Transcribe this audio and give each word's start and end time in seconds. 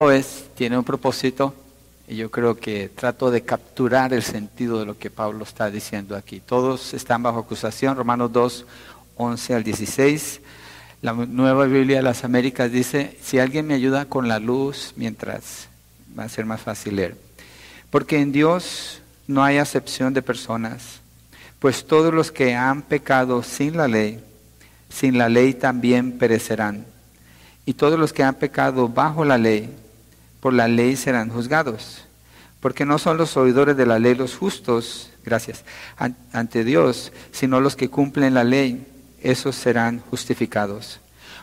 es, 0.00 0.44
tiene 0.54 0.78
un 0.78 0.84
propósito 0.84 1.52
y 2.06 2.14
yo 2.14 2.30
creo 2.30 2.54
que 2.54 2.88
trato 2.88 3.32
de 3.32 3.42
capturar 3.42 4.12
el 4.12 4.22
sentido 4.22 4.78
de 4.78 4.86
lo 4.86 4.96
que 4.96 5.10
Pablo 5.10 5.42
está 5.42 5.72
diciendo 5.72 6.14
aquí. 6.14 6.38
Todos 6.38 6.94
están 6.94 7.24
bajo 7.24 7.40
acusación, 7.40 7.96
Romanos 7.96 8.32
2, 8.32 8.64
11 9.16 9.54
al 9.56 9.64
16. 9.64 10.40
La 11.02 11.14
nueva 11.14 11.64
Biblia 11.64 11.96
de 11.96 12.04
las 12.04 12.22
Américas 12.22 12.70
dice, 12.70 13.18
si 13.20 13.40
alguien 13.40 13.66
me 13.66 13.74
ayuda 13.74 14.04
con 14.04 14.28
la 14.28 14.38
luz 14.38 14.92
mientras 14.94 15.66
va 16.16 16.22
a 16.22 16.28
ser 16.28 16.46
más 16.46 16.60
fácil 16.60 16.94
leer. 16.94 17.16
Porque 17.90 18.20
en 18.20 18.30
Dios 18.30 19.02
no 19.26 19.42
hay 19.42 19.58
acepción 19.58 20.14
de 20.14 20.22
personas, 20.22 21.00
pues 21.58 21.84
todos 21.84 22.14
los 22.14 22.30
que 22.30 22.54
han 22.54 22.82
pecado 22.82 23.42
sin 23.42 23.76
la 23.76 23.88
ley, 23.88 24.22
sin 24.88 25.18
la 25.18 25.28
ley 25.28 25.54
también 25.54 26.18
perecerán. 26.18 26.86
Y 27.66 27.74
todos 27.74 27.98
los 27.98 28.12
que 28.12 28.22
han 28.22 28.36
pecado 28.36 28.88
bajo 28.88 29.24
la 29.24 29.38
ley, 29.38 29.68
por 30.40 30.52
la 30.52 30.68
ley 30.68 30.96
serán 30.96 31.30
juzgados. 31.30 32.04
Porque 32.60 32.84
no 32.84 32.98
son 32.98 33.16
los 33.16 33.36
oidores 33.36 33.76
de 33.76 33.86
la 33.86 33.98
ley 33.98 34.14
los 34.14 34.36
justos, 34.36 35.10
gracias, 35.24 35.64
ante 36.32 36.64
Dios, 36.64 37.12
sino 37.30 37.60
los 37.60 37.76
que 37.76 37.88
cumplen 37.88 38.34
la 38.34 38.44
ley, 38.44 38.84
esos 39.22 39.54
serán 39.54 40.00
justificados. 40.10 41.00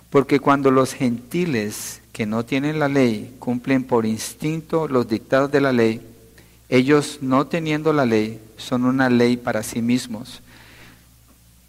Porque 0.09 0.39
cuando 0.39 0.72
los 0.72 0.94
gentiles 0.94 2.02
que 2.12 2.26
no 2.26 2.44
tienen 2.44 2.80
la 2.80 2.89
ley 2.89 3.36
cumplen 3.39 3.84
por 3.84 4.05
instinto 4.05 4.88
los 4.88 5.08
dictados 5.08 5.52
de 5.52 5.62
la 5.62 5.72
ley, 5.72 6.02
ellos 6.67 7.20
no 7.22 7.48
teniendo 7.48 7.94
la 7.94 8.05
ley 8.05 8.41
son 8.58 8.86
una 8.86 9.09
ley 9.09 9.38
para 9.38 9.64
sí 9.64 9.81
mismos, 9.81 10.41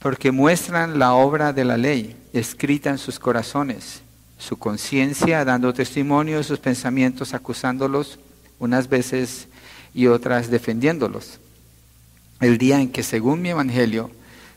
porque 0.01 0.33
muestran 0.33 0.99
la 0.99 1.15
obra 1.15 1.53
de 1.53 1.65
la 1.65 1.77
ley 1.77 2.17
escrita 2.33 2.91
en 2.91 2.99
sus 2.99 3.19
corazones 3.19 4.03
su 4.39 4.59
conciencia 4.59 5.45
dando 5.45 5.73
testimonio 5.73 6.39
de 6.39 6.45
sus 6.45 6.59
pensamientos, 6.59 7.35
acusándolos 7.35 8.19
unas 8.59 8.89
veces 8.89 9.49
y 9.95 10.07
otras 10.07 10.51
defendiéndolos. 10.51 11.39
El 12.41 12.59
día 12.59 12.81
en 12.81 12.91
que, 12.91 13.03
según 13.03 13.41
mi 13.41 13.51
evangelio, 13.51 14.11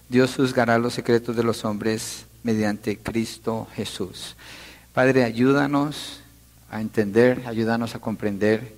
Dios 0.09 0.35
juzgará 0.35 0.77
los 0.77 0.93
secretos 0.93 1.35
de 1.35 1.43
los 1.43 1.63
hombres 1.63 2.25
mediante 2.43 2.97
Cristo 2.97 3.67
Jesús. 3.75 4.35
Padre, 4.93 5.23
ayúdanos 5.23 6.21
a 6.69 6.81
entender, 6.81 7.43
ayúdanos 7.45 7.95
a 7.95 7.99
comprender 7.99 8.73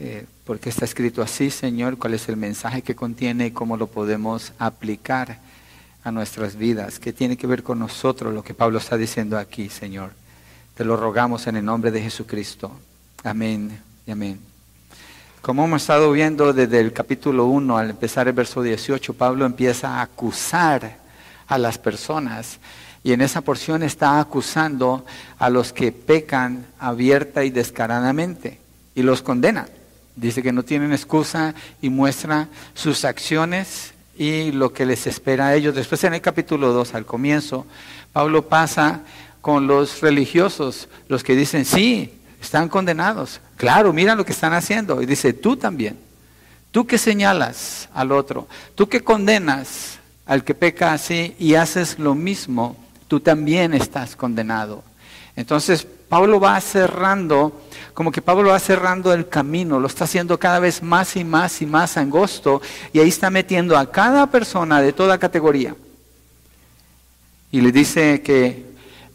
eh, 0.00 0.26
por 0.44 0.60
qué 0.60 0.68
está 0.68 0.84
escrito 0.84 1.22
así, 1.22 1.50
Señor, 1.50 1.98
cuál 1.98 2.14
es 2.14 2.28
el 2.28 2.36
mensaje 2.36 2.82
que 2.82 2.94
contiene 2.94 3.46
y 3.46 3.50
cómo 3.50 3.76
lo 3.76 3.86
podemos 3.86 4.52
aplicar 4.58 5.40
nuestras 6.12 6.56
vidas, 6.56 6.98
que 6.98 7.12
tiene 7.12 7.36
que 7.36 7.46
ver 7.46 7.62
con 7.62 7.78
nosotros 7.78 8.34
lo 8.34 8.42
que 8.42 8.54
Pablo 8.54 8.78
está 8.78 8.96
diciendo 8.96 9.38
aquí, 9.38 9.68
Señor. 9.68 10.10
Te 10.74 10.84
lo 10.84 10.96
rogamos 10.96 11.46
en 11.46 11.56
el 11.56 11.64
nombre 11.64 11.90
de 11.90 12.02
Jesucristo. 12.02 12.72
Amén 13.24 13.80
y 14.06 14.10
amén. 14.10 14.40
Como 15.40 15.64
hemos 15.64 15.82
estado 15.82 16.10
viendo 16.12 16.52
desde 16.52 16.80
el 16.80 16.92
capítulo 16.92 17.46
1, 17.46 17.78
al 17.78 17.90
empezar 17.90 18.28
el 18.28 18.34
verso 18.34 18.62
18, 18.62 19.14
Pablo 19.14 19.46
empieza 19.46 19.96
a 19.96 20.02
acusar 20.02 20.98
a 21.46 21.58
las 21.58 21.78
personas. 21.78 22.58
Y 23.02 23.12
en 23.12 23.20
esa 23.20 23.40
porción 23.40 23.82
está 23.82 24.20
acusando 24.20 25.06
a 25.38 25.48
los 25.48 25.72
que 25.72 25.92
pecan 25.92 26.66
abierta 26.78 27.44
y 27.44 27.50
descaradamente 27.50 28.60
y 28.94 29.02
los 29.02 29.22
condena. 29.22 29.68
Dice 30.16 30.42
que 30.42 30.52
no 30.52 30.64
tienen 30.64 30.92
excusa 30.92 31.54
y 31.80 31.90
muestra 31.90 32.48
sus 32.74 33.04
acciones 33.04 33.94
y 34.18 34.52
lo 34.52 34.72
que 34.72 34.84
les 34.84 35.06
espera 35.06 35.46
a 35.46 35.54
ellos. 35.54 35.74
Después 35.74 36.02
en 36.04 36.14
el 36.14 36.20
capítulo 36.20 36.72
2, 36.72 36.94
al 36.94 37.06
comienzo, 37.06 37.66
Pablo 38.12 38.48
pasa 38.48 39.02
con 39.40 39.66
los 39.66 40.00
religiosos, 40.00 40.88
los 41.08 41.22
que 41.22 41.36
dicen, 41.36 41.64
sí, 41.64 42.12
están 42.42 42.68
condenados. 42.68 43.40
Claro, 43.56 43.92
mira 43.92 44.14
lo 44.14 44.24
que 44.24 44.32
están 44.32 44.52
haciendo. 44.52 45.00
Y 45.00 45.06
dice, 45.06 45.32
tú 45.32 45.56
también. 45.56 45.98
Tú 46.70 46.86
que 46.86 46.98
señalas 46.98 47.88
al 47.94 48.12
otro, 48.12 48.46
tú 48.74 48.88
que 48.88 49.02
condenas 49.02 49.98
al 50.26 50.44
que 50.44 50.54
peca 50.54 50.92
así 50.92 51.34
y 51.38 51.54
haces 51.54 51.98
lo 51.98 52.14
mismo, 52.14 52.76
tú 53.08 53.20
también 53.20 53.72
estás 53.72 54.14
condenado. 54.14 54.84
Entonces, 55.34 55.86
Pablo 56.08 56.40
va 56.40 56.60
cerrando, 56.60 57.60
como 57.92 58.10
que 58.10 58.22
Pablo 58.22 58.50
va 58.50 58.58
cerrando 58.58 59.12
el 59.12 59.28
camino, 59.28 59.78
lo 59.78 59.86
está 59.86 60.04
haciendo 60.04 60.38
cada 60.38 60.58
vez 60.58 60.82
más 60.82 61.16
y 61.16 61.24
más 61.24 61.60
y 61.60 61.66
más 61.66 61.96
angosto, 61.96 62.62
y 62.92 63.00
ahí 63.00 63.08
está 63.08 63.30
metiendo 63.30 63.76
a 63.76 63.90
cada 63.90 64.26
persona 64.28 64.80
de 64.80 64.92
toda 64.92 65.18
categoría. 65.18 65.74
Y 67.50 67.60
le 67.60 67.72
dice 67.72 68.22
que 68.22 68.66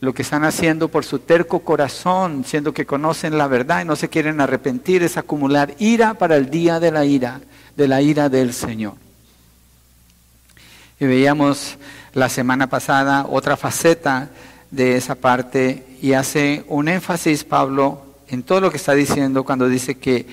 lo 0.02 0.14
que 0.14 0.22
están 0.22 0.44
haciendo 0.44 0.90
por 0.90 1.06
su 1.06 1.20
terco 1.20 1.60
corazón, 1.60 2.44
siendo 2.46 2.74
que 2.74 2.86
conocen 2.86 3.38
la 3.38 3.48
verdad 3.48 3.82
y 3.82 3.86
no 3.86 3.96
se 3.96 4.10
quieren 4.10 4.42
arrepentir, 4.42 5.02
es 5.02 5.18
acumular 5.18 5.74
ira 5.80 6.16
para 6.16 6.36
el 6.36 6.50
día 6.50 6.80
de 6.80 6.92
la 6.92 7.06
ira, 7.06 7.42
de 7.76 7.88
la 7.88 8.02
ira 8.02 8.30
del 8.30 8.54
Señor. 8.54 8.96
Y 11.00 11.06
veíamos 11.06 11.78
la 12.14 12.30
semana 12.30 12.68
pasada 12.68 13.26
otra 13.30 13.58
faceta 13.58 14.30
de 14.74 14.98
esa 14.98 15.14
parte 15.14 15.86
y 16.02 16.14
hace 16.14 16.66
un 16.68 16.88
énfasis 16.88 17.44
Pablo 17.44 18.02
en 18.28 18.42
todo 18.42 18.60
lo 18.60 18.72
que 18.72 18.78
está 18.78 18.94
diciendo 18.94 19.44
cuando 19.44 19.70
dice 19.70 20.00
que 20.00 20.26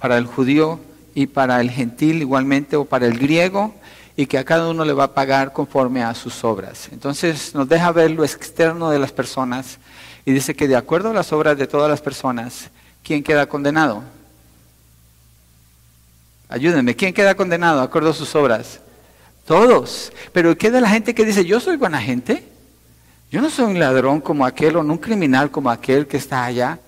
para 0.00 0.18
el 0.18 0.26
judío 0.26 0.80
y 1.14 1.28
para 1.28 1.60
el 1.60 1.70
gentil 1.70 2.20
igualmente 2.20 2.74
o 2.74 2.84
para 2.84 3.06
el 3.06 3.16
griego 3.16 3.72
y 4.16 4.26
que 4.26 4.36
a 4.36 4.44
cada 4.44 4.68
uno 4.68 4.84
le 4.84 4.92
va 4.92 5.04
a 5.04 5.14
pagar 5.14 5.52
conforme 5.52 6.02
a 6.02 6.12
sus 6.14 6.42
obras. 6.42 6.88
Entonces 6.90 7.54
nos 7.54 7.68
deja 7.68 7.92
ver 7.92 8.10
lo 8.10 8.24
externo 8.24 8.90
de 8.90 8.98
las 8.98 9.12
personas 9.12 9.78
y 10.26 10.32
dice 10.32 10.56
que 10.56 10.66
de 10.66 10.74
acuerdo 10.74 11.10
a 11.10 11.14
las 11.14 11.32
obras 11.32 11.56
de 11.56 11.68
todas 11.68 11.88
las 11.88 12.00
personas, 12.00 12.70
¿quién 13.04 13.22
queda 13.22 13.46
condenado? 13.46 14.02
Ayúdenme, 16.48 16.96
¿quién 16.96 17.14
queda 17.14 17.36
condenado 17.36 17.78
de 17.78 17.84
acuerdo 17.84 18.10
a 18.10 18.14
sus 18.14 18.34
obras? 18.34 18.80
Todos. 19.46 20.12
Pero 20.32 20.58
¿qué 20.58 20.72
de 20.72 20.80
la 20.80 20.90
gente 20.90 21.14
que 21.14 21.24
dice, 21.24 21.44
yo 21.44 21.60
soy 21.60 21.76
buena 21.76 22.00
gente? 22.00 22.57
Yo 23.30 23.42
no 23.42 23.50
soy 23.50 23.66
un 23.66 23.78
ladrón 23.78 24.20
como 24.20 24.46
aquel 24.46 24.76
o 24.76 24.82
no 24.82 24.94
un 24.94 24.98
criminal 24.98 25.50
como 25.50 25.70
aquel 25.70 26.06
que 26.06 26.16
está 26.16 26.44
allá. 26.44 26.78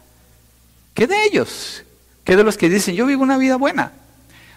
¿Qué 0.94 1.06
de 1.06 1.24
ellos? 1.26 1.84
¿Qué 2.24 2.34
de 2.34 2.44
los 2.44 2.56
que 2.56 2.70
dicen, 2.70 2.94
yo 2.94 3.06
vivo 3.06 3.22
una 3.22 3.36
vida 3.36 3.56
buena? 3.56 3.92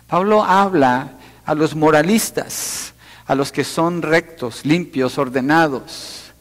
Pablo 0.08 0.44
habla 0.44 1.12
a 1.46 1.54
los 1.56 1.76
moralistas, 1.76 2.94
a 3.26 3.36
los 3.36 3.52
que 3.52 3.64
son 3.64 4.02
rectos, 4.02 4.66
limpios, 4.66 5.18
ordenados, 5.18 6.32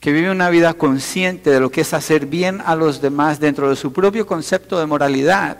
que 0.00 0.12
viven 0.12 0.30
una 0.30 0.50
vida 0.50 0.74
consciente 0.74 1.50
de 1.50 1.60
lo 1.60 1.70
que 1.70 1.82
es 1.82 1.94
hacer 1.94 2.26
bien 2.26 2.60
a 2.64 2.74
los 2.74 3.00
demás 3.00 3.38
dentro 3.38 3.68
de 3.68 3.76
su 3.76 3.92
propio 3.92 4.26
concepto 4.26 4.80
de 4.80 4.86
moralidad, 4.86 5.58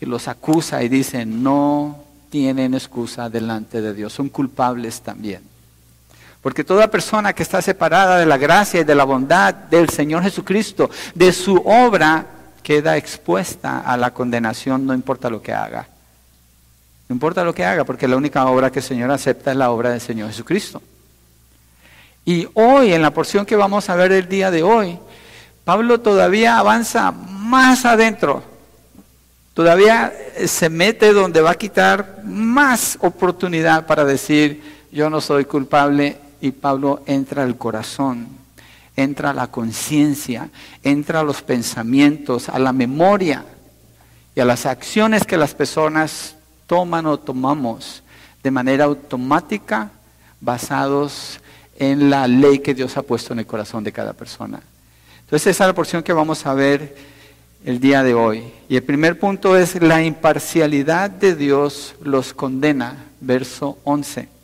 y 0.00 0.06
los 0.06 0.28
acusa 0.28 0.82
y 0.82 0.88
dice, 0.88 1.26
no 1.26 2.04
tienen 2.30 2.74
excusa 2.74 3.28
delante 3.28 3.80
de 3.80 3.94
Dios, 3.94 4.12
son 4.12 4.28
culpables 4.28 5.00
también. 5.02 5.51
Porque 6.42 6.64
toda 6.64 6.90
persona 6.90 7.32
que 7.32 7.44
está 7.44 7.62
separada 7.62 8.18
de 8.18 8.26
la 8.26 8.36
gracia 8.36 8.80
y 8.80 8.84
de 8.84 8.94
la 8.94 9.04
bondad 9.04 9.54
del 9.54 9.88
Señor 9.88 10.24
Jesucristo, 10.24 10.90
de 11.14 11.32
su 11.32 11.54
obra, 11.56 12.26
queda 12.62 12.96
expuesta 12.96 13.80
a 13.80 13.96
la 13.96 14.12
condenación, 14.12 14.84
no 14.84 14.92
importa 14.92 15.30
lo 15.30 15.40
que 15.40 15.52
haga. 15.52 15.86
No 17.08 17.14
importa 17.14 17.44
lo 17.44 17.54
que 17.54 17.64
haga, 17.64 17.84
porque 17.84 18.08
la 18.08 18.16
única 18.16 18.44
obra 18.46 18.70
que 18.70 18.80
el 18.80 18.84
Señor 18.84 19.10
acepta 19.10 19.52
es 19.52 19.56
la 19.56 19.70
obra 19.70 19.90
del 19.90 20.00
Señor 20.00 20.28
Jesucristo. 20.28 20.82
Y 22.24 22.48
hoy, 22.54 22.92
en 22.92 23.02
la 23.02 23.12
porción 23.12 23.46
que 23.46 23.56
vamos 23.56 23.88
a 23.88 23.96
ver 23.96 24.12
el 24.12 24.28
día 24.28 24.50
de 24.50 24.62
hoy, 24.62 24.98
Pablo 25.64 26.00
todavía 26.00 26.58
avanza 26.58 27.12
más 27.12 27.84
adentro. 27.84 28.42
Todavía 29.54 30.12
se 30.46 30.70
mete 30.70 31.12
donde 31.12 31.40
va 31.40 31.50
a 31.50 31.56
quitar 31.56 32.20
más 32.24 32.96
oportunidad 33.00 33.86
para 33.86 34.04
decir, 34.04 34.62
yo 34.90 35.10
no 35.10 35.20
soy 35.20 35.44
culpable, 35.44 36.16
y 36.42 36.50
Pablo 36.50 37.02
entra 37.06 37.44
al 37.44 37.56
corazón, 37.56 38.26
entra 38.96 39.30
a 39.30 39.34
la 39.34 39.46
conciencia, 39.46 40.50
entra 40.82 41.20
a 41.20 41.22
los 41.22 41.40
pensamientos, 41.40 42.48
a 42.48 42.58
la 42.58 42.72
memoria 42.72 43.44
y 44.34 44.40
a 44.40 44.44
las 44.44 44.66
acciones 44.66 45.24
que 45.24 45.36
las 45.36 45.54
personas 45.54 46.34
toman 46.66 47.06
o 47.06 47.16
tomamos 47.18 48.02
de 48.42 48.50
manera 48.50 48.84
automática 48.84 49.92
basados 50.40 51.38
en 51.78 52.10
la 52.10 52.26
ley 52.26 52.58
que 52.58 52.74
Dios 52.74 52.96
ha 52.96 53.02
puesto 53.02 53.32
en 53.32 53.38
el 53.38 53.46
corazón 53.46 53.84
de 53.84 53.92
cada 53.92 54.12
persona. 54.12 54.60
Entonces 55.20 55.46
esa 55.46 55.64
es 55.64 55.68
la 55.68 55.74
porción 55.74 56.02
que 56.02 56.12
vamos 56.12 56.44
a 56.44 56.54
ver 56.54 56.96
el 57.64 57.78
día 57.78 58.02
de 58.02 58.14
hoy. 58.14 58.42
Y 58.68 58.74
el 58.74 58.82
primer 58.82 59.16
punto 59.16 59.56
es 59.56 59.80
la 59.80 60.02
imparcialidad 60.02 61.08
de 61.08 61.36
Dios 61.36 61.94
los 62.02 62.34
condena, 62.34 62.96
verso 63.20 63.78
11. 63.84 64.41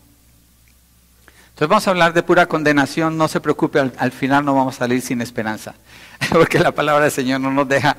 Entonces 1.59 1.71
vamos 1.71 1.89
a 1.89 1.91
hablar 1.91 2.13
de 2.13 2.23
pura 2.23 2.47
condenación, 2.47 3.19
no 3.19 3.27
se 3.27 3.41
preocupe, 3.41 3.81
al, 3.81 4.13
final 4.13 4.45
no 4.45 4.55
vamos 4.55 4.77
a 4.77 4.79
salir 4.79 5.03
sin 5.03 5.21
esperanza, 5.21 5.75
porque 6.31 6.61
la 6.61 6.71
palabra 6.71 7.03
del 7.03 7.11
Señor 7.11 7.41
no 7.41 7.51
nos 7.51 7.67
deja, 7.67 7.97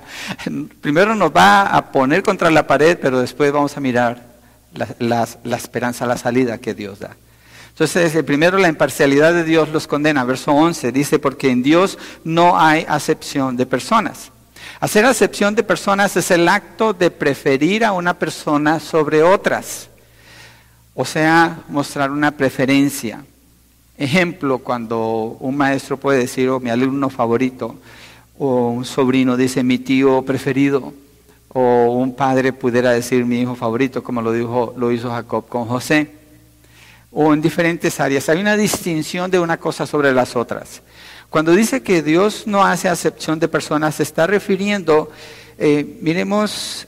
primero 0.79 1.13
nos 1.13 1.35
va 1.35 1.63
a 1.63 1.91
poner 1.91 2.23
contra 2.23 2.49
la 2.51 2.65
pared, 2.65 2.97
pero 3.01 3.19
después 3.19 3.51
vamos 3.51 3.75
a 3.75 3.81
mirar 3.81 4.23
la, 4.99 5.27
la 5.43 5.57
esperanza, 5.57 6.05
la 6.05 6.15
salida 6.15 6.57
que 6.59 6.73
Dios 6.73 6.99
da. 6.99 7.17
Entonces, 7.67 8.23
primero, 8.23 8.57
la 8.57 8.69
imparcialidad 8.69 9.33
de 9.33 9.43
Dios 9.43 9.67
los 9.67 9.87
condena. 9.87 10.23
Verso 10.23 10.53
11 10.53 10.93
dice, 10.93 11.19
porque 11.19 11.49
en 11.49 11.61
Dios 11.61 11.97
no 12.23 12.57
hay 12.57 12.85
acepción 12.87 13.57
de 13.57 13.65
personas. 13.65 14.31
Hacer 14.79 15.03
acepción 15.03 15.53
de 15.53 15.63
personas 15.63 16.15
es 16.15 16.31
el 16.31 16.47
acto 16.47 16.93
de 16.93 17.11
preferir 17.11 17.83
a 17.83 17.91
una 17.91 18.13
persona 18.13 18.79
sobre 18.79 19.21
otras, 19.21 19.89
o 20.95 21.03
sea, 21.03 21.59
mostrar 21.67 22.09
una 22.09 22.31
preferencia. 22.31 23.25
Ejemplo, 23.99 24.59
cuando 24.59 25.35
un 25.41 25.57
maestro 25.57 25.97
puede 25.97 26.19
decir, 26.19 26.47
oh, 26.47 26.61
mi 26.61 26.69
alumno 26.69 27.09
favorito, 27.09 27.75
o 28.37 28.69
un 28.69 28.85
sobrino 28.85 29.35
dice, 29.35 29.61
mi 29.61 29.77
tío 29.77 30.21
preferido, 30.21 30.93
o 31.49 31.91
un 31.91 32.15
padre 32.15 32.53
pudiera 32.53 32.91
decir, 32.91 33.25
mi 33.25 33.41
hijo 33.41 33.55
favorito, 33.55 34.01
como 34.01 34.21
lo, 34.21 34.31
dijo, 34.31 34.73
lo 34.77 34.93
hizo 34.93 35.09
Jacob 35.09 35.49
con 35.49 35.65
José, 35.65 36.11
o 37.11 37.33
en 37.33 37.41
diferentes 37.41 37.99
áreas. 37.99 38.29
Hay 38.29 38.39
una 38.39 38.55
distinción 38.55 39.29
de 39.29 39.39
una 39.39 39.57
cosa 39.57 39.85
sobre 39.85 40.13
las 40.13 40.33
otras. 40.37 40.81
Cuando 41.29 41.51
dice 41.51 41.81
que 41.81 42.01
Dios 42.01 42.47
no 42.47 42.63
hace 42.63 42.87
acepción 42.87 43.37
de 43.37 43.49
personas, 43.49 43.95
se 43.95 44.03
está 44.03 44.25
refiriendo, 44.27 45.11
eh, 45.57 45.99
miremos 46.01 46.87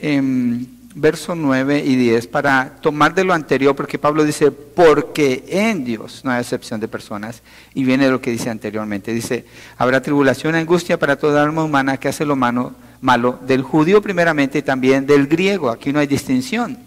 en 0.00 0.81
verso 0.94 1.34
9 1.34 1.82
y 1.84 1.96
10, 1.96 2.26
para 2.26 2.76
tomar 2.80 3.14
de 3.14 3.24
lo 3.24 3.32
anterior, 3.32 3.74
porque 3.74 3.98
Pablo 3.98 4.24
dice, 4.24 4.50
porque 4.50 5.44
en 5.48 5.84
Dios 5.84 6.22
no 6.24 6.30
hay 6.30 6.40
acepción 6.40 6.80
de 6.80 6.88
personas, 6.88 7.42
y 7.74 7.84
viene 7.84 8.10
lo 8.10 8.20
que 8.20 8.30
dice 8.30 8.50
anteriormente. 8.50 9.12
Dice, 9.12 9.44
habrá 9.78 10.02
tribulación, 10.02 10.54
angustia 10.54 10.98
para 10.98 11.16
toda 11.16 11.42
alma 11.42 11.64
humana 11.64 11.96
que 11.96 12.08
hace 12.08 12.24
lo 12.24 12.36
malo, 12.36 12.72
malo, 13.00 13.38
del 13.46 13.62
judío 13.62 14.02
primeramente 14.02 14.58
y 14.58 14.62
también 14.62 15.06
del 15.06 15.26
griego. 15.26 15.70
Aquí 15.70 15.92
no 15.92 15.98
hay 15.98 16.06
distinción. 16.06 16.78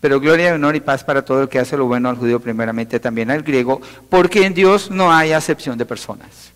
Pero 0.00 0.20
gloria, 0.20 0.54
honor 0.54 0.76
y 0.76 0.80
paz 0.80 1.02
para 1.02 1.24
todo 1.24 1.42
el 1.42 1.48
que 1.48 1.58
hace 1.58 1.76
lo 1.76 1.86
bueno 1.86 2.08
al 2.08 2.16
judío 2.16 2.38
primeramente, 2.38 3.00
también 3.00 3.30
al 3.30 3.42
griego, 3.42 3.80
porque 4.08 4.46
en 4.46 4.54
Dios 4.54 4.90
no 4.90 5.12
hay 5.12 5.32
acepción 5.32 5.76
de 5.76 5.86
personas. 5.86 6.52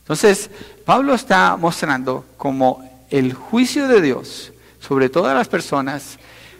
Entonces, 0.00 0.50
Pablo 0.84 1.14
está 1.14 1.56
mostrando 1.56 2.24
como 2.36 2.88
el 3.10 3.34
juicio 3.34 3.88
de 3.88 4.00
Dios 4.00 4.52
sobre 4.78 5.08
todas 5.08 5.34
las 5.34 5.48
personas 5.48 6.16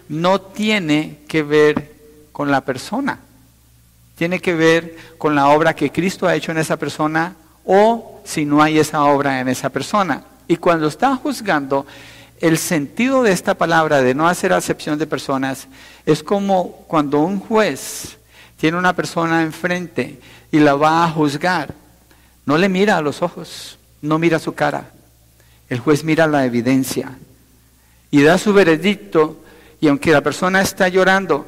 no 0.09 0.41
tiene 0.41 1.19
que 1.29 1.43
ver 1.43 1.95
con 2.33 2.51
la 2.51 2.63
persona, 2.63 3.21
tiene 4.17 4.41
que 4.41 4.55
ver 4.55 4.97
con 5.19 5.35
la 5.35 5.49
obra 5.49 5.75
que 5.75 5.91
Cristo 5.91 6.27
ha 6.27 6.35
hecho 6.35 6.53
en 6.53 6.59
esa 6.59 6.77
persona 6.77 7.35
o 7.65 8.21
si 8.25 8.45
no 8.45 8.63
hay 8.63 8.79
esa 8.79 9.05
obra 9.05 9.41
en 9.41 9.49
esa 9.49 9.71
persona. 9.71 10.23
Y 10.49 10.57
cuando 10.57 10.87
está 10.87 11.17
juzgando, 11.17 11.87
el 12.41 12.59
sentido 12.59 13.23
de 13.23 13.33
esta 13.33 13.55
palabra 13.55 14.03
de 14.03 14.15
no 14.15 14.29
hacer 14.29 14.53
acepción 14.53 14.99
de 14.99 15.07
personas 15.07 15.69
es 16.05 16.23
como 16.23 16.85
cuando 16.87 17.21
un 17.21 17.41
juez 17.41 18.19
tiene 18.59 18.79
una 18.79 18.95
persona 18.95 19.43
enfrente 19.43 20.21
y 20.53 20.59
la 20.59 20.75
va 20.75 21.05
a 21.05 21.11
juzgar. 21.11 21.75
No 22.45 22.57
le 22.59 22.69
mira 22.69 22.97
a 22.97 23.03
los 23.03 23.23
ojos, 23.23 23.79
no 24.03 24.19
mira 24.19 24.39
su 24.39 24.55
cara. 24.55 24.91
El 25.69 25.81
juez 25.81 26.05
mira 26.05 26.27
la 26.27 26.45
evidencia 26.45 27.19
y 28.11 28.23
da 28.23 28.39
su 28.39 28.53
veredicto 28.53 29.43
y 29.81 29.89
aunque 29.89 30.13
la 30.13 30.23
persona 30.23 30.61
está 30.61 30.89
llorando, 30.89 31.47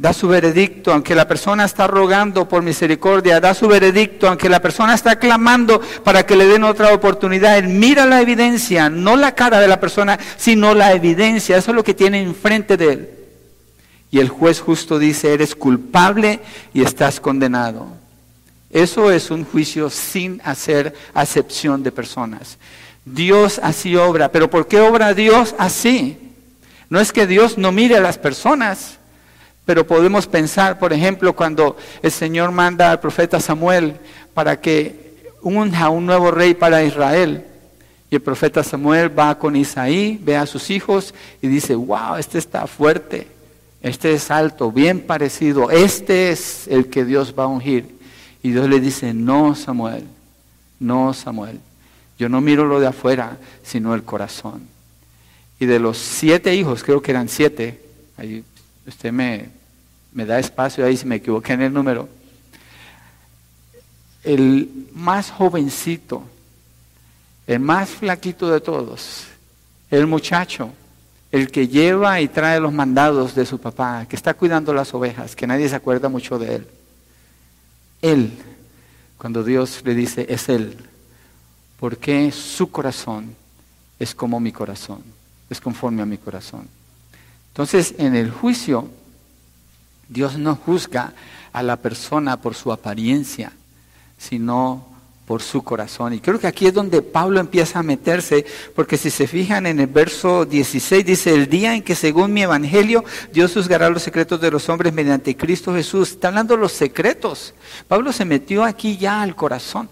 da 0.00 0.14
su 0.14 0.28
veredicto, 0.28 0.92
aunque 0.94 1.14
la 1.14 1.28
persona 1.28 1.66
está 1.66 1.86
rogando 1.86 2.48
por 2.48 2.62
misericordia, 2.62 3.38
da 3.38 3.52
su 3.52 3.68
veredicto, 3.68 4.26
aunque 4.26 4.48
la 4.48 4.62
persona 4.62 4.94
está 4.94 5.18
clamando 5.18 5.78
para 6.02 6.24
que 6.24 6.36
le 6.36 6.46
den 6.46 6.64
otra 6.64 6.94
oportunidad, 6.94 7.58
él 7.58 7.68
mira 7.68 8.06
la 8.06 8.22
evidencia, 8.22 8.88
no 8.88 9.14
la 9.16 9.34
cara 9.34 9.60
de 9.60 9.68
la 9.68 9.78
persona, 9.78 10.18
sino 10.38 10.74
la 10.74 10.92
evidencia, 10.94 11.58
eso 11.58 11.72
es 11.72 11.74
lo 11.74 11.84
que 11.84 11.92
tiene 11.92 12.22
enfrente 12.22 12.78
de 12.78 12.92
él. 12.92 13.10
Y 14.10 14.20
el 14.20 14.30
juez 14.30 14.60
justo 14.60 14.98
dice, 14.98 15.34
eres 15.34 15.54
culpable 15.54 16.40
y 16.72 16.82
estás 16.82 17.20
condenado. 17.20 17.86
Eso 18.70 19.10
es 19.10 19.30
un 19.30 19.44
juicio 19.44 19.90
sin 19.90 20.40
hacer 20.44 20.94
acepción 21.12 21.82
de 21.82 21.92
personas. 21.92 22.56
Dios 23.04 23.60
así 23.62 23.96
obra, 23.96 24.32
pero 24.32 24.48
¿por 24.48 24.66
qué 24.66 24.80
obra 24.80 25.12
Dios 25.12 25.54
así? 25.58 26.29
No 26.90 27.00
es 27.00 27.12
que 27.12 27.26
Dios 27.26 27.56
no 27.56 27.70
mire 27.70 27.96
a 27.96 28.00
las 28.00 28.18
personas, 28.18 28.98
pero 29.64 29.86
podemos 29.86 30.26
pensar, 30.26 30.80
por 30.80 30.92
ejemplo, 30.92 31.36
cuando 31.36 31.76
el 32.02 32.10
Señor 32.10 32.50
manda 32.50 32.90
al 32.90 32.98
profeta 32.98 33.38
Samuel 33.38 33.96
para 34.34 34.60
que 34.60 35.32
unja 35.40 35.88
un 35.88 36.04
nuevo 36.04 36.32
rey 36.32 36.54
para 36.54 36.82
Israel. 36.82 37.46
Y 38.10 38.16
el 38.16 38.22
profeta 38.22 38.64
Samuel 38.64 39.16
va 39.16 39.38
con 39.38 39.54
Isaí, 39.54 40.18
ve 40.20 40.36
a 40.36 40.46
sus 40.46 40.68
hijos 40.70 41.14
y 41.40 41.46
dice, 41.46 41.76
wow, 41.76 42.16
este 42.18 42.38
está 42.38 42.66
fuerte, 42.66 43.28
este 43.82 44.12
es 44.12 44.28
alto, 44.32 44.72
bien 44.72 45.00
parecido, 45.00 45.70
este 45.70 46.32
es 46.32 46.66
el 46.66 46.90
que 46.90 47.04
Dios 47.04 47.32
va 47.38 47.44
a 47.44 47.46
ungir. 47.46 47.86
Y 48.42 48.50
Dios 48.50 48.68
le 48.68 48.80
dice, 48.80 49.14
no, 49.14 49.54
Samuel, 49.54 50.04
no, 50.80 51.14
Samuel, 51.14 51.60
yo 52.18 52.28
no 52.28 52.40
miro 52.40 52.66
lo 52.66 52.80
de 52.80 52.88
afuera, 52.88 53.38
sino 53.62 53.94
el 53.94 54.02
corazón. 54.02 54.79
Y 55.60 55.66
de 55.66 55.78
los 55.78 55.98
siete 55.98 56.54
hijos, 56.56 56.82
creo 56.82 57.00
que 57.00 57.12
eran 57.12 57.28
siete, 57.28 57.80
ahí 58.16 58.42
usted 58.86 59.12
me, 59.12 59.50
me 60.12 60.26
da 60.26 60.40
espacio 60.40 60.84
ahí 60.84 60.96
si 60.96 61.06
me 61.06 61.16
equivoqué 61.16 61.52
en 61.52 61.62
el 61.62 61.72
número, 61.72 62.08
el 64.24 64.88
más 64.92 65.30
jovencito, 65.30 66.24
el 67.46 67.60
más 67.60 67.90
flaquito 67.90 68.50
de 68.50 68.60
todos, 68.60 69.26
el 69.90 70.06
muchacho, 70.06 70.70
el 71.30 71.50
que 71.50 71.68
lleva 71.68 72.20
y 72.20 72.28
trae 72.28 72.58
los 72.58 72.72
mandados 72.72 73.34
de 73.34 73.46
su 73.46 73.60
papá, 73.60 74.06
que 74.08 74.16
está 74.16 74.34
cuidando 74.34 74.74
las 74.74 74.92
ovejas, 74.94 75.36
que 75.36 75.46
nadie 75.46 75.68
se 75.68 75.76
acuerda 75.76 76.08
mucho 76.08 76.38
de 76.38 76.56
él. 76.56 76.66
Él, 78.02 78.32
cuando 79.18 79.44
Dios 79.44 79.82
le 79.84 79.94
dice, 79.94 80.26
es 80.28 80.48
Él, 80.48 80.76
porque 81.78 82.32
su 82.32 82.70
corazón 82.70 83.36
es 83.98 84.14
como 84.14 84.40
mi 84.40 84.52
corazón, 84.52 85.02
es 85.50 85.60
conforme 85.60 86.02
a 86.02 86.06
mi 86.06 86.16
corazón. 86.16 86.68
Entonces, 87.48 87.94
en 87.98 88.14
el 88.14 88.30
juicio, 88.30 88.88
Dios 90.08 90.38
no 90.38 90.56
juzga 90.56 91.12
a 91.52 91.62
la 91.62 91.76
persona 91.76 92.40
por 92.40 92.54
su 92.54 92.72
apariencia, 92.72 93.52
sino 94.16 94.86
por 95.26 95.42
su 95.42 95.62
corazón. 95.62 96.12
Y 96.12 96.20
creo 96.20 96.40
que 96.40 96.48
aquí 96.48 96.66
es 96.66 96.74
donde 96.74 97.02
Pablo 97.02 97.38
empieza 97.38 97.78
a 97.78 97.84
meterse, 97.84 98.44
porque 98.74 98.96
si 98.96 99.10
se 99.10 99.28
fijan 99.28 99.66
en 99.66 99.78
el 99.78 99.86
verso 99.86 100.44
16, 100.44 101.04
dice, 101.06 101.32
el 101.32 101.48
día 101.48 101.74
en 101.74 101.82
que 101.82 101.94
según 101.94 102.32
mi 102.32 102.42
evangelio 102.42 103.04
Dios 103.32 103.54
juzgará 103.54 103.88
los 103.90 104.02
secretos 104.02 104.40
de 104.40 104.50
los 104.50 104.68
hombres 104.68 104.92
mediante 104.92 105.36
Cristo 105.36 105.72
Jesús. 105.72 106.10
Está 106.10 106.28
hablando 106.28 106.56
de 106.56 106.60
los 106.60 106.72
secretos. 106.72 107.54
Pablo 107.86 108.12
se 108.12 108.24
metió 108.24 108.64
aquí 108.64 108.96
ya 108.96 109.22
al 109.22 109.36
corazón. 109.36 109.88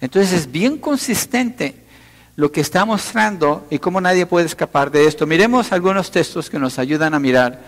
Entonces 0.00 0.32
es 0.32 0.50
bien 0.50 0.78
consistente 0.78 1.83
lo 2.36 2.50
que 2.50 2.60
está 2.60 2.84
mostrando 2.84 3.66
y 3.70 3.78
cómo 3.78 4.00
nadie 4.00 4.26
puede 4.26 4.46
escapar 4.46 4.90
de 4.90 5.06
esto. 5.06 5.26
Miremos 5.26 5.72
algunos 5.72 6.10
textos 6.10 6.50
que 6.50 6.58
nos 6.58 6.78
ayudan 6.78 7.14
a 7.14 7.18
mirar 7.18 7.60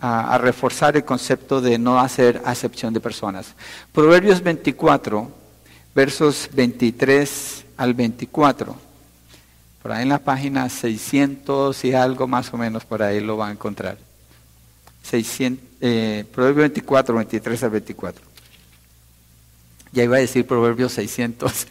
a, 0.00 0.38
reforzar 0.38 0.96
el 0.96 1.04
concepto 1.04 1.60
de 1.60 1.78
no 1.78 2.00
hacer 2.00 2.40
acepción 2.44 2.94
de 2.94 3.00
personas. 3.00 3.54
Proverbios 3.92 4.42
24, 4.42 5.30
versos 5.94 6.48
23 6.52 7.64
al 7.76 7.94
24. 7.94 8.76
Por 9.82 9.92
ahí 9.92 10.02
en 10.02 10.08
la 10.08 10.18
página 10.18 10.68
600 10.68 11.84
y 11.84 11.94
algo 11.94 12.26
más 12.26 12.52
o 12.52 12.56
menos, 12.56 12.84
por 12.84 13.02
ahí 13.02 13.20
lo 13.20 13.36
va 13.36 13.48
a 13.48 13.52
encontrar. 13.52 13.98
600, 15.02 16.26
Proverbios 16.32 16.62
24, 16.62 17.14
23 17.14 17.62
al 17.62 17.70
24. 17.70 18.29
Ya 19.92 20.04
iba 20.04 20.16
a 20.16 20.20
decir 20.20 20.46
Proverbios 20.46 20.92
600. 20.92 21.66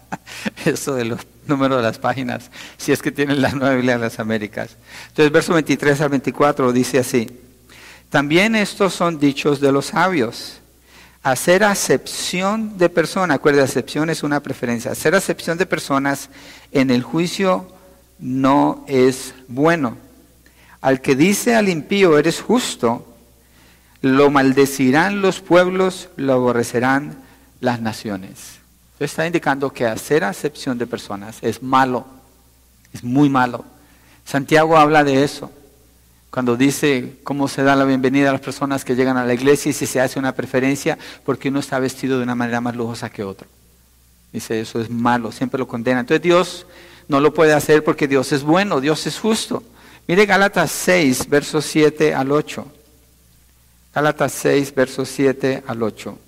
Eso 0.64 0.94
de 0.94 1.04
los 1.04 1.20
números 1.46 1.78
de 1.78 1.82
las 1.82 1.98
páginas, 1.98 2.50
si 2.76 2.92
es 2.92 3.02
que 3.02 3.10
tienen 3.10 3.40
la 3.42 3.52
nueva 3.52 3.74
Biblia 3.74 3.94
de 3.96 4.04
las 4.04 4.18
Américas. 4.18 4.76
Entonces, 5.08 5.32
verso 5.32 5.54
23 5.54 6.00
al 6.00 6.08
24 6.10 6.72
dice 6.72 6.98
así. 6.98 7.28
También 8.10 8.54
estos 8.54 8.94
son 8.94 9.18
dichos 9.18 9.60
de 9.60 9.72
los 9.72 9.86
sabios. 9.86 10.60
Hacer 11.22 11.64
acepción 11.64 12.78
de 12.78 12.88
personas, 12.88 13.36
acuerde, 13.36 13.60
acepción 13.60 14.08
es 14.08 14.22
una 14.22 14.40
preferencia. 14.40 14.92
Hacer 14.92 15.14
acepción 15.14 15.58
de 15.58 15.66
personas 15.66 16.30
en 16.72 16.90
el 16.90 17.02
juicio 17.02 17.70
no 18.18 18.84
es 18.88 19.34
bueno. 19.46 19.96
Al 20.80 21.02
que 21.02 21.16
dice 21.16 21.54
al 21.54 21.68
impío, 21.68 22.18
eres 22.18 22.40
justo, 22.40 23.04
lo 24.00 24.30
maldecirán 24.30 25.20
los 25.20 25.40
pueblos, 25.40 26.08
lo 26.16 26.34
aborrecerán 26.34 27.27
las 27.60 27.80
naciones. 27.80 28.58
está 28.98 29.26
indicando 29.26 29.72
que 29.72 29.86
hacer 29.86 30.24
acepción 30.24 30.78
de 30.78 30.86
personas 30.86 31.38
es 31.42 31.62
malo, 31.62 32.06
es 32.92 33.04
muy 33.04 33.28
malo. 33.28 33.64
Santiago 34.24 34.76
habla 34.76 35.04
de 35.04 35.24
eso 35.24 35.50
cuando 36.30 36.56
dice 36.56 37.18
cómo 37.24 37.48
se 37.48 37.62
da 37.62 37.74
la 37.74 37.84
bienvenida 37.84 38.28
a 38.28 38.32
las 38.32 38.40
personas 38.40 38.84
que 38.84 38.94
llegan 38.94 39.16
a 39.16 39.24
la 39.24 39.34
iglesia 39.34 39.70
y 39.70 39.72
si 39.72 39.86
se 39.86 40.00
hace 40.00 40.18
una 40.18 40.34
preferencia 40.34 40.98
porque 41.24 41.48
uno 41.48 41.60
está 41.60 41.78
vestido 41.78 42.18
de 42.18 42.24
una 42.24 42.34
manera 42.34 42.60
más 42.60 42.76
lujosa 42.76 43.10
que 43.10 43.24
otro. 43.24 43.48
Dice, 44.32 44.60
eso 44.60 44.80
es 44.80 44.90
malo, 44.90 45.32
siempre 45.32 45.58
lo 45.58 45.66
condena. 45.66 46.00
Entonces 46.00 46.22
Dios 46.22 46.66
no 47.08 47.20
lo 47.20 47.32
puede 47.32 47.54
hacer 47.54 47.82
porque 47.82 48.06
Dios 48.06 48.30
es 48.32 48.42
bueno, 48.42 48.80
Dios 48.80 49.06
es 49.06 49.18
justo. 49.18 49.62
Mire 50.06 50.26
Gálatas 50.26 50.70
6, 50.70 51.28
versos 51.28 51.64
7 51.64 52.14
al 52.14 52.30
8. 52.30 52.66
Gálatas 53.94 54.32
6, 54.32 54.74
versos 54.74 55.08
7 55.08 55.64
al 55.66 55.82
8. 55.82 56.18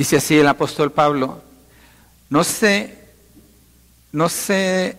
Dice 0.00 0.16
así 0.16 0.38
el 0.38 0.48
apóstol 0.48 0.90
Pablo, 0.92 1.42
no 2.30 2.42
se, 2.42 2.96
no 4.12 4.30
se, 4.30 4.96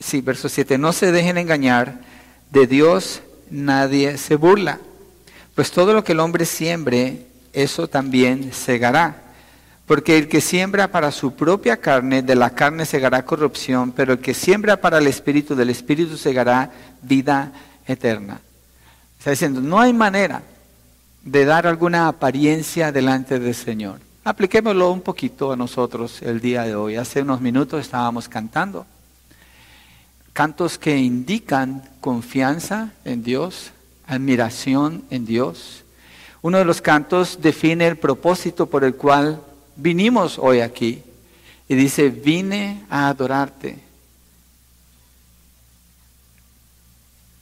sí, 0.00 0.20
verso 0.20 0.48
7, 0.48 0.78
no 0.78 0.92
se 0.92 1.12
dejen 1.12 1.38
engañar, 1.38 2.00
de 2.50 2.66
Dios 2.66 3.22
nadie 3.50 4.18
se 4.18 4.34
burla, 4.34 4.80
pues 5.54 5.70
todo 5.70 5.94
lo 5.94 6.02
que 6.02 6.10
el 6.10 6.18
hombre 6.18 6.44
siembre, 6.44 7.28
eso 7.52 7.86
también 7.86 8.52
segará. 8.52 9.22
Porque 9.86 10.18
el 10.18 10.26
que 10.26 10.40
siembra 10.40 10.90
para 10.90 11.12
su 11.12 11.36
propia 11.36 11.76
carne, 11.76 12.20
de 12.20 12.34
la 12.34 12.50
carne 12.50 12.84
segará 12.84 13.24
corrupción, 13.24 13.92
pero 13.92 14.14
el 14.14 14.18
que 14.18 14.34
siembra 14.34 14.80
para 14.80 14.98
el 14.98 15.06
Espíritu, 15.06 15.54
del 15.54 15.70
Espíritu 15.70 16.16
segará 16.16 16.72
vida 17.00 17.52
eterna. 17.86 18.40
Está 19.20 19.30
diciendo, 19.30 19.60
no 19.60 19.78
hay 19.78 19.92
manera 19.92 20.42
de 21.22 21.44
dar 21.44 21.68
alguna 21.68 22.08
apariencia 22.08 22.90
delante 22.90 23.38
del 23.38 23.54
Señor. 23.54 24.04
Apliquémoslo 24.26 24.90
un 24.90 25.02
poquito 25.02 25.52
a 25.52 25.56
nosotros 25.56 26.20
el 26.20 26.40
día 26.40 26.64
de 26.64 26.74
hoy. 26.74 26.96
Hace 26.96 27.22
unos 27.22 27.40
minutos 27.40 27.80
estábamos 27.80 28.28
cantando. 28.28 28.84
Cantos 30.32 30.78
que 30.78 30.96
indican 30.96 31.88
confianza 32.00 32.90
en 33.04 33.22
Dios, 33.22 33.70
admiración 34.04 35.04
en 35.10 35.26
Dios. 35.26 35.84
Uno 36.42 36.58
de 36.58 36.64
los 36.64 36.82
cantos 36.82 37.40
define 37.40 37.86
el 37.86 37.98
propósito 37.98 38.66
por 38.66 38.82
el 38.82 38.96
cual 38.96 39.40
vinimos 39.76 40.40
hoy 40.40 40.58
aquí. 40.58 41.04
Y 41.68 41.76
dice, 41.76 42.08
vine 42.08 42.84
a 42.90 43.06
adorarte. 43.06 43.78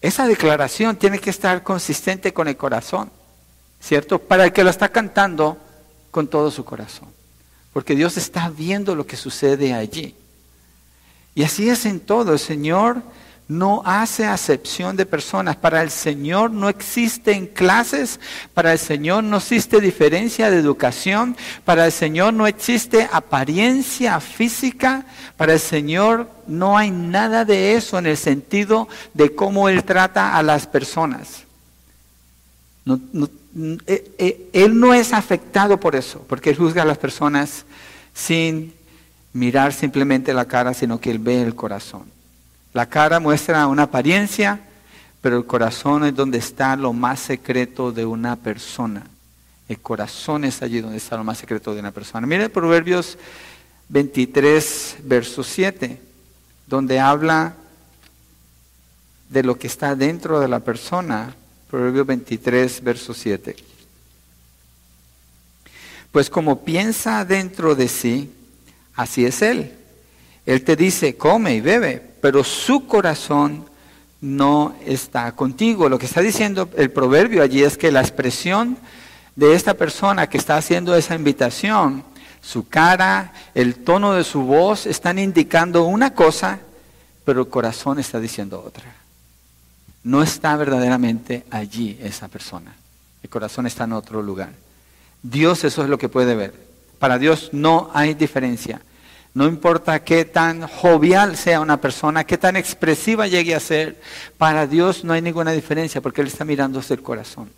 Esa 0.02 0.26
declaración 0.26 0.96
tiene 0.96 1.18
que 1.18 1.30
estar 1.30 1.62
consistente 1.62 2.34
con 2.34 2.46
el 2.46 2.58
corazón, 2.58 3.10
¿cierto? 3.80 4.18
Para 4.18 4.44
el 4.44 4.52
que 4.52 4.64
lo 4.64 4.68
está 4.68 4.90
cantando 4.90 5.56
con 6.14 6.28
todo 6.28 6.52
su 6.52 6.64
corazón. 6.64 7.08
Porque 7.72 7.96
Dios 7.96 8.16
está 8.16 8.48
viendo 8.48 8.94
lo 8.94 9.04
que 9.04 9.16
sucede 9.16 9.74
allí. 9.74 10.14
Y 11.34 11.42
así 11.42 11.68
es 11.68 11.86
en 11.86 11.98
todo. 11.98 12.34
El 12.34 12.38
Señor 12.38 13.02
no 13.48 13.82
hace 13.84 14.24
acepción 14.24 14.94
de 14.94 15.06
personas. 15.06 15.56
Para 15.56 15.82
el 15.82 15.90
Señor 15.90 16.52
no 16.52 16.68
existen 16.68 17.48
clases, 17.48 18.20
para 18.54 18.70
el 18.70 18.78
Señor 18.78 19.24
no 19.24 19.38
existe 19.38 19.80
diferencia 19.80 20.52
de 20.52 20.58
educación, 20.58 21.36
para 21.64 21.84
el 21.84 21.90
Señor 21.90 22.32
no 22.32 22.46
existe 22.46 23.08
apariencia 23.12 24.20
física, 24.20 25.06
para 25.36 25.54
el 25.54 25.60
Señor 25.60 26.30
no 26.46 26.78
hay 26.78 26.92
nada 26.92 27.44
de 27.44 27.74
eso 27.74 27.98
en 27.98 28.06
el 28.06 28.16
sentido 28.16 28.86
de 29.14 29.34
cómo 29.34 29.68
Él 29.68 29.82
trata 29.82 30.36
a 30.36 30.44
las 30.44 30.68
personas. 30.68 31.42
Eh, 32.86 32.92
eh, 33.14 33.26
él 33.54 34.80
no 34.80 34.94
es 34.94 35.12
afectado 35.12 35.78
por 35.78 35.94
eso, 35.94 36.24
porque 36.28 36.54
juzga 36.54 36.82
a 36.82 36.86
las 36.86 36.98
personas 36.98 37.64
sin 38.12 38.72
mirar 39.32 39.72
simplemente 39.72 40.32
la 40.32 40.46
cara, 40.46 40.72
sino 40.74 41.00
que 41.00 41.10
Él 41.10 41.18
ve 41.18 41.42
el 41.42 41.54
corazón. 41.54 42.04
La 42.72 42.86
cara 42.86 43.20
muestra 43.20 43.66
una 43.66 43.84
apariencia, 43.84 44.60
pero 45.20 45.36
el 45.36 45.44
corazón 45.44 46.04
es 46.04 46.14
donde 46.14 46.38
está 46.38 46.76
lo 46.76 46.92
más 46.92 47.20
secreto 47.20 47.92
de 47.92 48.06
una 48.06 48.36
persona. 48.36 49.06
El 49.68 49.80
corazón 49.80 50.44
es 50.44 50.62
allí 50.62 50.80
donde 50.80 50.98
está 50.98 51.16
lo 51.16 51.24
más 51.24 51.38
secreto 51.38 51.74
de 51.74 51.80
una 51.80 51.92
persona. 51.92 52.26
Mire 52.26 52.48
Proverbios 52.48 53.18
23, 53.88 54.96
verso 55.04 55.42
7, 55.42 56.00
donde 56.66 57.00
habla 57.00 57.54
de 59.28 59.42
lo 59.42 59.58
que 59.58 59.66
está 59.66 59.94
dentro 59.94 60.40
de 60.40 60.48
la 60.48 60.60
persona. 60.60 61.34
Proverbios 61.74 62.06
23, 62.06 62.84
verso 62.84 63.12
7. 63.12 63.56
Pues 66.12 66.30
como 66.30 66.64
piensa 66.64 67.24
dentro 67.24 67.74
de 67.74 67.88
sí, 67.88 68.32
así 68.94 69.26
es 69.26 69.42
él. 69.42 69.72
Él 70.46 70.62
te 70.62 70.76
dice, 70.76 71.16
come 71.16 71.56
y 71.56 71.60
bebe, 71.60 72.00
pero 72.20 72.44
su 72.44 72.86
corazón 72.86 73.64
no 74.20 74.76
está 74.86 75.32
contigo. 75.32 75.88
Lo 75.88 75.98
que 75.98 76.06
está 76.06 76.20
diciendo 76.20 76.70
el 76.76 76.92
proverbio 76.92 77.42
allí 77.42 77.64
es 77.64 77.76
que 77.76 77.90
la 77.90 78.02
expresión 78.02 78.78
de 79.34 79.56
esta 79.56 79.74
persona 79.74 80.28
que 80.28 80.38
está 80.38 80.56
haciendo 80.56 80.94
esa 80.94 81.16
invitación, 81.16 82.04
su 82.40 82.68
cara, 82.68 83.32
el 83.52 83.82
tono 83.82 84.12
de 84.12 84.22
su 84.22 84.42
voz 84.42 84.86
están 84.86 85.18
indicando 85.18 85.82
una 85.82 86.14
cosa, 86.14 86.60
pero 87.24 87.40
el 87.40 87.48
corazón 87.48 87.98
está 87.98 88.20
diciendo 88.20 88.62
otra. 88.64 89.03
No 90.04 90.22
está 90.22 90.56
verdaderamente 90.56 91.44
allí 91.50 91.98
esa 92.00 92.28
persona. 92.28 92.74
El 93.22 93.30
corazón 93.30 93.66
está 93.66 93.84
en 93.84 93.94
otro 93.94 94.22
lugar. 94.22 94.50
Dios 95.22 95.64
eso 95.64 95.82
es 95.82 95.88
lo 95.88 95.98
que 95.98 96.10
puede 96.10 96.34
ver. 96.34 96.54
Para 96.98 97.18
Dios 97.18 97.50
no 97.52 97.90
hay 97.94 98.14
diferencia. 98.14 98.82
No 99.32 99.48
importa 99.48 100.04
qué 100.04 100.24
tan 100.24 100.68
jovial 100.68 101.36
sea 101.36 101.60
una 101.60 101.80
persona, 101.80 102.24
qué 102.24 102.38
tan 102.38 102.54
expresiva 102.54 103.26
llegue 103.26 103.54
a 103.54 103.60
ser, 103.60 104.00
para 104.38 104.68
Dios 104.68 105.02
no 105.02 105.12
hay 105.12 105.22
ninguna 105.22 105.50
diferencia 105.50 106.00
porque 106.00 106.20
Él 106.20 106.28
está 106.28 106.44
mirando 106.44 106.78
hacia 106.78 106.94
el 106.94 107.02
corazón. 107.02 107.50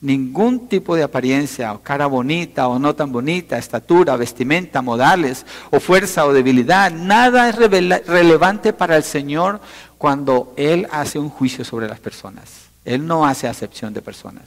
Ningún 0.00 0.68
tipo 0.68 0.96
de 0.96 1.02
apariencia, 1.02 1.74
o 1.74 1.82
cara 1.82 2.06
bonita 2.06 2.68
o 2.68 2.78
no 2.78 2.94
tan 2.94 3.12
bonita, 3.12 3.58
estatura, 3.58 4.16
vestimenta, 4.16 4.80
modales, 4.80 5.44
o 5.70 5.80
fuerza 5.80 6.24
o 6.24 6.32
debilidad, 6.32 6.90
nada 6.90 7.50
es 7.50 7.56
relevante 7.56 8.72
para 8.72 8.96
el 8.96 9.04
Señor 9.04 9.60
cuando 10.00 10.54
Él 10.56 10.88
hace 10.90 11.18
un 11.18 11.28
juicio 11.28 11.62
sobre 11.62 11.86
las 11.86 12.00
personas. 12.00 12.70
Él 12.86 13.06
no 13.06 13.26
hace 13.26 13.46
acepción 13.46 13.92
de 13.92 14.00
personas. 14.00 14.44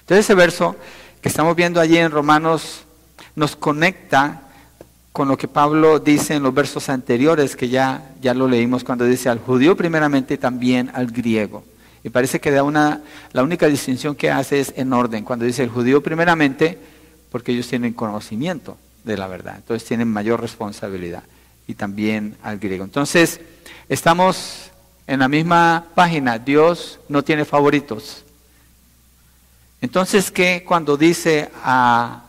Entonces 0.00 0.26
ese 0.26 0.34
verso 0.34 0.74
que 1.22 1.28
estamos 1.28 1.54
viendo 1.54 1.80
allí 1.80 1.96
en 1.96 2.10
Romanos 2.10 2.80
nos 3.36 3.54
conecta 3.54 4.42
con 5.12 5.28
lo 5.28 5.38
que 5.38 5.46
Pablo 5.46 6.00
dice 6.00 6.34
en 6.34 6.42
los 6.42 6.52
versos 6.52 6.88
anteriores, 6.88 7.54
que 7.54 7.68
ya, 7.68 8.10
ya 8.20 8.34
lo 8.34 8.48
leímos 8.48 8.82
cuando 8.82 9.04
dice 9.04 9.28
al 9.28 9.38
judío 9.38 9.76
primeramente 9.76 10.34
y 10.34 10.38
también 10.38 10.90
al 10.94 11.12
griego. 11.12 11.62
Y 12.02 12.10
parece 12.10 12.40
que 12.40 12.50
da 12.50 12.64
una, 12.64 13.02
la 13.32 13.44
única 13.44 13.68
distinción 13.68 14.16
que 14.16 14.32
hace 14.32 14.58
es 14.58 14.74
en 14.76 14.92
orden, 14.92 15.22
cuando 15.22 15.44
dice 15.44 15.62
el 15.62 15.68
judío 15.68 16.02
primeramente, 16.02 16.76
porque 17.30 17.52
ellos 17.52 17.68
tienen 17.68 17.92
conocimiento 17.92 18.76
de 19.04 19.16
la 19.16 19.28
verdad, 19.28 19.58
entonces 19.58 19.86
tienen 19.86 20.08
mayor 20.08 20.40
responsabilidad, 20.40 21.22
y 21.70 21.74
también 21.74 22.36
al 22.42 22.58
griego. 22.58 22.84
Entonces, 22.84 23.40
estamos 23.88 24.70
en 25.06 25.20
la 25.20 25.28
misma 25.28 25.86
página, 25.94 26.38
Dios 26.38 26.98
no 27.08 27.22
tiene 27.22 27.44
favoritos. 27.44 28.24
Entonces, 29.80 30.30
¿qué 30.30 30.64
cuando 30.66 30.96
dice 30.96 31.50
a 31.62 32.24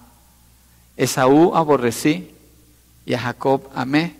Esaú 0.95 1.55
aborrecí? 1.55 2.31
y 3.05 3.13
a 3.13 3.19
Jacob 3.19 3.69
amé. 3.73 4.15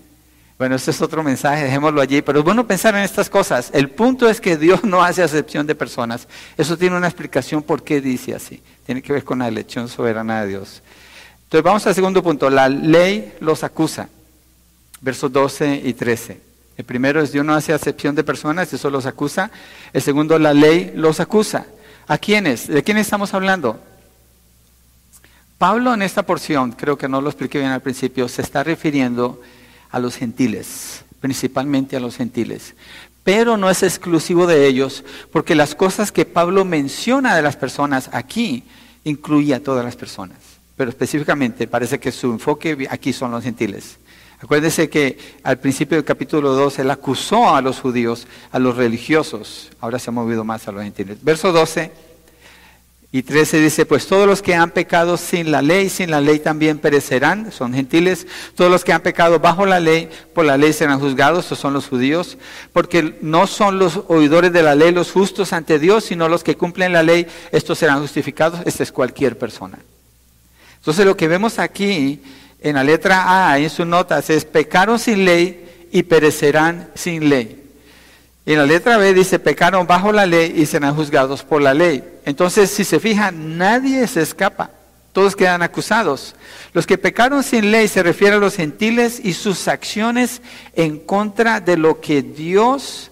Bueno, 0.58 0.75
este 0.75 0.92
es 0.92 1.01
otro 1.01 1.24
mensaje, 1.24 1.63
dejémoslo 1.63 2.01
allí, 2.01 2.22
pero 2.22 2.40
es 2.40 2.46
bueno 2.46 2.68
pensar 2.68 2.96
en 2.96 3.01
estas 3.01 3.30
cosas. 3.30 3.72
El 3.74 3.90
punto 3.90 4.30
es 4.30 4.40
que 4.40 4.58
Dios 4.58 4.84
no 4.84 5.04
hace 5.04 5.24
acepción 5.24 5.66
de 5.66 5.74
personas. 5.74 6.28
Eso 6.58 6.78
tiene 6.78 6.98
una 6.98 7.08
explicación 7.08 7.63
por 7.63 7.84
qué 7.84 8.00
dice 8.00 8.36
así. 8.36 8.62
Tiene 8.86 9.01
que 9.01 9.13
ver 9.13 9.24
con 9.24 9.40
la 9.40 9.48
elección 9.48 9.88
soberana 9.88 10.42
de 10.42 10.50
Dios. 10.50 10.84
Entonces 11.44 11.63
vamos 11.63 11.88
al 11.88 11.96
segundo 11.96 12.22
punto. 12.22 12.50
La 12.50 12.70
ley 12.70 13.34
los 13.40 13.63
acusa. 13.63 14.10
Versos 15.01 15.31
12 15.31 15.81
y 15.84 15.93
13. 15.93 16.41
El 16.77 16.86
primero 16.86 17.22
es 17.22 17.31
Dios 17.31 17.46
no 17.46 17.53
hace 17.53 17.74
acepción 17.74 18.15
de 18.15 18.24
personas, 18.24 18.72
eso 18.72 18.89
los 18.89 19.05
acusa. 19.05 19.51
El 19.93 20.01
segundo, 20.01 20.39
la 20.39 20.53
ley 20.53 20.93
los 20.96 21.20
acusa. 21.20 21.65
¿A 22.08 22.17
quiénes? 22.17 22.67
¿De 22.67 22.84
quién 22.84 22.98
estamos 22.98 23.34
hablando? 23.34 23.79
Pablo 25.58 25.93
en 25.93 26.01
esta 26.01 26.24
porción, 26.24 26.72
creo 26.72 26.98
que 26.98 27.08
no 27.08 27.22
lo 27.22 27.29
expliqué 27.29 27.60
bien 27.60 27.70
al 27.70 27.81
principio, 27.81 28.27
se 28.27 28.41
está 28.41 28.63
refiriendo 28.63 29.39
a 29.91 30.00
los 30.00 30.15
gentiles, 30.15 31.03
principalmente 31.20 31.96
a 31.96 32.00
los 32.00 32.17
gentiles. 32.17 32.74
Pero 33.24 33.58
no 33.58 33.70
es 33.70 33.84
exclusivo 33.84 34.48
de 34.48 34.65
ellos, 34.65 35.03
porque 35.31 35.53
las 35.53 35.75
cosas 35.75 36.12
que 36.12 36.25
Pablo 36.25 36.65
menciona 36.65 37.36
de 37.36 37.43
las 37.43 37.58
personas 37.58 38.10
aquí 38.12 38.63
incluye 39.03 39.53
a 39.53 39.62
todas 39.62 39.86
las 39.86 39.96
personas. 39.96 40.38
Pero 40.75 40.89
específicamente 40.89 41.67
parece 41.67 42.00
que 42.00 42.12
su 42.12 42.31
enfoque 42.31 42.88
aquí 42.89 43.13
son 43.13 43.29
los 43.29 43.43
gentiles. 43.43 43.98
Acuérdense 44.42 44.90
que 44.90 45.18
al 45.44 45.60
principio 45.60 45.98
del 45.98 46.04
capítulo 46.04 46.54
2 46.54 46.80
él 46.80 46.90
acusó 46.90 47.54
a 47.56 47.62
los 47.62 47.80
judíos, 47.80 48.28
a 48.52 48.58
los 48.58 48.76
religiosos. 48.76 49.70
Ahora 49.80 50.00
se 50.00 50.10
ha 50.10 50.14
movido 50.14 50.44
más 50.44 50.68
a 50.68 50.72
los 50.72 50.84
gentiles. 50.84 51.20
Verso 51.22 51.52
12 51.52 51.92
y 53.14 53.22
13 53.22 53.60
dice, 53.60 53.86
pues 53.86 54.08
todos 54.08 54.26
los 54.26 54.42
que 54.42 54.56
han 54.56 54.72
pecado 54.72 55.18
sin 55.18 55.52
la 55.52 55.62
ley, 55.62 55.90
sin 55.90 56.10
la 56.10 56.22
ley 56.22 56.40
también 56.40 56.80
perecerán, 56.80 57.52
son 57.52 57.74
gentiles. 57.74 58.26
Todos 58.56 58.72
los 58.72 58.84
que 58.84 58.94
han 58.94 59.02
pecado 59.02 59.38
bajo 59.40 59.68
la 59.68 59.80
ley, 59.80 60.10
por 60.34 60.46
la 60.46 60.58
ley 60.58 60.74
serán 60.74 61.00
juzgados, 61.00 61.44
estos 61.44 61.60
son 61.60 61.74
los 61.74 61.88
judíos. 61.88 62.40
Porque 62.74 63.20
no 63.22 63.46
son 63.46 63.78
los 63.78 64.02
oidores 64.08 64.54
de 64.54 64.64
la 64.64 64.74
ley 64.74 64.92
los 64.92 65.12
justos 65.12 65.54
ante 65.54 65.78
Dios, 65.78 66.06
sino 66.06 66.30
los 66.30 66.44
que 66.44 66.56
cumplen 66.58 66.94
la 66.94 67.04
ley, 67.04 67.28
estos 67.52 67.78
serán 67.78 68.02
justificados. 68.02 68.62
Esta 68.66 68.82
es 68.82 68.92
cualquier 68.92 69.38
persona. 69.38 69.78
Entonces 70.78 71.06
lo 71.06 71.16
que 71.16 71.28
vemos 71.28 71.60
aquí 71.60 72.22
en 72.62 72.75
la 72.75 72.84
letra 72.84 73.51
A, 73.51 73.58
en 73.58 73.70
sus 73.70 73.86
notas, 73.86 74.30
es 74.30 74.46
pecaron 74.46 75.00
sin 75.00 75.25
ley 75.25 75.89
y 75.91 76.03
perecerán 76.03 76.89
sin 76.94 77.27
ley. 77.27 77.58
Y 78.46 78.53
en 78.53 78.60
la 78.60 78.65
letra 78.65 78.98
B 78.98 79.13
dice, 79.13 79.39
pecaron 79.39 79.86
bajo 79.86 80.12
la 80.12 80.25
ley 80.25 80.53
y 80.56 80.65
serán 80.65 80.96
juzgados 80.96 81.44
por 81.44 81.62
la 81.62 81.74
ley. 81.74 82.03
Entonces, 82.25 82.70
si 82.70 82.84
se 82.84 83.00
fijan, 83.00 83.58
nadie 83.58 84.08
se 84.08 84.22
escapa. 84.22 84.72
Todos 85.12 85.36
quedan 85.36 85.62
acusados. 85.62 86.36
Los 86.74 86.88
que 86.88 86.98
pecaron 86.98 87.44
sin 87.44 87.72
ley 87.72 87.88
se 87.88 88.01
refieren 88.01 88.38
a 88.38 88.41
los 88.41 88.56
gentiles 88.56 89.20
y 89.22 89.34
sus 89.34 89.68
acciones 89.68 90.41
en 90.74 91.00
contra 91.00 91.60
de 91.60 91.77
lo 91.77 92.00
que 92.00 92.22
Dios 92.22 93.11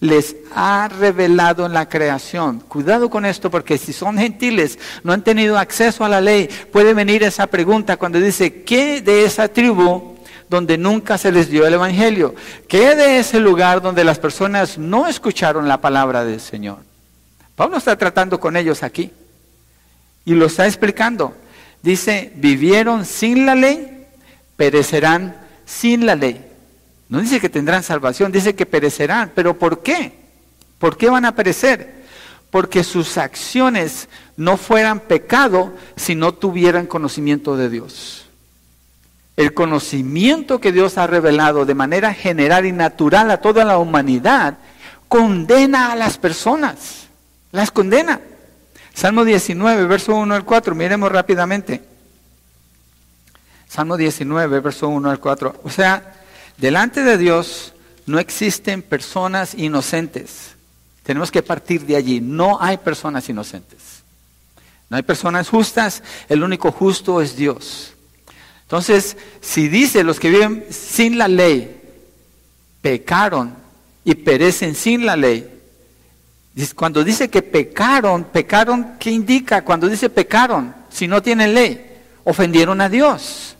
les 0.00 0.36
ha 0.54 0.88
revelado 0.88 1.66
en 1.66 1.72
la 1.72 1.88
creación. 1.88 2.60
Cuidado 2.60 3.08
con 3.08 3.24
esto 3.24 3.50
porque 3.50 3.78
si 3.78 3.92
son 3.92 4.18
gentiles, 4.18 4.78
no 5.02 5.12
han 5.12 5.22
tenido 5.22 5.58
acceso 5.58 6.04
a 6.04 6.08
la 6.08 6.20
ley, 6.20 6.48
puede 6.72 6.94
venir 6.94 7.22
esa 7.22 7.46
pregunta 7.46 7.96
cuando 7.96 8.20
dice, 8.20 8.62
¿qué 8.62 9.00
de 9.00 9.24
esa 9.24 9.48
tribu 9.48 10.16
donde 10.48 10.78
nunca 10.78 11.18
se 11.18 11.32
les 11.32 11.50
dio 11.50 11.66
el 11.66 11.74
Evangelio? 11.74 12.34
¿Qué 12.68 12.94
de 12.94 13.18
ese 13.18 13.40
lugar 13.40 13.80
donde 13.80 14.04
las 14.04 14.18
personas 14.18 14.78
no 14.78 15.06
escucharon 15.06 15.66
la 15.66 15.80
palabra 15.80 16.24
del 16.24 16.40
Señor? 16.40 16.78
Pablo 17.54 17.78
está 17.78 17.96
tratando 17.96 18.38
con 18.38 18.56
ellos 18.56 18.82
aquí 18.82 19.10
y 20.26 20.34
lo 20.34 20.46
está 20.46 20.66
explicando. 20.66 21.34
Dice, 21.82 22.32
vivieron 22.36 23.06
sin 23.06 23.46
la 23.46 23.54
ley, 23.54 24.06
perecerán 24.56 25.36
sin 25.64 26.04
la 26.04 26.16
ley. 26.16 26.45
No 27.08 27.20
dice 27.20 27.40
que 27.40 27.48
tendrán 27.48 27.82
salvación, 27.82 28.32
dice 28.32 28.54
que 28.54 28.66
perecerán. 28.66 29.32
¿Pero 29.34 29.58
por 29.58 29.82
qué? 29.82 30.12
¿Por 30.78 30.96
qué 30.96 31.08
van 31.08 31.24
a 31.24 31.34
perecer? 31.34 32.04
Porque 32.50 32.84
sus 32.84 33.16
acciones 33.18 34.08
no 34.36 34.56
fueran 34.56 35.00
pecado 35.00 35.72
si 35.96 36.14
no 36.14 36.32
tuvieran 36.32 36.86
conocimiento 36.86 37.56
de 37.56 37.70
Dios. 37.70 38.26
El 39.36 39.54
conocimiento 39.54 40.60
que 40.60 40.72
Dios 40.72 40.96
ha 40.98 41.06
revelado 41.06 41.66
de 41.66 41.74
manera 41.74 42.14
general 42.14 42.64
y 42.66 42.72
natural 42.72 43.30
a 43.30 43.40
toda 43.40 43.64
la 43.64 43.78
humanidad 43.78 44.58
condena 45.08 45.92
a 45.92 45.96
las 45.96 46.18
personas. 46.18 47.08
Las 47.52 47.70
condena. 47.70 48.20
Salmo 48.94 49.24
19, 49.24 49.86
verso 49.86 50.16
1 50.16 50.34
al 50.34 50.44
4. 50.44 50.74
Miremos 50.74 51.12
rápidamente. 51.12 51.82
Salmo 53.68 53.96
19, 53.96 54.60
verso 54.60 54.88
1 54.88 55.10
al 55.10 55.20
4. 55.20 55.60
O 55.64 55.70
sea, 55.70 56.15
Delante 56.58 57.02
de 57.02 57.18
Dios 57.18 57.74
no 58.06 58.18
existen 58.18 58.82
personas 58.82 59.54
inocentes. 59.54 60.54
Tenemos 61.02 61.30
que 61.30 61.42
partir 61.42 61.86
de 61.86 61.96
allí. 61.96 62.20
No 62.20 62.60
hay 62.60 62.78
personas 62.78 63.28
inocentes. 63.28 64.02
No 64.88 64.96
hay 64.96 65.02
personas 65.02 65.48
justas. 65.48 66.02
El 66.28 66.42
único 66.42 66.72
justo 66.72 67.20
es 67.20 67.36
Dios. 67.36 67.92
Entonces, 68.62 69.16
si 69.40 69.68
dice 69.68 70.02
los 70.02 70.18
que 70.18 70.30
viven 70.30 70.66
sin 70.70 71.18
la 71.18 71.28
ley, 71.28 71.80
pecaron 72.80 73.54
y 74.04 74.14
perecen 74.14 74.74
sin 74.74 75.06
la 75.06 75.16
ley, 75.16 75.52
cuando 76.74 77.04
dice 77.04 77.28
que 77.28 77.42
pecaron, 77.42 78.24
pecaron, 78.24 78.96
¿qué 78.98 79.10
indica? 79.10 79.62
Cuando 79.62 79.88
dice 79.88 80.08
pecaron, 80.08 80.74
si 80.88 81.06
no 81.06 81.22
tienen 81.22 81.52
ley, 81.52 81.84
ofendieron 82.24 82.80
a 82.80 82.88
Dios. 82.88 83.55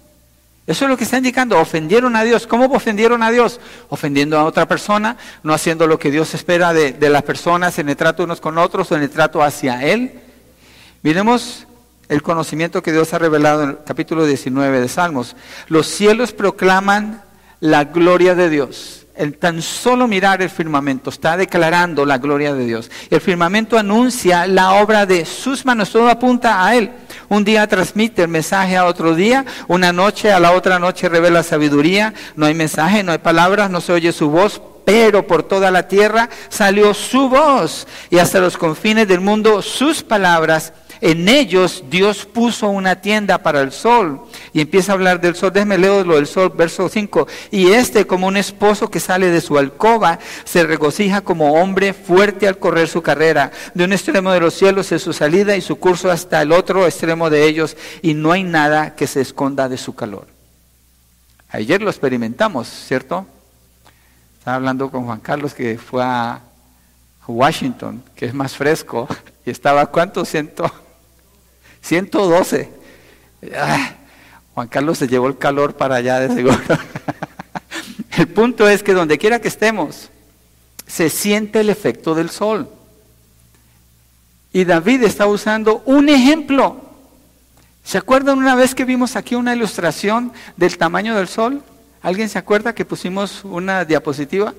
Eso 0.67 0.85
es 0.85 0.91
lo 0.91 0.97
que 0.97 1.05
está 1.05 1.19
indicando. 1.19 1.59
Ofendieron 1.61 2.17
a 2.17 2.25
Dios. 2.25 2.47
¿Cómo 2.47 2.67
ofendieron 2.67 3.23
a 3.23 3.31
Dios? 3.31 3.61
Ofendiendo 3.89 4.39
a 4.39 4.45
otra 4.45 4.67
persona, 4.67 5.17
no 5.45 5.55
haciendo 5.55 5.87
lo 5.87 5.99
que 5.99 6.11
Dios 6.11 6.35
espera 6.35 6.73
de, 6.73 6.97
las 7.09 7.23
personas 7.23 7.79
en 7.79 7.89
el 7.89 7.97
trato 7.97 8.25
unos 8.25 8.41
con 8.41 8.59
otros 8.59 8.91
o 8.91 8.97
en 8.97 9.03
el 9.03 9.11
trato 9.11 9.43
hacia 9.43 9.85
Él. 9.85 10.21
Miremos 11.03 11.67
el 12.09 12.23
conocimiento 12.23 12.83
que 12.83 12.93
Dios 12.93 13.15
ha 13.15 13.19
revelado 13.19 13.63
en 13.63 13.71
el 13.71 13.79
capítulo 13.85 14.27
19 14.27 14.81
de 14.81 14.89
Salmos. 14.89 15.37
Los 15.69 15.87
cielos 15.87 16.33
proclaman 16.33 17.23
la 17.61 17.85
gloria 17.85 18.35
de 18.35 18.51
Dios. 18.51 19.06
El 19.17 19.39
tan 19.39 19.63
solo 19.63 20.07
mirar 20.07 20.43
el 20.43 20.51
firmamento 20.51 21.09
está 21.09 21.39
declarando 21.39 22.05
la 22.05 22.19
gloria 22.19 22.53
de 22.53 22.67
Dios. 22.67 22.91
El 23.09 23.23
firmamento 23.23 23.79
anuncia 23.79 24.47
la 24.47 24.75
obra 24.75 25.07
de 25.07 25.25
sus 25.25 25.65
manos, 25.65 25.91
todo 25.91 26.11
apunta 26.11 26.67
a 26.67 26.77
Él. 26.77 26.91
Un 27.31 27.43
día 27.43 27.67
transmite 27.67 28.23
el 28.23 28.29
mensaje 28.29 28.77
a 28.77 28.85
otro 28.85 29.15
día, 29.15 29.47
una 29.69 29.91
noche 29.93 30.33
a 30.33 30.39
la 30.39 30.53
otra 30.53 30.79
noche 30.79 31.09
revela 31.09 31.43
sabiduría, 31.43 32.13
no 32.37 32.45
hay 32.45 32.55
mensaje, 32.55 33.03
no 33.03 33.13
hay 33.13 33.19
palabras, 33.19 33.71
no 33.71 33.81
se 33.81 33.95
oye 33.95 34.13
su 34.13 34.29
voz, 34.29 34.61
pero 34.85 35.26
por 35.26 35.43
toda 35.43 35.71
la 35.71 35.89
tierra 35.89 36.29
salió 36.50 36.93
su 36.93 37.29
voz 37.29 37.89
y 38.11 38.19
hasta 38.19 38.39
los 38.39 38.59
confines 38.59 39.09
del 39.09 39.21
mundo 39.21 39.63
sus 39.63 40.02
palabras 40.02 40.75
en 41.00 41.28
ellos 41.28 41.85
Dios 41.91 42.26
puso 42.26 42.69
una 42.69 43.00
tienda 43.00 43.39
para 43.39 43.61
el 43.61 43.73
sol. 43.73 44.21
Y 44.52 44.61
empieza 44.61 44.93
a 44.93 44.95
hablar 44.95 45.21
del 45.21 45.35
sol. 45.35 45.52
Déjeme 45.52 45.78
leer 45.78 46.06
lo 46.06 46.17
del 46.17 46.26
sol, 46.26 46.52
verso 46.56 46.89
5. 46.89 47.26
Y 47.50 47.73
este, 47.73 48.06
como 48.06 48.26
un 48.26 48.37
esposo 48.37 48.91
que 48.91 49.00
sale 49.00 49.30
de 49.30 49.41
su 49.41 49.59
alcoba, 49.59 50.19
se 50.45 50.65
regocija 50.65 51.21
como 51.21 51.54
hombre 51.54 51.93
fuerte 51.93 52.49
al 52.49 52.59
correr 52.59 52.89
su 52.89 53.02
carrera. 53.02 53.50
De 53.75 53.85
un 53.85 53.93
extremo 53.93 54.32
de 54.32 54.41
los 54.41 54.54
cielos 54.54 54.93
es 54.93 55.02
su 55.02 55.13
salida 55.13 55.56
y 55.56 55.61
su 55.61 55.76
curso 55.76 56.11
hasta 56.11 56.43
el 56.43 56.52
otro 56.52 56.87
extremo 56.87 57.30
de 57.30 57.47
ellos. 57.47 57.76
Y 58.02 58.15
no 58.15 58.32
hay 58.32 58.43
nada 58.43 58.95
que 58.95 59.06
se 59.06 59.21
esconda 59.21 59.69
de 59.69 59.78
su 59.78 59.95
calor. 59.95 60.26
Ayer 61.49 61.80
lo 61.80 61.91
experimentamos, 61.91 62.69
¿cierto? 62.69 63.26
Estaba 64.39 64.56
hablando 64.56 64.91
con 64.91 65.04
Juan 65.04 65.21
Carlos 65.21 65.54
que 65.54 65.78
fue 65.78 66.02
a 66.04 66.41
Washington, 67.26 68.02
que 68.15 68.26
es 68.26 68.35
más 68.35 68.56
fresco, 68.56 69.09
y 69.47 69.50
estaba, 69.50 69.87
¿cuánto? 69.87 70.25
Ciento, 70.25 70.71
112. 71.87 72.69
Ah, 73.55 73.95
Juan 74.55 74.67
Carlos 74.67 74.99
se 74.99 75.07
llevó 75.07 75.29
el 75.29 75.39
calor 75.39 75.77
para 75.77 75.97
allá 75.97 76.19
de 76.19 76.35
seguro. 76.35 76.59
el 78.19 78.27
punto 78.29 78.69
es 78.69 78.83
que 78.83 78.93
donde 78.93 79.19
quiera 79.19 79.41
que 79.41 79.47
estemos, 79.47 80.11
se 80.87 81.11
siente 81.11 81.61
el 81.61 81.71
efecto 81.71 82.15
del 82.17 82.31
sol. 82.31 82.69
Y 84.53 84.65
David 84.65 85.05
está 85.05 85.27
usando 85.27 85.83
un 85.87 86.09
ejemplo. 86.09 86.81
¿Se 87.85 87.99
acuerdan 87.99 88.39
una 88.39 88.57
vez 88.57 88.75
que 88.75 88.85
vimos 88.85 89.15
aquí 89.15 89.37
una 89.37 89.55
ilustración 89.55 90.33
del 90.57 90.79
tamaño 90.79 91.15
del 91.15 91.29
sol? 91.29 91.63
¿Alguien 92.03 92.29
se 92.29 92.39
acuerda 92.39 92.75
que 92.75 92.85
pusimos 92.85 93.45
una 93.45 93.85
diapositiva? 93.85 94.55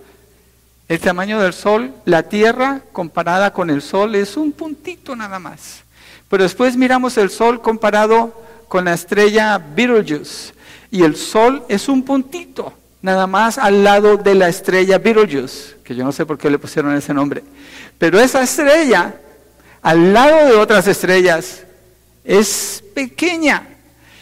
El 0.87 0.99
tamaño 1.01 1.41
del 1.41 1.51
sol, 1.51 1.93
la 2.05 2.23
tierra 2.23 2.83
comparada 2.93 3.51
con 3.51 3.69
el 3.69 3.81
sol 3.81 4.15
es 4.15 4.37
un 4.37 4.53
puntito 4.53 5.13
nada 5.13 5.39
más. 5.39 5.83
Pero 6.29 6.43
después 6.43 6.75
miramos 6.75 7.17
el 7.17 7.29
Sol 7.29 7.61
comparado 7.61 8.33
con 8.67 8.85
la 8.85 8.93
estrella 8.93 9.57
Betelgeuse. 9.57 10.53
Y 10.91 11.03
el 11.03 11.15
Sol 11.15 11.63
es 11.67 11.89
un 11.89 12.03
puntito, 12.03 12.73
nada 13.01 13.27
más 13.27 13.57
al 13.57 13.83
lado 13.83 14.17
de 14.17 14.35
la 14.35 14.49
estrella 14.49 14.97
Betelgeuse, 14.97 15.77
que 15.83 15.95
yo 15.95 16.03
no 16.03 16.11
sé 16.11 16.25
por 16.25 16.37
qué 16.37 16.49
le 16.49 16.59
pusieron 16.59 16.95
ese 16.95 17.13
nombre. 17.13 17.43
Pero 17.97 18.19
esa 18.19 18.41
estrella, 18.41 19.15
al 19.81 20.13
lado 20.13 20.47
de 20.47 20.53
otras 20.53 20.87
estrellas, 20.87 21.63
es 22.23 22.83
pequeña. 22.93 23.67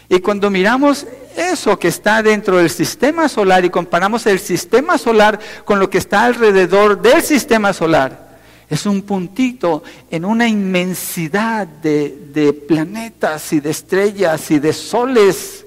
Y 0.08 0.20
cuando 0.20 0.52
miramos 0.52 1.08
eso 1.36 1.78
que 1.78 1.88
está 1.88 2.22
dentro 2.22 2.58
del 2.58 2.70
sistema 2.70 3.28
solar 3.28 3.66
y 3.66 3.70
comparamos 3.70 4.26
el 4.28 4.40
sistema 4.40 4.98
solar 4.98 5.40
con 5.66 5.80
lo 5.80 5.90
que 5.90 5.98
está 5.98 6.24
alrededor 6.24 7.02
del 7.02 7.22
sistema 7.22 7.74
solar, 7.74 8.25
es 8.70 8.86
un 8.86 9.04
puntito 9.04 9.84
en 10.10 10.26
una 10.26 10.48
inmensidad 10.48 11.68
de, 11.68 12.64
planetas 12.68 13.54
y 13.54 13.60
de 13.60 13.70
estrellas 13.70 14.50
y 14.52 14.60
de 14.60 14.74
soles. 14.74 15.66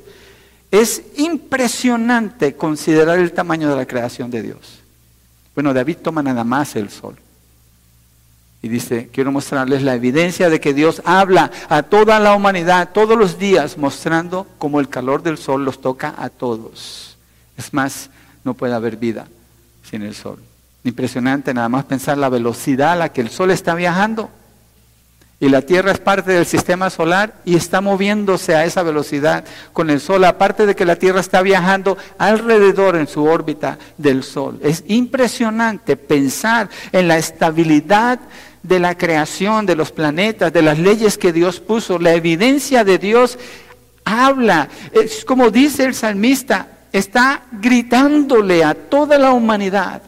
Es 0.70 1.02
impresionante 1.16 2.54
considerar 2.54 3.18
el 3.18 3.32
tamaño 3.32 3.70
de 3.70 3.76
la 3.76 3.87
creación 3.87 4.30
de 4.30 4.42
Dios. 4.42 4.80
Bueno, 5.54 5.72
David 5.72 5.98
toma 6.02 6.22
nada 6.22 6.44
más 6.44 6.76
el 6.76 6.90
sol. 6.90 7.16
Y 8.61 8.68
dice, 8.68 9.08
quiero 9.12 9.30
mostrarles 9.30 9.82
la 9.82 9.94
evidencia 9.94 10.50
de 10.50 10.61
que 10.61 10.74
Dios 10.74 11.00
habla 11.04 11.52
a 11.68 11.84
toda 11.84 12.18
la 12.18 12.34
humanidad 12.34 12.90
todos 12.92 13.16
los 13.16 13.38
días, 13.38 13.78
mostrando 13.78 14.48
cómo 14.58 14.80
el 14.80 14.88
calor 14.88 15.22
del 15.22 15.38
sol 15.38 15.64
los 15.64 15.80
toca 15.80 16.14
a 16.18 16.28
todos. 16.28 17.16
Es 17.56 17.72
más, 17.72 18.11
no 18.42 18.54
puede 18.54 18.74
haber 18.74 18.96
vida 18.96 19.28
sin 19.88 20.02
el 20.02 20.14
sol. 20.14 20.47
Impresionante 20.88 21.53
nada 21.53 21.68
más 21.68 21.85
pensar 21.85 22.16
la 22.16 22.31
velocidad 22.31 22.92
a 22.92 22.96
la 22.96 23.12
que 23.12 23.20
el 23.20 23.29
Sol 23.29 23.51
está 23.51 23.74
viajando. 23.74 24.31
Y 25.38 25.51
la 25.51 25.61
Tierra 25.61 25.92
es 25.92 25.98
parte 25.98 26.33
del 26.33 26.46
sistema 26.46 26.88
solar 26.88 27.35
y 27.44 27.57
está 27.57 27.83
moviéndose 27.83 28.55
a 28.55 28.64
esa 28.64 28.83
velocidad 28.83 29.44
con 29.74 29.90
el 29.90 30.01
Sol, 30.01 30.24
aparte 30.24 30.64
de 30.64 30.74
que 30.74 30.87
la 30.87 30.96
Tierra 30.96 31.20
está 31.20 31.42
viajando 31.42 31.98
alrededor 32.16 32.96
en 32.96 33.07
su 33.07 33.22
órbita 33.22 33.79
del 33.98 34.22
Sol. 34.22 34.59
Es 34.62 34.83
impresionante 34.87 35.98
pensar 35.98 36.70
en 36.90 37.07
la 37.07 37.18
estabilidad 37.18 38.18
de 38.62 38.81
la 38.81 38.96
creación, 38.96 39.66
de 39.66 39.77
los 39.77 39.92
planetas, 39.92 40.55
de 40.55 40.62
las 40.62 40.79
leyes 40.79 41.18
que 41.18 41.35
Dios 41.35 41.61
puso. 41.61 41.98
La 41.98 42.14
evidencia 42.14 42.83
de 42.83 42.96
Dios 42.96 43.38
habla. 44.07 44.70
Es 44.92 45.27
como 45.27 45.51
dice 45.51 45.85
el 45.85 45.94
salmista, 45.94 46.66
está 46.90 47.42
gritándole 47.53 48.64
a 48.64 48.72
toda 48.72 49.18
la 49.18 49.33
humanidad 49.33 50.01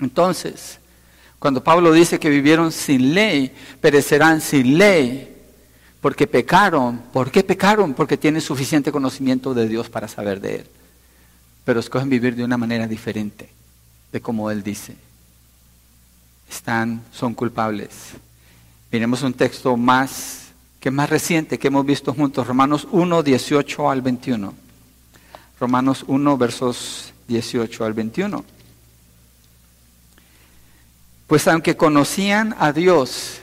entonces, 0.00 0.78
cuando 1.38 1.62
Pablo 1.62 1.92
dice 1.92 2.18
que 2.18 2.30
vivieron 2.30 2.72
sin 2.72 3.14
ley, 3.14 3.52
perecerán 3.80 4.40
sin 4.40 4.78
ley, 4.78 5.36
porque 6.00 6.26
pecaron. 6.26 6.98
¿Por 7.12 7.30
qué 7.30 7.42
pecaron? 7.42 7.94
Porque 7.94 8.16
tienen 8.16 8.40
suficiente 8.40 8.92
conocimiento 8.92 9.54
de 9.54 9.68
Dios 9.68 9.88
para 9.88 10.08
saber 10.08 10.40
de 10.40 10.56
Él. 10.56 10.66
Pero 11.64 11.80
escogen 11.80 12.08
vivir 12.08 12.34
de 12.34 12.44
una 12.44 12.56
manera 12.56 12.86
diferente 12.86 13.50
de 14.12 14.20
como 14.20 14.50
Él 14.50 14.62
dice. 14.62 14.96
Están, 16.50 17.02
son 17.12 17.34
culpables. 17.34 17.90
Miremos 18.90 19.22
un 19.22 19.34
texto 19.34 19.76
más 19.76 20.48
que 20.80 20.90
más 20.90 21.10
reciente, 21.10 21.58
que 21.58 21.68
hemos 21.68 21.84
visto 21.84 22.14
juntos, 22.14 22.46
Romanos 22.46 22.86
1, 22.90 23.22
18 23.22 23.90
al 23.90 24.00
21. 24.00 24.54
Romanos 25.60 26.04
1, 26.06 26.38
versos 26.38 27.12
18 27.26 27.84
al 27.84 27.92
21. 27.94 28.44
Pues 31.28 31.46
aunque 31.46 31.76
conocían 31.76 32.56
a 32.58 32.72
Dios, 32.72 33.42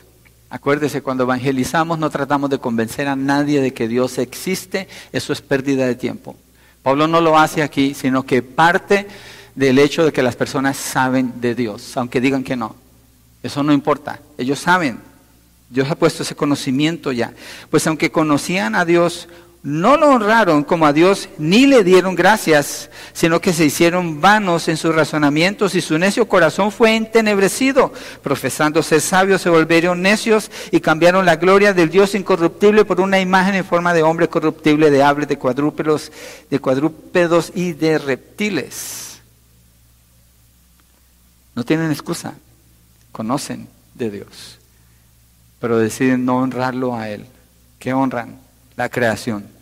acuérdese, 0.50 1.04
cuando 1.04 1.24
evangelizamos 1.24 2.00
no 2.00 2.10
tratamos 2.10 2.50
de 2.50 2.58
convencer 2.58 3.08
a 3.08 3.16
nadie 3.16 3.62
de 3.62 3.74
que 3.76 3.88
Dios 3.88 4.18
existe, 4.18 4.88
eso 5.14 5.32
es 5.32 5.42
pérdida 5.42 5.86
de 5.86 5.94
tiempo. 5.94 6.36
Pablo 6.82 7.08
no 7.08 7.22
lo 7.22 7.38
hace 7.38 7.62
aquí, 7.62 7.94
sino 7.94 8.24
que 8.24 8.42
parte 8.42 9.08
del 9.54 9.78
hecho 9.78 10.04
de 10.04 10.12
que 10.12 10.24
las 10.24 10.36
personas 10.36 10.78
saben 10.78 11.34
de 11.40 11.54
Dios, 11.54 11.96
aunque 11.96 12.20
digan 12.20 12.44
que 12.44 12.56
no. 12.56 12.76
Eso 13.44 13.62
no 13.62 13.72
importa, 13.72 14.20
ellos 14.40 14.58
saben. 14.58 14.98
Dios 15.70 15.88
ha 15.92 15.96
puesto 15.96 16.24
ese 16.24 16.36
conocimiento 16.36 17.12
ya. 17.12 17.34
Pues 17.70 17.86
aunque 17.86 18.12
conocían 18.12 18.74
a 18.74 18.84
Dios, 18.84 19.28
no 19.66 19.98
lo 19.98 20.10
honraron 20.12 20.64
como 20.64 20.86
a 20.86 20.94
Dios 20.94 21.28
ni 21.40 21.66
le 21.66 21.84
dieron 21.84 22.14
gracias, 22.14 22.92
sino 23.14 23.42
que 23.42 23.52
se 23.52 23.66
hicieron 23.66 24.22
vanos 24.22 24.68
en 24.68 24.78
sus 24.78 24.94
razonamientos 24.94 25.74
y 25.74 25.82
su 25.82 25.98
necio 25.98 26.28
corazón 26.28 26.72
fue 26.72 26.96
entenebrecido. 26.96 27.92
Profesando 28.22 28.84
ser 28.84 29.02
sabios 29.02 29.42
se 29.42 29.50
volvieron 29.50 30.04
necios 30.04 30.52
y 30.70 30.82
cambiaron 30.82 31.26
la 31.26 31.38
gloria 31.38 31.74
del 31.74 31.90
Dios 31.90 32.14
incorruptible 32.14 32.86
por 32.86 33.02
una 33.02 33.20
imagen 33.20 33.56
en 33.56 33.66
forma 33.66 33.96
de 33.96 34.04
hombre 34.04 34.30
corruptible, 34.30 34.92
de 34.92 35.02
aves, 35.02 35.28
de 35.28 35.40
cuadrúpedos, 35.40 36.12
de 36.48 36.60
cuadrúpedos 36.60 37.52
y 37.56 37.74
de 37.74 37.98
reptiles. 37.98 39.20
No 41.56 41.64
tienen 41.64 41.90
excusa, 41.90 42.36
conocen 43.12 43.68
de 43.96 44.12
Dios, 44.12 44.60
pero 45.60 45.80
deciden 45.80 46.24
no 46.24 46.38
honrarlo 46.38 46.96
a 46.96 47.10
Él. 47.10 47.26
¿Qué 47.80 47.94
honran? 47.94 48.38
La 48.76 48.90
creación 48.90 49.55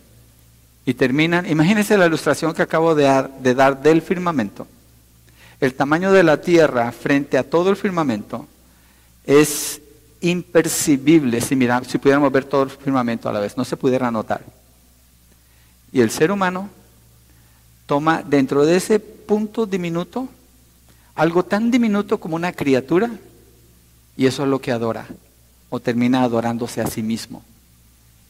y 0.86 0.94
terminan, 0.94 1.48
imagínense 1.48 1.96
la 1.96 2.06
ilustración 2.06 2.52
que 2.52 2.62
acabo 2.62 2.94
de 2.94 3.04
dar, 3.04 3.30
de 3.38 3.54
dar 3.54 3.82
del 3.82 4.02
firmamento. 4.02 4.66
El 5.60 5.74
tamaño 5.74 6.12
de 6.12 6.22
la 6.22 6.40
tierra 6.40 6.92
frente 6.92 7.38
a 7.38 7.48
todo 7.48 7.70
el 7.70 7.76
firmamento 7.76 8.46
es 9.24 9.80
impercibible 10.20 11.40
si, 11.40 11.56
si 11.86 11.98
pudiéramos 11.98 12.32
ver 12.32 12.44
todo 12.44 12.64
el 12.64 12.70
firmamento 12.70 13.28
a 13.28 13.32
la 13.32 13.40
vez, 13.40 13.56
no 13.56 13.64
se 13.64 13.76
pudiera 13.76 14.10
notar. 14.10 14.42
Y 15.92 16.00
el 16.00 16.10
ser 16.10 16.30
humano 16.30 16.68
toma 17.86 18.22
dentro 18.22 18.64
de 18.66 18.76
ese 18.76 18.98
punto 18.98 19.64
diminuto 19.66 20.28
algo 21.14 21.44
tan 21.44 21.70
diminuto 21.70 22.18
como 22.18 22.36
una 22.36 22.52
criatura 22.52 23.10
y 24.16 24.26
eso 24.26 24.42
es 24.42 24.48
lo 24.48 24.60
que 24.60 24.72
adora 24.72 25.06
o 25.70 25.80
termina 25.80 26.22
adorándose 26.22 26.80
a 26.80 26.86
sí 26.86 27.02
mismo. 27.02 27.42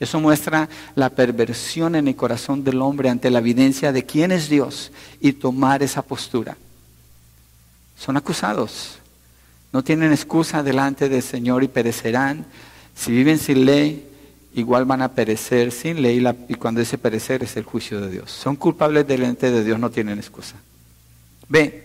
Eso 0.01 0.21
muestra 0.21 0.69
la 0.97 1.11
perversión 1.11 1.95
en 1.95 2.09
el 2.09 2.17
corazón 2.17 2.65
del 2.65 2.83
hombre 2.83 3.09
ante 3.09 3.31
la 3.31 3.39
evidencia 3.39 3.93
de 3.93 4.05
quién 4.05 4.33
es 4.33 4.49
Dios 4.49 4.91
y 5.21 5.33
tomar 5.33 5.83
esa 5.83 6.03
postura. 6.03 6.57
Son 7.97 8.17
acusados. 8.17 8.99
No 9.73 9.83
tienen 9.83 10.13
excusa 10.13 10.63
delante 10.63 11.09
del 11.09 11.23
Señor 11.23 11.63
y 11.63 11.69
perecerán. 11.69 12.45
Si 12.95 13.13
viven 13.13 13.39
sin 13.39 13.65
ley, 13.65 14.09
igual 14.55 14.85
van 14.85 15.03
a 15.03 15.13
perecer 15.13 15.73
sin 15.73 16.03
ley 16.03 16.25
y 16.49 16.55
cuando 16.55 16.81
ese 16.81 16.99
perecer 16.99 17.43
es 17.43 17.57
el 17.57 17.65
juicio 17.65 18.01
de 18.01 18.11
Dios. 18.11 18.31
Son 18.31 18.57
culpables 18.57 19.07
delante 19.07 19.51
de 19.51 19.65
Dios, 19.65 19.79
no 19.79 19.91
tienen 19.91 20.19
excusa. 20.19 20.57
Ve, 21.49 21.84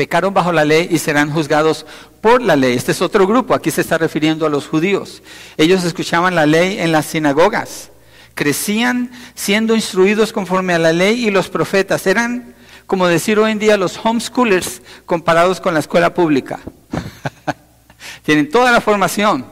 pecaron 0.00 0.32
bajo 0.32 0.50
la 0.50 0.64
ley 0.64 0.88
y 0.90 0.96
serán 0.96 1.30
juzgados 1.30 1.84
por 2.22 2.40
la 2.40 2.56
ley. 2.56 2.74
Este 2.74 2.92
es 2.92 3.02
otro 3.02 3.26
grupo, 3.26 3.52
aquí 3.52 3.70
se 3.70 3.82
está 3.82 3.98
refiriendo 3.98 4.46
a 4.46 4.48
los 4.48 4.66
judíos. 4.66 5.22
Ellos 5.58 5.84
escuchaban 5.84 6.34
la 6.34 6.46
ley 6.46 6.78
en 6.78 6.90
las 6.90 7.04
sinagogas, 7.04 7.90
crecían 8.32 9.10
siendo 9.34 9.74
instruidos 9.74 10.32
conforme 10.32 10.72
a 10.72 10.78
la 10.78 10.94
ley 10.94 11.26
y 11.26 11.30
los 11.30 11.50
profetas. 11.50 12.06
Eran, 12.06 12.54
como 12.86 13.08
decir 13.08 13.38
hoy 13.38 13.52
en 13.52 13.58
día, 13.58 13.76
los 13.76 14.00
homeschoolers 14.02 14.80
comparados 15.04 15.60
con 15.60 15.74
la 15.74 15.80
escuela 15.80 16.14
pública. 16.14 16.60
Tienen 18.24 18.48
toda 18.48 18.72
la 18.72 18.80
formación, 18.80 19.44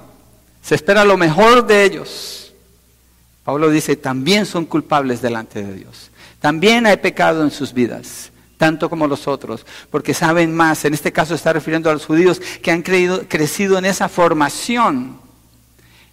se 0.62 0.76
espera 0.76 1.04
lo 1.04 1.18
mejor 1.18 1.66
de 1.66 1.84
ellos. 1.84 2.54
Pablo 3.44 3.68
dice, 3.68 3.96
también 3.96 4.46
son 4.46 4.64
culpables 4.64 5.20
delante 5.20 5.62
de 5.62 5.74
Dios. 5.74 6.10
También 6.40 6.86
hay 6.86 6.96
pecado 6.96 7.44
en 7.44 7.50
sus 7.50 7.74
vidas 7.74 8.30
tanto 8.58 8.90
como 8.90 9.06
los 9.06 9.26
otros, 9.26 9.64
porque 9.90 10.12
saben 10.12 10.54
más. 10.54 10.84
En 10.84 10.92
este 10.92 11.12
caso 11.12 11.34
está 11.34 11.54
refiriendo 11.54 11.88
a 11.88 11.94
los 11.94 12.04
judíos 12.04 12.40
que 12.62 12.70
han 12.70 12.82
creído, 12.82 13.22
crecido 13.26 13.78
en 13.78 13.86
esa 13.86 14.08
formación. 14.10 15.18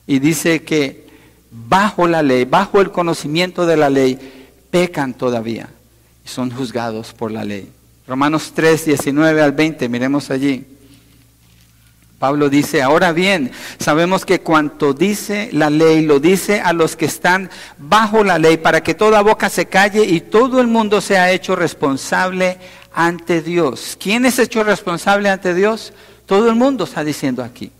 Y 0.07 0.19
dice 0.19 0.63
que 0.63 1.07
bajo 1.51 2.07
la 2.07 2.21
ley, 2.21 2.45
bajo 2.45 2.79
el 2.79 2.91
conocimiento 2.91 3.65
de 3.65 3.75
la 3.75 3.89
ley, 3.89 4.17
pecan 4.69 5.13
todavía 5.13 5.69
y 6.23 6.29
son 6.29 6.51
juzgados 6.51 7.13
por 7.13 7.31
la 7.31 7.43
ley. 7.43 7.71
Romanos 8.07 8.51
3, 8.53 8.85
19 8.85 9.41
al 9.41 9.51
20, 9.51 9.89
miremos 9.89 10.29
allí. 10.29 10.65
Pablo 12.19 12.49
dice, 12.49 12.81
ahora 12.81 13.11
bien, 13.11 13.51
sabemos 13.77 14.25
que 14.25 14.39
cuanto 14.39 14.93
dice 14.93 15.49
la 15.51 15.69
ley, 15.69 16.01
lo 16.01 16.19
dice 16.19 16.61
a 16.61 16.71
los 16.71 16.95
que 16.95 17.05
están 17.05 17.49
bajo 17.77 18.23
la 18.23 18.39
ley, 18.39 18.57
para 18.57 18.81
que 18.81 18.93
toda 18.93 19.21
boca 19.21 19.49
se 19.49 19.65
calle 19.65 20.05
y 20.05 20.21
todo 20.21 20.61
el 20.61 20.67
mundo 20.67 21.01
sea 21.01 21.31
hecho 21.31 21.55
responsable 21.55 22.57
ante 22.93 23.41
Dios. 23.41 23.97
¿Quién 23.99 24.25
es 24.25 24.39
hecho 24.39 24.63
responsable 24.63 25.29
ante 25.29 25.53
Dios? 25.53 25.91
Todo 26.25 26.49
el 26.49 26.55
mundo 26.55 26.85
está 26.85 27.03
diciendo 27.03 27.43
aquí. 27.43 27.71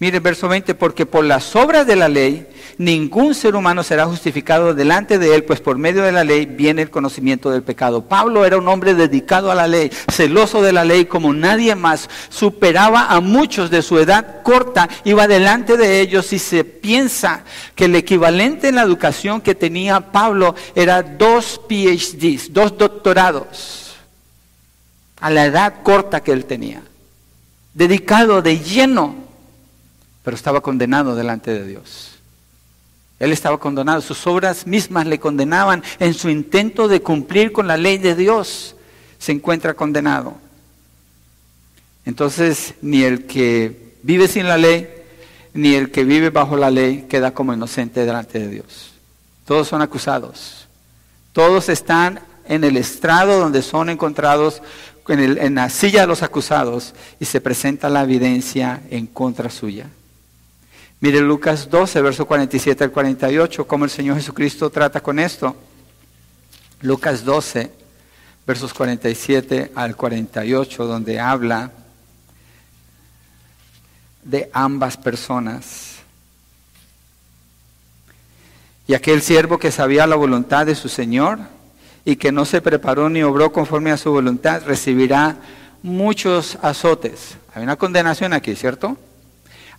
Mire 0.00 0.18
verso 0.18 0.48
20, 0.48 0.74
porque 0.74 1.06
por 1.06 1.24
las 1.24 1.54
obras 1.54 1.86
de 1.86 1.94
la 1.94 2.08
ley 2.08 2.48
ningún 2.78 3.34
ser 3.34 3.54
humano 3.54 3.84
será 3.84 4.06
justificado 4.06 4.74
delante 4.74 5.18
de 5.18 5.34
él, 5.34 5.44
pues 5.44 5.60
por 5.60 5.78
medio 5.78 6.02
de 6.02 6.10
la 6.10 6.24
ley 6.24 6.46
viene 6.46 6.82
el 6.82 6.90
conocimiento 6.90 7.50
del 7.50 7.62
pecado. 7.62 8.02
Pablo 8.02 8.44
era 8.44 8.58
un 8.58 8.66
hombre 8.66 8.94
dedicado 8.94 9.52
a 9.52 9.54
la 9.54 9.68
ley, 9.68 9.92
celoso 10.10 10.62
de 10.62 10.72
la 10.72 10.84
ley 10.84 11.04
como 11.04 11.32
nadie 11.32 11.76
más, 11.76 12.10
superaba 12.28 13.06
a 13.06 13.20
muchos 13.20 13.70
de 13.70 13.82
su 13.82 13.98
edad 13.98 14.42
corta, 14.42 14.88
iba 15.04 15.28
delante 15.28 15.76
de 15.76 16.00
ellos 16.00 16.32
y 16.32 16.40
se 16.40 16.64
piensa 16.64 17.44
que 17.76 17.84
el 17.84 17.94
equivalente 17.94 18.68
en 18.68 18.74
la 18.74 18.82
educación 18.82 19.40
que 19.40 19.54
tenía 19.54 20.12
Pablo 20.12 20.56
era 20.74 21.02
dos 21.04 21.60
PhDs, 21.68 22.52
dos 22.52 22.76
doctorados, 22.76 23.94
a 25.20 25.30
la 25.30 25.46
edad 25.46 25.82
corta 25.84 26.20
que 26.20 26.32
él 26.32 26.44
tenía, 26.44 26.82
dedicado 27.72 28.42
de 28.42 28.58
lleno, 28.58 29.23
pero 30.24 30.34
estaba 30.34 30.62
condenado 30.62 31.14
delante 31.14 31.52
de 31.52 31.66
Dios. 31.66 32.14
Él 33.20 33.30
estaba 33.30 33.58
condenado, 33.58 34.00
sus 34.00 34.26
obras 34.26 34.66
mismas 34.66 35.06
le 35.06 35.20
condenaban. 35.20 35.84
En 36.00 36.14
su 36.14 36.28
intento 36.28 36.88
de 36.88 37.00
cumplir 37.00 37.52
con 37.52 37.68
la 37.68 37.76
ley 37.76 37.98
de 37.98 38.16
Dios, 38.16 38.74
se 39.18 39.32
encuentra 39.32 39.74
condenado. 39.74 40.34
Entonces, 42.04 42.74
ni 42.82 43.04
el 43.04 43.26
que 43.26 43.94
vive 44.02 44.26
sin 44.26 44.48
la 44.48 44.58
ley, 44.58 44.88
ni 45.52 45.74
el 45.74 45.90
que 45.90 46.04
vive 46.04 46.30
bajo 46.30 46.56
la 46.56 46.70
ley 46.70 47.06
queda 47.08 47.32
como 47.32 47.54
inocente 47.54 48.04
delante 48.04 48.40
de 48.40 48.48
Dios. 48.48 48.92
Todos 49.44 49.68
son 49.68 49.80
acusados. 49.80 50.66
Todos 51.32 51.68
están 51.68 52.20
en 52.46 52.64
el 52.64 52.76
estrado 52.76 53.38
donde 53.38 53.62
son 53.62 53.90
encontrados 53.90 54.60
en, 55.08 55.38
en 55.38 55.54
la 55.54 55.70
silla 55.70 56.02
de 56.02 56.06
los 56.06 56.22
acusados 56.22 56.94
y 57.20 57.26
se 57.26 57.40
presenta 57.40 57.88
la 57.88 58.02
evidencia 58.02 58.82
en 58.90 59.06
contra 59.06 59.50
suya. 59.50 59.86
Mire 61.04 61.20
Lucas 61.20 61.68
12, 61.68 62.00
verso 62.00 62.24
47 62.24 62.82
al 62.82 62.90
48, 62.90 63.66
cómo 63.66 63.84
el 63.84 63.90
Señor 63.90 64.16
Jesucristo 64.16 64.70
trata 64.70 65.02
con 65.02 65.18
esto. 65.18 65.54
Lucas 66.80 67.26
12, 67.26 67.70
versos 68.46 68.72
47 68.72 69.72
al 69.74 69.96
48, 69.96 70.86
donde 70.86 71.20
habla 71.20 71.72
de 74.22 74.48
ambas 74.54 74.96
personas. 74.96 75.96
Y 78.86 78.94
aquel 78.94 79.20
siervo 79.20 79.58
que 79.58 79.70
sabía 79.70 80.06
la 80.06 80.16
voluntad 80.16 80.64
de 80.64 80.74
su 80.74 80.88
Señor 80.88 81.38
y 82.06 82.16
que 82.16 82.32
no 82.32 82.46
se 82.46 82.62
preparó 82.62 83.10
ni 83.10 83.22
obró 83.22 83.52
conforme 83.52 83.90
a 83.90 83.98
su 83.98 84.10
voluntad, 84.10 84.62
recibirá 84.64 85.36
muchos 85.82 86.56
azotes. 86.62 87.36
Hay 87.54 87.62
una 87.62 87.76
condenación 87.76 88.32
aquí, 88.32 88.56
¿cierto? 88.56 88.96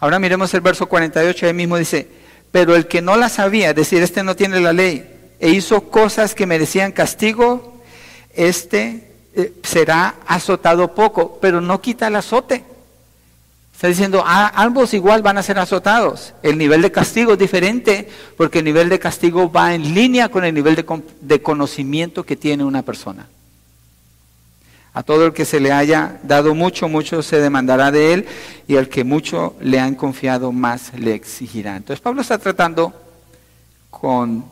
Ahora 0.05 0.19
miremos 0.19 0.53
el 0.53 0.61
verso 0.61 0.85
48, 0.85 1.47
ahí 1.47 1.53
mismo 1.55 1.77
dice, 1.77 2.07
pero 2.51 2.75
el 2.75 2.85
que 2.85 3.01
no 3.01 3.17
la 3.17 3.27
sabía, 3.27 3.71
es 3.71 3.75
decir, 3.75 4.03
este 4.03 4.21
no 4.21 4.35
tiene 4.35 4.59
la 4.59 4.71
ley, 4.71 5.03
e 5.39 5.49
hizo 5.49 5.89
cosas 5.89 6.35
que 6.35 6.45
merecían 6.45 6.91
castigo, 6.91 7.81
este 8.35 9.09
eh, 9.33 9.53
será 9.63 10.17
azotado 10.27 10.93
poco, 10.93 11.39
pero 11.41 11.59
no 11.59 11.81
quita 11.81 12.05
el 12.05 12.17
azote. 12.17 12.63
Está 13.73 13.87
diciendo, 13.87 14.21
ah, 14.23 14.51
ambos 14.53 14.93
igual 14.93 15.23
van 15.23 15.39
a 15.39 15.43
ser 15.43 15.57
azotados. 15.57 16.35
El 16.43 16.59
nivel 16.59 16.83
de 16.83 16.91
castigo 16.91 17.33
es 17.33 17.39
diferente 17.39 18.07
porque 18.37 18.59
el 18.59 18.65
nivel 18.65 18.89
de 18.89 18.99
castigo 18.99 19.51
va 19.51 19.73
en 19.73 19.95
línea 19.95 20.29
con 20.29 20.45
el 20.45 20.53
nivel 20.53 20.85
de 21.21 21.41
conocimiento 21.41 22.23
que 22.23 22.35
tiene 22.35 22.63
una 22.63 22.83
persona. 22.83 23.27
A 24.95 25.03
todo 25.03 25.25
el 25.25 25.34
que 25.34 25.43
se 25.43 25.60
le 25.60 25.73
haya 25.73 26.19
dado 26.23 26.55
mucho, 26.55 26.88
mucho 26.88 27.21
se 27.21 27.41
demandará 27.41 27.91
de 27.91 28.13
él, 28.13 28.25
y 28.65 28.77
al 28.77 28.88
que 28.88 29.03
mucho 29.03 29.53
le 29.60 29.77
han 29.77 29.93
confiado, 29.93 30.53
más 30.53 30.93
le 30.97 31.13
exigirá. 31.13 31.75
Entonces 31.75 31.99
Pablo 31.99 32.21
está 32.21 32.38
tratando 32.38 32.93
con, 33.89 34.45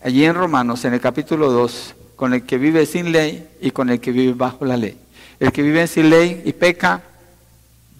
allí 0.00 0.24
en 0.24 0.34
Romanos, 0.34 0.84
en 0.84 0.94
el 0.94 1.00
capítulo 1.00 1.50
2, 1.50 1.96
con 2.14 2.32
el 2.32 2.44
que 2.44 2.58
vive 2.58 2.86
sin 2.86 3.10
ley 3.10 3.48
y 3.60 3.72
con 3.72 3.90
el 3.90 3.98
que 3.98 4.12
vive 4.12 4.34
bajo 4.34 4.64
la 4.64 4.76
ley. 4.76 4.96
El 5.40 5.50
que 5.50 5.62
vive 5.62 5.84
sin 5.88 6.10
ley 6.10 6.42
y 6.44 6.52
peca 6.52 7.02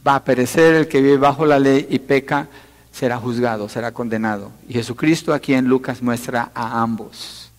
va 0.07 0.15
a 0.15 0.25
perecer, 0.25 0.75
el 0.75 0.89
que 0.89 1.03
vive 1.03 1.19
bajo 1.19 1.47
la 1.47 1.59
ley 1.59 1.85
y 1.91 1.99
peca 1.99 2.47
será 2.93 3.17
juzgado, 3.17 3.69
será 3.69 3.91
condenado. 3.91 4.53
Y 4.69 4.75
Jesucristo 4.75 5.35
aquí 5.35 5.53
en 5.53 5.67
Lucas 5.67 6.01
muestra 6.01 6.53
a 6.55 6.81
ambos. 6.81 7.51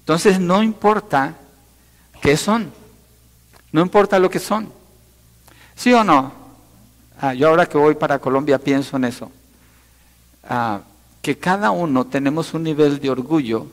Entonces 0.00 0.38
no 0.38 0.62
importa 0.62 1.36
¿Qué 2.20 2.36
son? 2.36 2.72
No 3.72 3.80
importa 3.80 4.18
lo 4.18 4.30
que 4.30 4.38
son. 4.38 4.72
¿Sí 5.74 5.92
o 5.92 6.04
no? 6.04 6.32
Ah, 7.20 7.34
yo 7.34 7.48
ahora 7.48 7.66
que 7.66 7.78
voy 7.78 7.94
para 7.94 8.18
Colombia 8.18 8.58
pienso 8.58 8.96
en 8.96 9.04
eso. 9.04 9.30
Ah, 10.44 10.80
que 11.22 11.38
cada 11.38 11.70
uno 11.70 12.06
tenemos 12.06 12.54
un 12.54 12.62
nivel 12.62 12.98
de 12.98 13.10
orgullo 13.10 13.66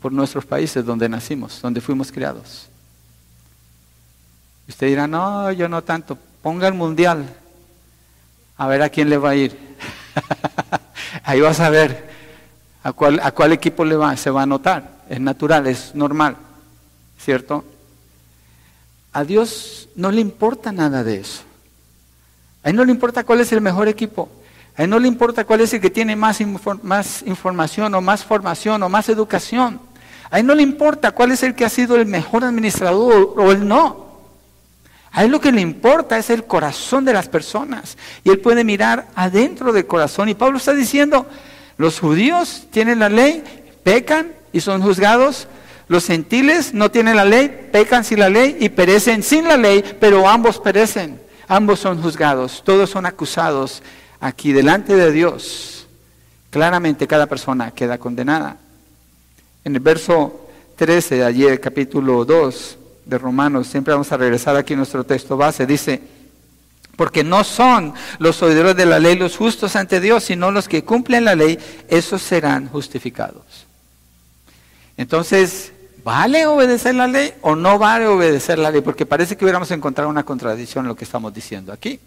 por 0.00 0.12
nuestros 0.12 0.44
países 0.44 0.84
donde 0.84 1.08
nacimos, 1.08 1.60
donde 1.60 1.80
fuimos 1.80 2.10
criados. 2.10 2.68
Usted 4.68 4.88
dirá, 4.88 5.06
no, 5.06 5.52
yo 5.52 5.68
no 5.68 5.82
tanto. 5.82 6.18
Ponga 6.42 6.68
el 6.68 6.74
mundial. 6.74 7.34
A 8.56 8.66
ver 8.66 8.82
a 8.82 8.88
quién 8.88 9.10
le 9.10 9.18
va 9.18 9.30
a 9.30 9.36
ir. 9.36 9.56
Ahí 11.22 11.40
vas 11.40 11.60
a 11.60 11.70
ver 11.70 12.10
a 12.82 12.92
cuál, 12.92 13.20
a 13.22 13.32
cuál 13.32 13.52
equipo 13.52 13.84
le 13.84 13.96
va, 13.96 14.16
se 14.16 14.30
va 14.30 14.42
a 14.42 14.46
notar. 14.46 15.02
Es 15.08 15.20
natural, 15.20 15.66
es 15.66 15.94
normal. 15.94 16.36
¿Cierto? 17.18 17.64
A 19.16 19.24
Dios 19.24 19.88
no 19.96 20.10
le 20.10 20.20
importa 20.20 20.72
nada 20.72 21.02
de 21.02 21.20
eso. 21.20 21.40
A 22.62 22.68
Él 22.68 22.76
no 22.76 22.84
le 22.84 22.92
importa 22.92 23.24
cuál 23.24 23.40
es 23.40 23.50
el 23.50 23.62
mejor 23.62 23.88
equipo. 23.88 24.28
A 24.76 24.82
Él 24.82 24.90
no 24.90 24.98
le 24.98 25.08
importa 25.08 25.46
cuál 25.46 25.62
es 25.62 25.72
el 25.72 25.80
que 25.80 25.88
tiene 25.88 26.14
más, 26.14 26.38
más 26.82 27.22
información 27.22 27.94
o 27.94 28.02
más 28.02 28.22
formación 28.22 28.82
o 28.82 28.90
más 28.90 29.08
educación. 29.08 29.80
A 30.30 30.38
Él 30.38 30.44
no 30.44 30.54
le 30.54 30.62
importa 30.62 31.12
cuál 31.12 31.32
es 31.32 31.42
el 31.42 31.54
que 31.54 31.64
ha 31.64 31.70
sido 31.70 31.96
el 31.96 32.04
mejor 32.04 32.44
administrador 32.44 33.32
o 33.38 33.52
el 33.52 33.66
no. 33.66 34.18
A 35.12 35.24
Él 35.24 35.30
lo 35.30 35.40
que 35.40 35.50
le 35.50 35.62
importa 35.62 36.18
es 36.18 36.28
el 36.28 36.44
corazón 36.44 37.06
de 37.06 37.14
las 37.14 37.26
personas. 37.26 37.96
Y 38.22 38.28
Él 38.28 38.40
puede 38.40 38.64
mirar 38.64 39.08
adentro 39.14 39.72
del 39.72 39.86
corazón. 39.86 40.28
Y 40.28 40.34
Pablo 40.34 40.58
está 40.58 40.74
diciendo, 40.74 41.26
los 41.78 42.00
judíos 42.00 42.66
tienen 42.70 42.98
la 42.98 43.08
ley, 43.08 43.42
pecan 43.82 44.32
y 44.52 44.60
son 44.60 44.82
juzgados. 44.82 45.48
Los 45.88 46.06
gentiles 46.06 46.74
no 46.74 46.90
tienen 46.90 47.16
la 47.16 47.24
ley, 47.24 47.68
pecan 47.70 48.04
sin 48.04 48.18
la 48.18 48.28
ley 48.28 48.56
y 48.60 48.68
perecen 48.68 49.22
sin 49.22 49.44
la 49.44 49.56
ley, 49.56 49.84
pero 50.00 50.28
ambos 50.28 50.58
perecen, 50.58 51.20
ambos 51.46 51.78
son 51.78 52.02
juzgados, 52.02 52.62
todos 52.64 52.90
son 52.90 53.06
acusados 53.06 53.82
aquí 54.18 54.52
delante 54.52 54.96
de 54.96 55.12
Dios. 55.12 55.86
Claramente 56.50 57.06
cada 57.06 57.26
persona 57.26 57.70
queda 57.70 57.98
condenada. 57.98 58.56
En 59.64 59.74
el 59.74 59.80
verso 59.80 60.48
13 60.76 61.16
de 61.16 61.24
ayer, 61.24 61.60
capítulo 61.60 62.24
2 62.24 62.78
de 63.04 63.18
Romanos, 63.18 63.68
siempre 63.68 63.92
vamos 63.92 64.10
a 64.10 64.16
regresar 64.16 64.56
aquí 64.56 64.74
a 64.74 64.78
nuestro 64.78 65.04
texto 65.04 65.36
base, 65.36 65.66
dice, 65.66 66.00
porque 66.96 67.22
no 67.22 67.44
son 67.44 67.94
los 68.18 68.42
oidores 68.42 68.74
de 68.74 68.86
la 68.86 68.98
ley 68.98 69.16
los 69.16 69.36
justos 69.36 69.76
ante 69.76 70.00
Dios, 70.00 70.24
sino 70.24 70.50
los 70.50 70.66
que 70.66 70.82
cumplen 70.82 71.24
la 71.24 71.36
ley, 71.36 71.58
esos 71.88 72.22
serán 72.22 72.68
justificados. 72.68 73.66
Entonces, 74.96 75.72
¿Vale 76.06 76.46
obedecer 76.46 76.94
la 76.94 77.08
ley 77.08 77.34
o 77.40 77.56
no 77.56 77.80
vale 77.80 78.06
obedecer 78.06 78.60
la 78.60 78.70
ley? 78.70 78.80
Porque 78.80 79.04
parece 79.04 79.36
que 79.36 79.44
hubiéramos 79.44 79.72
encontrado 79.72 80.08
una 80.08 80.22
contradicción 80.22 80.84
en 80.84 80.90
lo 80.90 80.94
que 80.94 81.02
estamos 81.02 81.34
diciendo 81.34 81.72
aquí. 81.72 81.98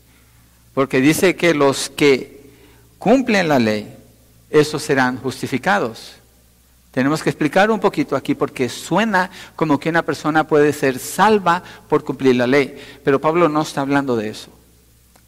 Porque 0.74 1.02
dice 1.02 1.36
que 1.36 1.54
los 1.54 1.90
que 1.90 2.50
cumplen 2.98 3.50
la 3.50 3.60
ley, 3.60 3.94
esos 4.50 4.84
serán 4.84 5.18
justificados. 5.18 6.14
Tenemos 6.92 7.22
que 7.22 7.30
explicar 7.30 7.70
un 7.70 7.82
poquito 7.82 8.16
aquí 8.16 8.36
porque 8.36 8.70
suena 8.70 9.32
como 9.58 9.78
que 9.78 9.90
una 9.90 10.04
persona 10.04 10.48
puede 10.48 10.72
ser 10.72 10.98
salva 10.98 11.62
por 11.90 12.06
cumplir 12.06 12.38
la 12.38 12.48
ley. 12.48 12.82
Pero 13.04 13.20
Pablo 13.20 13.50
no 13.50 13.64
está 13.64 13.82
hablando 13.82 14.16
de 14.16 14.30
eso. 14.30 14.50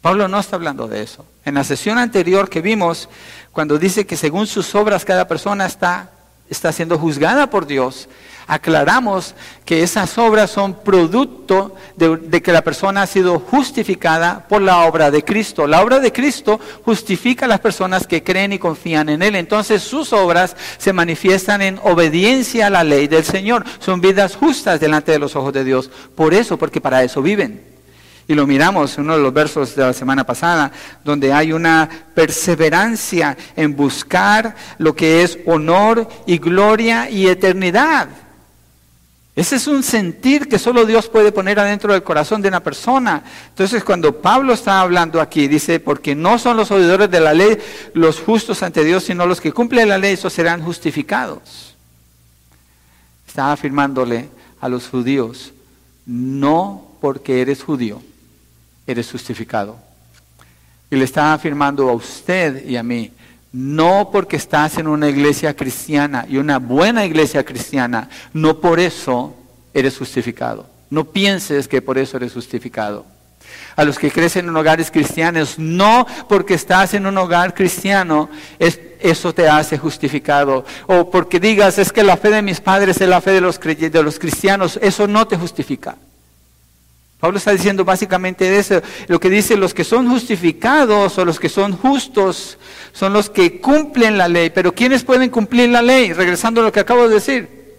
Pablo 0.00 0.28
no 0.28 0.40
está 0.40 0.56
hablando 0.56 0.88
de 0.88 1.02
eso. 1.02 1.26
En 1.44 1.56
la 1.56 1.64
sesión 1.64 1.98
anterior 1.98 2.48
que 2.48 2.62
vimos, 2.62 3.10
cuando 3.52 3.78
dice 3.78 4.06
que 4.06 4.16
según 4.16 4.46
sus 4.46 4.74
obras 4.74 5.04
cada 5.04 5.28
persona 5.28 5.66
está, 5.66 6.10
está 6.48 6.72
siendo 6.72 6.98
juzgada 6.98 7.50
por 7.50 7.66
Dios, 7.66 8.08
aclaramos 8.52 9.34
que 9.64 9.82
esas 9.82 10.18
obras 10.18 10.50
son 10.50 10.74
producto 10.74 11.74
de, 11.96 12.42
que 12.42 12.52
la 12.52 12.62
persona 12.62 13.02
ha 13.02 13.06
sido 13.06 13.38
justificada 13.38 14.46
por 14.46 14.60
la 14.60 14.80
obra 14.80 15.10
de 15.10 15.24
Cristo. 15.24 15.66
La 15.66 15.82
obra 15.82 16.00
de 16.00 16.12
Cristo 16.12 16.60
justifica 16.84 17.46
a 17.46 17.48
las 17.48 17.60
personas 17.60 18.06
que 18.06 18.22
creen 18.22 18.52
y 18.52 18.58
confían 18.58 19.08
en 19.08 19.22
Él. 19.22 19.36
Entonces 19.36 19.82
sus 19.82 20.12
obras 20.12 20.54
se 20.76 20.92
manifiestan 20.92 21.62
en 21.62 21.80
obediencia 21.82 22.66
a 22.66 22.70
la 22.70 22.84
ley 22.84 23.08
del 23.08 23.24
Señor. 23.24 23.64
Son 23.78 24.02
vidas 24.02 24.36
justas 24.36 24.80
delante 24.80 25.12
de 25.12 25.18
los 25.18 25.34
ojos 25.34 25.54
de 25.54 25.64
Dios. 25.64 25.90
Por 26.14 26.34
eso, 26.34 26.58
porque 26.58 26.82
para 26.82 27.02
eso 27.02 27.22
viven. 27.22 27.72
Y 28.28 28.34
lo 28.34 28.46
miramos 28.46 28.96
en 28.96 29.04
uno 29.04 29.16
de 29.16 29.22
los 29.22 29.32
versos 29.32 29.74
de 29.74 29.82
la 29.82 29.92
semana 29.92 30.24
pasada, 30.24 30.70
donde 31.04 31.32
hay 31.32 31.52
una 31.52 31.88
perseverancia 32.14 33.36
en 33.56 33.74
buscar 33.74 34.54
lo 34.78 34.94
que 34.94 35.22
es 35.22 35.38
honor 35.46 36.06
y 36.26 36.38
gloria 36.38 37.10
y 37.10 37.26
eternidad. 37.26 38.08
Ese 39.34 39.56
es 39.56 39.66
un 39.66 39.82
sentir 39.82 40.46
que 40.46 40.58
solo 40.58 40.84
Dios 40.84 41.08
puede 41.08 41.32
poner 41.32 41.58
adentro 41.58 41.92
del 41.92 42.02
corazón 42.02 42.42
de 42.42 42.48
una 42.48 42.62
persona. 42.62 43.24
Entonces, 43.48 43.82
cuando 43.82 44.20
Pablo 44.20 44.52
está 44.52 44.80
hablando 44.80 45.22
aquí, 45.22 45.48
dice, 45.48 45.80
porque 45.80 46.14
no 46.14 46.38
son 46.38 46.58
los 46.58 46.70
oidores 46.70 47.10
de 47.10 47.20
la 47.20 47.32
ley 47.32 47.56
los 47.94 48.20
justos 48.20 48.62
ante 48.62 48.84
Dios, 48.84 49.04
sino 49.04 49.26
los 49.26 49.40
que 49.40 49.52
cumplen 49.52 49.88
la 49.88 49.96
ley, 49.96 50.14
esos 50.14 50.34
serán 50.34 50.62
justificados. 50.62 51.74
Está 53.26 53.52
afirmándole 53.52 54.28
a 54.60 54.68
los 54.68 54.88
judíos, 54.88 55.54
no 56.04 56.86
porque 57.00 57.40
eres 57.40 57.62
judío, 57.62 58.02
eres 58.86 59.10
justificado. 59.10 59.78
Y 60.90 60.96
le 60.96 61.04
está 61.04 61.32
afirmando 61.32 61.88
a 61.88 61.94
usted 61.94 62.68
y 62.68 62.76
a 62.76 62.82
mí, 62.82 63.10
no 63.52 64.10
porque 64.10 64.36
estás 64.36 64.78
en 64.78 64.86
una 64.86 65.08
iglesia 65.08 65.54
cristiana 65.54 66.24
y 66.28 66.38
una 66.38 66.58
buena 66.58 67.04
iglesia 67.04 67.44
cristiana, 67.44 68.08
no 68.32 68.60
por 68.60 68.80
eso 68.80 69.36
eres 69.74 69.96
justificado. 69.96 70.66
No 70.90 71.04
pienses 71.04 71.68
que 71.68 71.82
por 71.82 71.98
eso 71.98 72.16
eres 72.16 72.32
justificado. 72.32 73.06
A 73.76 73.84
los 73.84 73.98
que 73.98 74.10
crecen 74.10 74.48
en 74.48 74.56
hogares 74.56 74.90
cristianos, 74.90 75.58
no 75.58 76.06
porque 76.28 76.54
estás 76.54 76.94
en 76.94 77.06
un 77.06 77.16
hogar 77.18 77.54
cristiano, 77.54 78.28
eso 78.58 79.34
te 79.34 79.48
hace 79.48 79.78
justificado. 79.78 80.64
O 80.86 81.10
porque 81.10 81.40
digas, 81.40 81.78
es 81.78 81.92
que 81.92 82.02
la 82.02 82.16
fe 82.16 82.30
de 82.30 82.42
mis 82.42 82.60
padres 82.60 83.00
es 83.00 83.08
la 83.08 83.20
fe 83.20 83.32
de 83.32 83.40
los, 83.40 83.58
de 83.58 84.02
los 84.02 84.18
cristianos, 84.18 84.78
eso 84.82 85.06
no 85.06 85.26
te 85.26 85.36
justifica. 85.36 85.96
Pablo 87.22 87.38
está 87.38 87.52
diciendo 87.52 87.84
básicamente 87.84 88.58
eso. 88.58 88.82
Lo 89.06 89.20
que 89.20 89.30
dice 89.30 89.56
los 89.56 89.72
que 89.72 89.84
son 89.84 90.10
justificados 90.10 91.16
o 91.18 91.24
los 91.24 91.38
que 91.38 91.48
son 91.48 91.76
justos 91.76 92.58
son 92.92 93.12
los 93.12 93.30
que 93.30 93.60
cumplen 93.60 94.18
la 94.18 94.26
ley. 94.26 94.50
Pero 94.50 94.74
¿quiénes 94.74 95.04
pueden 95.04 95.30
cumplir 95.30 95.68
la 95.68 95.82
ley? 95.82 96.12
Regresando 96.12 96.60
a 96.60 96.64
lo 96.64 96.72
que 96.72 96.80
acabo 96.80 97.06
de 97.06 97.14
decir. 97.14 97.78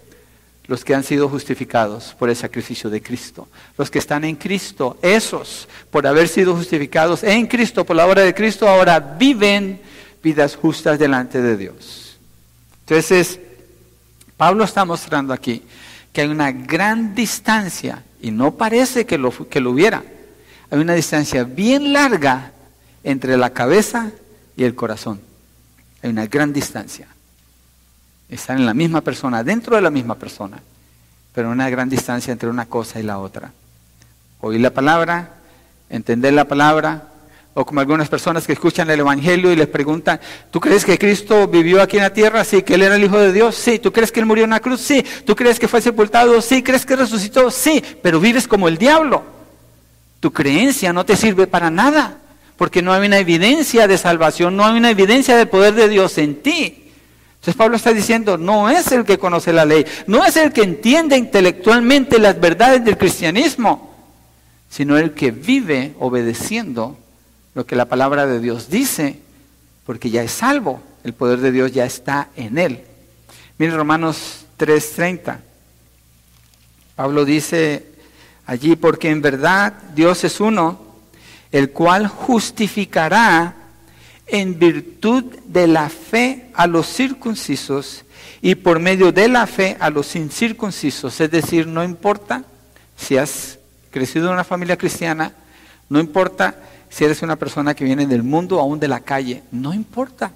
Los 0.66 0.82
que 0.82 0.94
han 0.94 1.04
sido 1.04 1.28
justificados 1.28 2.16
por 2.18 2.30
el 2.30 2.36
sacrificio 2.36 2.88
de 2.88 3.02
Cristo. 3.02 3.46
Los 3.76 3.90
que 3.90 3.98
están 3.98 4.24
en 4.24 4.36
Cristo. 4.36 4.96
Esos, 5.02 5.68
por 5.90 6.06
haber 6.06 6.28
sido 6.28 6.56
justificados 6.56 7.22
en 7.22 7.46
Cristo, 7.46 7.84
por 7.84 7.96
la 7.96 8.06
obra 8.06 8.22
de 8.22 8.32
Cristo, 8.32 8.66
ahora 8.66 8.98
viven 8.98 9.78
vidas 10.22 10.56
justas 10.56 10.98
delante 10.98 11.42
de 11.42 11.58
Dios. 11.58 12.16
Entonces, 12.86 13.38
Pablo 14.38 14.64
está 14.64 14.86
mostrando 14.86 15.34
aquí 15.34 15.62
que 16.14 16.22
hay 16.22 16.28
una 16.28 16.50
gran 16.50 17.14
distancia 17.14 18.02
y 18.24 18.30
no 18.30 18.52
parece 18.52 19.04
que 19.04 19.18
lo, 19.18 19.30
que 19.50 19.60
lo 19.60 19.70
hubiera. 19.70 20.02
Hay 20.70 20.78
una 20.78 20.94
distancia 20.94 21.44
bien 21.44 21.92
larga 21.92 22.52
entre 23.02 23.36
la 23.36 23.50
cabeza 23.50 24.12
y 24.56 24.64
el 24.64 24.74
corazón. 24.74 25.20
Hay 26.02 26.08
una 26.08 26.26
gran 26.26 26.50
distancia. 26.50 27.06
Están 28.30 28.60
en 28.60 28.64
la 28.64 28.72
misma 28.72 29.02
persona, 29.02 29.44
dentro 29.44 29.76
de 29.76 29.82
la 29.82 29.90
misma 29.90 30.14
persona, 30.14 30.58
pero 31.34 31.50
una 31.50 31.68
gran 31.68 31.90
distancia 31.90 32.32
entre 32.32 32.48
una 32.48 32.64
cosa 32.64 32.98
y 32.98 33.02
la 33.02 33.18
otra. 33.18 33.52
Oír 34.40 34.62
la 34.62 34.70
palabra, 34.70 35.34
entender 35.90 36.32
la 36.32 36.46
palabra, 36.46 37.08
o 37.56 37.64
como 37.64 37.80
algunas 37.80 38.08
personas 38.08 38.46
que 38.46 38.52
escuchan 38.52 38.90
el 38.90 38.98
Evangelio 38.98 39.52
y 39.52 39.56
les 39.56 39.68
preguntan, 39.68 40.20
¿tú 40.50 40.58
crees 40.58 40.84
que 40.84 40.98
Cristo 40.98 41.46
vivió 41.46 41.80
aquí 41.80 41.96
en 41.96 42.02
la 42.02 42.12
tierra? 42.12 42.42
Sí, 42.42 42.62
que 42.62 42.74
Él 42.74 42.82
era 42.82 42.96
el 42.96 43.04
Hijo 43.04 43.18
de 43.18 43.32
Dios. 43.32 43.54
Sí, 43.54 43.78
¿tú 43.78 43.92
crees 43.92 44.10
que 44.10 44.18
Él 44.18 44.26
murió 44.26 44.42
en 44.42 44.50
la 44.50 44.60
cruz? 44.60 44.80
Sí, 44.80 45.04
¿tú 45.24 45.36
crees 45.36 45.60
que 45.60 45.68
fue 45.68 45.80
sepultado? 45.80 46.42
Sí, 46.42 46.64
¿crees 46.64 46.84
que 46.84 46.96
resucitó? 46.96 47.52
Sí, 47.52 47.82
pero 48.02 48.18
vives 48.18 48.48
como 48.48 48.66
el 48.66 48.76
diablo. 48.76 49.22
Tu 50.18 50.32
creencia 50.32 50.92
no 50.92 51.06
te 51.06 51.14
sirve 51.16 51.46
para 51.46 51.70
nada, 51.70 52.18
porque 52.56 52.82
no 52.82 52.92
hay 52.92 53.06
una 53.06 53.18
evidencia 53.18 53.86
de 53.86 53.98
salvación, 53.98 54.56
no 54.56 54.64
hay 54.64 54.76
una 54.76 54.90
evidencia 54.90 55.36
del 55.36 55.48
poder 55.48 55.74
de 55.74 55.88
Dios 55.88 56.18
en 56.18 56.42
ti. 56.42 56.90
Entonces 57.34 57.54
Pablo 57.54 57.76
está 57.76 57.92
diciendo, 57.92 58.36
no 58.36 58.68
es 58.68 58.90
el 58.90 59.04
que 59.04 59.18
conoce 59.18 59.52
la 59.52 59.64
ley, 59.64 59.86
no 60.08 60.24
es 60.24 60.36
el 60.36 60.52
que 60.52 60.62
entiende 60.62 61.16
intelectualmente 61.16 62.18
las 62.18 62.40
verdades 62.40 62.84
del 62.84 62.98
cristianismo, 62.98 63.94
sino 64.68 64.98
el 64.98 65.12
que 65.12 65.30
vive 65.30 65.94
obedeciendo 66.00 66.98
lo 67.54 67.66
que 67.66 67.76
la 67.76 67.86
palabra 67.86 68.26
de 68.26 68.40
Dios 68.40 68.68
dice, 68.68 69.20
porque 69.86 70.10
ya 70.10 70.22
es 70.22 70.32
salvo, 70.32 70.80
el 71.04 71.12
poder 71.12 71.40
de 71.40 71.52
Dios 71.52 71.72
ya 71.72 71.84
está 71.84 72.28
en 72.36 72.58
él. 72.58 72.84
Miren 73.58 73.76
Romanos 73.76 74.46
3:30. 74.58 75.38
Pablo 76.96 77.24
dice 77.24 77.86
allí, 78.46 78.76
porque 78.76 79.10
en 79.10 79.22
verdad 79.22 79.72
Dios 79.94 80.24
es 80.24 80.40
uno, 80.40 80.80
el 81.52 81.70
cual 81.70 82.08
justificará 82.08 83.54
en 84.26 84.58
virtud 84.58 85.24
de 85.46 85.66
la 85.66 85.88
fe 85.88 86.50
a 86.54 86.66
los 86.66 86.86
circuncisos 86.86 88.04
y 88.40 88.54
por 88.54 88.80
medio 88.80 89.12
de 89.12 89.28
la 89.28 89.46
fe 89.46 89.76
a 89.78 89.90
los 89.90 90.16
incircuncisos. 90.16 91.20
Es 91.20 91.30
decir, 91.30 91.66
no 91.66 91.84
importa 91.84 92.44
si 92.96 93.16
has 93.16 93.58
crecido 93.90 94.26
en 94.26 94.34
una 94.34 94.44
familia 94.44 94.76
cristiana, 94.76 95.32
no 95.88 96.00
importa 96.00 96.56
si 96.94 97.04
eres 97.04 97.22
una 97.22 97.34
persona 97.34 97.74
que 97.74 97.84
viene 97.84 98.06
del 98.06 98.22
mundo 98.22 98.60
aún 98.60 98.78
de 98.78 98.86
la 98.86 99.00
calle, 99.00 99.42
no 99.50 99.74
importa. 99.74 100.30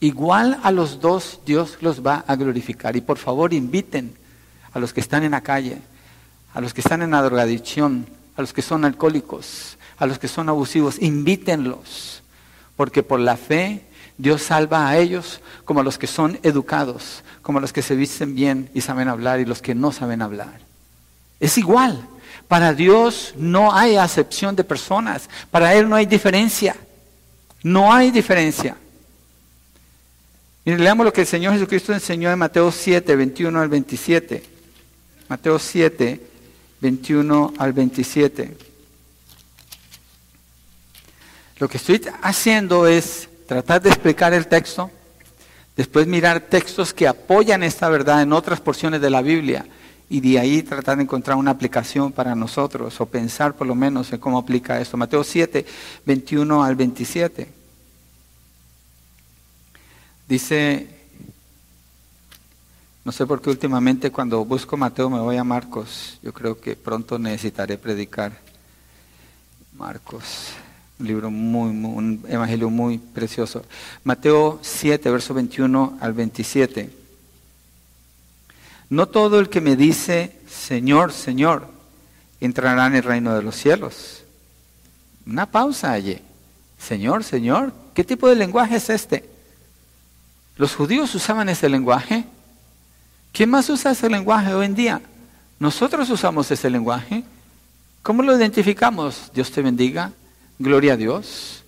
Igual 0.00 0.58
a 0.62 0.70
los 0.70 0.98
dos 1.00 1.40
Dios 1.44 1.76
los 1.82 2.04
va 2.04 2.24
a 2.26 2.36
glorificar. 2.36 2.96
Y 2.96 3.02
por 3.02 3.18
favor 3.18 3.52
inviten 3.52 4.14
a 4.72 4.78
los 4.78 4.94
que 4.94 5.00
están 5.00 5.24
en 5.24 5.32
la 5.32 5.42
calle, 5.42 5.82
a 6.54 6.62
los 6.62 6.72
que 6.72 6.80
están 6.80 7.02
en 7.02 7.10
la 7.10 7.20
drogadicción, 7.20 8.06
a 8.34 8.40
los 8.40 8.54
que 8.54 8.62
son 8.62 8.86
alcohólicos, 8.86 9.76
a 9.98 10.06
los 10.06 10.18
que 10.18 10.26
son 10.26 10.48
abusivos, 10.48 11.02
invítenlos 11.02 12.22
porque 12.76 13.02
por 13.02 13.20
la 13.20 13.36
fe 13.36 13.84
Dios 14.16 14.42
salva 14.42 14.88
a 14.88 14.96
ellos 14.96 15.42
como 15.66 15.80
a 15.80 15.84
los 15.84 15.98
que 15.98 16.06
son 16.06 16.38
educados, 16.42 17.22
como 17.42 17.58
a 17.58 17.60
los 17.60 17.74
que 17.74 17.82
se 17.82 17.94
visten 17.94 18.34
bien 18.34 18.70
y 18.72 18.80
saben 18.80 19.08
hablar 19.08 19.40
y 19.40 19.44
los 19.44 19.60
que 19.60 19.74
no 19.74 19.92
saben 19.92 20.22
hablar. 20.22 20.60
Es 21.40 21.58
igual. 21.58 22.08
Para 22.48 22.72
Dios 22.72 23.34
no 23.36 23.74
hay 23.74 23.96
acepción 23.96 24.54
de 24.56 24.64
personas. 24.64 25.28
Para 25.50 25.74
Él 25.74 25.88
no 25.88 25.96
hay 25.96 26.06
diferencia. 26.06 26.76
No 27.62 27.92
hay 27.92 28.10
diferencia. 28.10 28.76
Y 30.64 30.74
leamos 30.74 31.04
lo 31.04 31.12
que 31.12 31.22
el 31.22 31.26
Señor 31.26 31.52
Jesucristo 31.54 31.92
enseñó 31.92 32.30
en 32.30 32.38
Mateo 32.38 32.70
7, 32.70 33.16
21 33.16 33.60
al 33.60 33.68
27. 33.68 34.42
Mateo 35.28 35.58
7, 35.58 36.20
21 36.80 37.54
al 37.58 37.72
27. 37.72 38.56
Lo 41.58 41.68
que 41.68 41.76
estoy 41.76 42.00
haciendo 42.22 42.86
es 42.86 43.28
tratar 43.46 43.80
de 43.80 43.90
explicar 43.90 44.32
el 44.34 44.46
texto, 44.46 44.90
después 45.76 46.06
mirar 46.06 46.40
textos 46.40 46.92
que 46.92 47.06
apoyan 47.06 47.62
esta 47.62 47.88
verdad 47.88 48.22
en 48.22 48.32
otras 48.32 48.60
porciones 48.60 49.00
de 49.00 49.10
la 49.10 49.22
Biblia 49.22 49.66
y 50.08 50.20
de 50.20 50.38
ahí 50.38 50.62
tratar 50.62 50.96
de 50.96 51.04
encontrar 51.04 51.36
una 51.36 51.50
aplicación 51.50 52.12
para 52.12 52.34
nosotros 52.34 53.00
o 53.00 53.06
pensar 53.06 53.54
por 53.54 53.66
lo 53.66 53.74
menos 53.74 54.12
en 54.12 54.20
cómo 54.20 54.38
aplica 54.38 54.80
esto. 54.80 54.96
Mateo 54.96 55.24
7, 55.24 55.64
21 56.04 56.62
al 56.62 56.76
27. 56.76 57.48
Dice, 60.28 60.88
no 63.04 63.12
sé 63.12 63.26
por 63.26 63.40
qué 63.40 63.50
últimamente 63.50 64.10
cuando 64.10 64.44
busco 64.44 64.76
Mateo 64.76 65.10
me 65.10 65.20
voy 65.20 65.36
a 65.36 65.44
Marcos. 65.44 66.18
Yo 66.22 66.32
creo 66.32 66.60
que 66.60 66.76
pronto 66.76 67.18
necesitaré 67.18 67.78
predicar 67.78 68.32
Marcos. 69.76 70.52
Un 70.98 71.06
libro 71.06 71.30
muy, 71.30 71.70
un 71.70 72.24
evangelio 72.28 72.70
muy 72.70 72.98
precioso. 72.98 73.64
Mateo 74.04 74.58
7, 74.62 75.10
verso 75.10 75.34
21 75.34 75.98
al 76.00 76.12
27. 76.12 77.03
No 78.90 79.06
todo 79.06 79.40
el 79.40 79.48
que 79.48 79.60
me 79.60 79.76
dice, 79.76 80.38
Señor, 80.48 81.12
Señor, 81.12 81.68
entrará 82.40 82.86
en 82.86 82.96
el 82.96 83.02
reino 83.02 83.34
de 83.34 83.42
los 83.42 83.56
cielos. 83.56 84.24
Una 85.26 85.46
pausa 85.46 85.92
allí. 85.92 86.18
Señor, 86.78 87.24
Señor, 87.24 87.72
¿qué 87.94 88.04
tipo 88.04 88.28
de 88.28 88.36
lenguaje 88.36 88.76
es 88.76 88.90
este? 88.90 89.28
Los 90.56 90.74
judíos 90.74 91.14
usaban 91.14 91.48
ese 91.48 91.68
lenguaje. 91.68 92.24
¿Quién 93.32 93.50
más 93.50 93.68
usa 93.68 93.92
ese 93.92 94.08
lenguaje 94.08 94.54
hoy 94.54 94.66
en 94.66 94.74
día? 94.74 95.00
Nosotros 95.58 96.08
usamos 96.10 96.50
ese 96.50 96.70
lenguaje. 96.70 97.24
¿Cómo 98.02 98.22
lo 98.22 98.36
identificamos? 98.36 99.30
Dios 99.34 99.50
te 99.50 99.62
bendiga. 99.62 100.12
Gloria 100.58 100.92
a 100.92 100.96
Dios. 100.96 101.64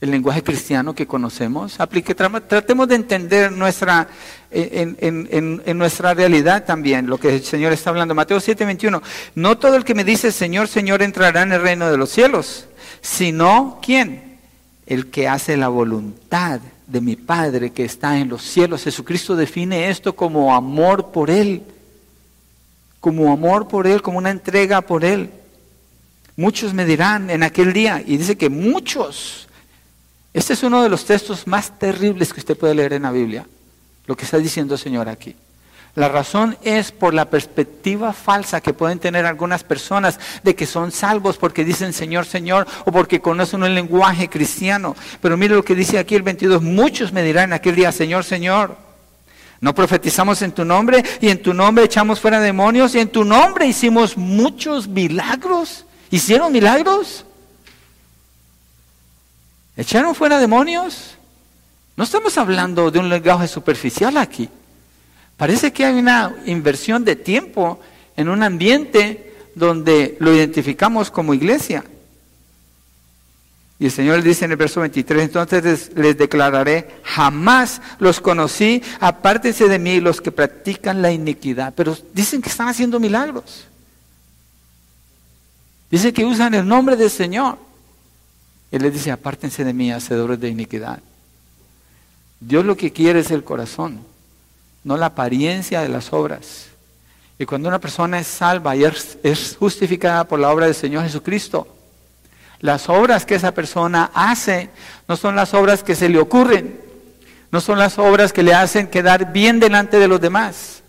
El 0.00 0.10
lenguaje 0.10 0.42
cristiano 0.42 0.94
que 0.94 1.06
conocemos. 1.06 1.78
Aplique, 1.78 2.14
tratemos 2.14 2.88
de 2.88 2.94
entender 2.94 3.52
nuestra, 3.52 4.08
en, 4.54 5.78
nuestra 5.78 6.14
realidad 6.14 6.64
también 6.64 7.06
lo 7.06 7.18
que 7.18 7.34
el 7.34 7.44
Señor 7.44 7.72
está 7.72 7.90
hablando. 7.90 8.14
Mateo 8.14 8.40
7, 8.40 8.64
21. 8.64 9.02
No 9.34 9.58
todo 9.58 9.76
el 9.76 9.84
que 9.84 9.94
me 9.94 10.04
dice 10.04 10.30
Señor, 10.30 10.68
Señor 10.68 11.02
entrará 11.02 11.42
en 11.42 11.52
el 11.52 11.60
reino 11.62 11.90
de 11.90 11.96
los 11.96 12.10
cielos, 12.10 12.66
sino 13.00 13.80
¿quién? 13.82 14.38
El 14.86 15.10
que 15.10 15.28
hace 15.28 15.56
la 15.56 15.68
voluntad 15.68 16.60
de 16.86 17.00
mi 17.00 17.16
Padre 17.16 17.70
que 17.70 17.84
está 17.84 18.18
en 18.18 18.28
los 18.28 18.42
cielos. 18.42 18.84
Jesucristo 18.84 19.36
define 19.36 19.88
esto 19.90 20.14
como 20.14 20.54
amor 20.54 21.10
por 21.10 21.30
Él, 21.30 21.62
como 23.00 23.32
amor 23.32 23.68
por 23.68 23.86
Él, 23.86 24.02
como 24.02 24.18
una 24.18 24.30
entrega 24.30 24.82
por 24.82 25.04
Él. 25.04 25.30
Muchos 26.36 26.74
me 26.74 26.84
dirán 26.84 27.30
en 27.30 27.42
aquel 27.42 27.72
día, 27.72 28.02
y 28.04 28.16
dice 28.16 28.36
que 28.36 28.48
muchos, 28.48 29.48
este 30.32 30.52
es 30.54 30.62
uno 30.64 30.82
de 30.82 30.88
los 30.88 31.04
textos 31.04 31.46
más 31.46 31.78
terribles 31.78 32.32
que 32.32 32.40
usted 32.40 32.56
puede 32.56 32.74
leer 32.74 32.92
en 32.94 33.02
la 33.02 33.12
Biblia, 33.12 33.46
lo 34.06 34.16
que 34.16 34.24
está 34.24 34.38
diciendo 34.38 34.74
el 34.74 34.80
Señor 34.80 35.08
aquí. 35.08 35.36
La 35.96 36.08
razón 36.08 36.56
es 36.62 36.90
por 36.90 37.14
la 37.14 37.30
perspectiva 37.30 38.12
falsa 38.12 38.60
que 38.60 38.72
pueden 38.72 38.98
tener 38.98 39.26
algunas 39.26 39.62
personas 39.62 40.18
de 40.42 40.56
que 40.56 40.66
son 40.66 40.90
salvos 40.90 41.36
porque 41.36 41.64
dicen 41.64 41.92
Señor, 41.92 42.26
Señor, 42.26 42.66
o 42.84 42.90
porque 42.90 43.20
conocen 43.20 43.62
un 43.62 43.74
lenguaje 43.74 44.28
cristiano. 44.28 44.96
Pero 45.20 45.36
mire 45.36 45.54
lo 45.54 45.64
que 45.64 45.76
dice 45.76 45.98
aquí 45.98 46.16
el 46.16 46.22
22, 46.22 46.62
muchos 46.62 47.12
me 47.12 47.22
dirán 47.22 47.50
en 47.50 47.52
aquel 47.52 47.76
día, 47.76 47.92
Señor, 47.92 48.24
Señor, 48.24 48.76
no 49.60 49.72
profetizamos 49.72 50.42
en 50.42 50.50
tu 50.50 50.64
nombre 50.64 51.02
y 51.20 51.28
en 51.28 51.40
tu 51.40 51.54
nombre 51.54 51.84
echamos 51.84 52.18
fuera 52.18 52.40
demonios 52.40 52.94
y 52.96 52.98
en 52.98 53.08
tu 53.08 53.24
nombre 53.24 53.66
hicimos 53.66 54.16
muchos 54.16 54.88
milagros. 54.88 55.86
¿Hicieron 56.10 56.52
milagros? 56.52 57.24
¿Echaron 59.76 60.14
fuera 60.14 60.38
demonios? 60.38 61.16
No 61.96 62.04
estamos 62.04 62.36
hablando 62.38 62.90
de 62.90 62.98
un 62.98 63.08
lenguaje 63.08 63.46
superficial 63.46 64.16
aquí. 64.16 64.48
Parece 65.36 65.72
que 65.72 65.84
hay 65.84 65.94
una 65.94 66.34
inversión 66.46 67.04
de 67.04 67.16
tiempo 67.16 67.80
en 68.16 68.28
un 68.28 68.42
ambiente 68.42 69.34
donde 69.54 70.16
lo 70.20 70.34
identificamos 70.34 71.10
como 71.10 71.34
iglesia. 71.34 71.84
Y 73.78 73.86
el 73.86 73.90
Señor 73.90 74.22
dice 74.22 74.44
en 74.44 74.52
el 74.52 74.56
verso 74.56 74.80
23, 74.80 75.24
entonces 75.24 75.90
les, 75.94 76.16
declararé, 76.16 77.00
jamás 77.02 77.82
los 77.98 78.20
conocí, 78.20 78.82
apártense 79.00 79.68
de 79.68 79.78
mí 79.78 80.00
los 80.00 80.20
que 80.20 80.30
practican 80.30 81.02
la 81.02 81.10
iniquidad. 81.10 81.74
Pero 81.76 81.96
dicen 82.12 82.40
que 82.40 82.48
están 82.48 82.68
haciendo 82.68 83.00
milagros. 83.00 83.66
Dice 85.90 86.12
que 86.12 86.24
usan 86.24 86.54
el 86.54 86.66
nombre 86.66 86.96
del 86.96 87.10
Señor. 87.10 87.58
Él 88.70 88.82
les 88.82 88.92
dice, 88.92 89.10
apártense 89.10 89.64
de 89.64 89.72
mí, 89.72 89.92
hacedores 89.92 90.40
de 90.40 90.48
iniquidad. 90.48 91.00
Dios 92.40 92.64
lo 92.64 92.76
que 92.76 92.92
quiere 92.92 93.20
es 93.20 93.30
el 93.30 93.44
corazón, 93.44 94.00
no 94.82 94.96
la 94.96 95.06
apariencia 95.06 95.80
de 95.80 95.88
las 95.88 96.12
obras. 96.12 96.66
Y 97.38 97.46
cuando 97.46 97.68
una 97.68 97.80
persona 97.80 98.18
es 98.18 98.26
salva 98.26 98.76
y 98.76 98.84
es, 98.84 99.56
justificada 99.58 100.24
por 100.24 100.38
la 100.38 100.50
obra 100.50 100.66
del 100.66 100.74
Señor 100.74 101.04
Jesucristo, 101.04 101.66
las 102.60 102.88
obras 102.88 103.26
que 103.26 103.34
esa 103.34 103.52
persona 103.52 104.10
hace 104.14 104.70
no 105.08 105.16
son 105.16 105.36
las 105.36 105.52
obras 105.52 105.82
que 105.82 105.94
se 105.94 106.08
le 106.08 106.18
ocurren, 106.18 106.80
no 107.50 107.60
son 107.60 107.78
las 107.78 107.98
obras 107.98 108.32
que 108.32 108.42
le 108.42 108.54
hacen 108.54 108.86
quedar 108.86 109.32
bien 109.32 109.60
delante 109.60 109.98
de 109.98 110.08
los 110.08 110.20
demás. 110.20 110.82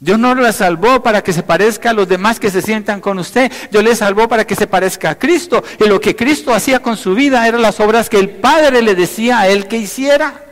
Dios 0.00 0.18
no 0.18 0.34
la 0.34 0.52
salvó 0.52 1.02
para 1.02 1.22
que 1.22 1.32
se 1.32 1.42
parezca 1.42 1.90
a 1.90 1.94
los 1.94 2.08
demás 2.08 2.38
que 2.38 2.50
se 2.50 2.60
sientan 2.60 3.00
con 3.00 3.18
usted. 3.18 3.50
Dios 3.70 3.82
le 3.82 3.96
salvó 3.96 4.28
para 4.28 4.46
que 4.46 4.54
se 4.54 4.66
parezca 4.66 5.10
a 5.10 5.18
Cristo. 5.18 5.64
Y 5.80 5.88
lo 5.88 5.98
que 5.98 6.14
Cristo 6.14 6.52
hacía 6.52 6.80
con 6.80 6.98
su 6.98 7.14
vida 7.14 7.46
eran 7.48 7.62
las 7.62 7.80
obras 7.80 8.10
que 8.10 8.18
el 8.18 8.28
Padre 8.28 8.82
le 8.82 8.94
decía 8.94 9.40
a 9.40 9.48
él 9.48 9.66
que 9.66 9.78
hiciera. 9.78 10.43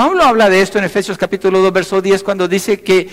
Pablo 0.00 0.24
habla 0.24 0.48
de 0.48 0.62
esto 0.62 0.78
en 0.78 0.84
Efesios 0.84 1.18
capítulo 1.18 1.60
2, 1.60 1.74
verso 1.74 2.00
10, 2.00 2.22
cuando 2.22 2.48
dice 2.48 2.80
que 2.80 3.10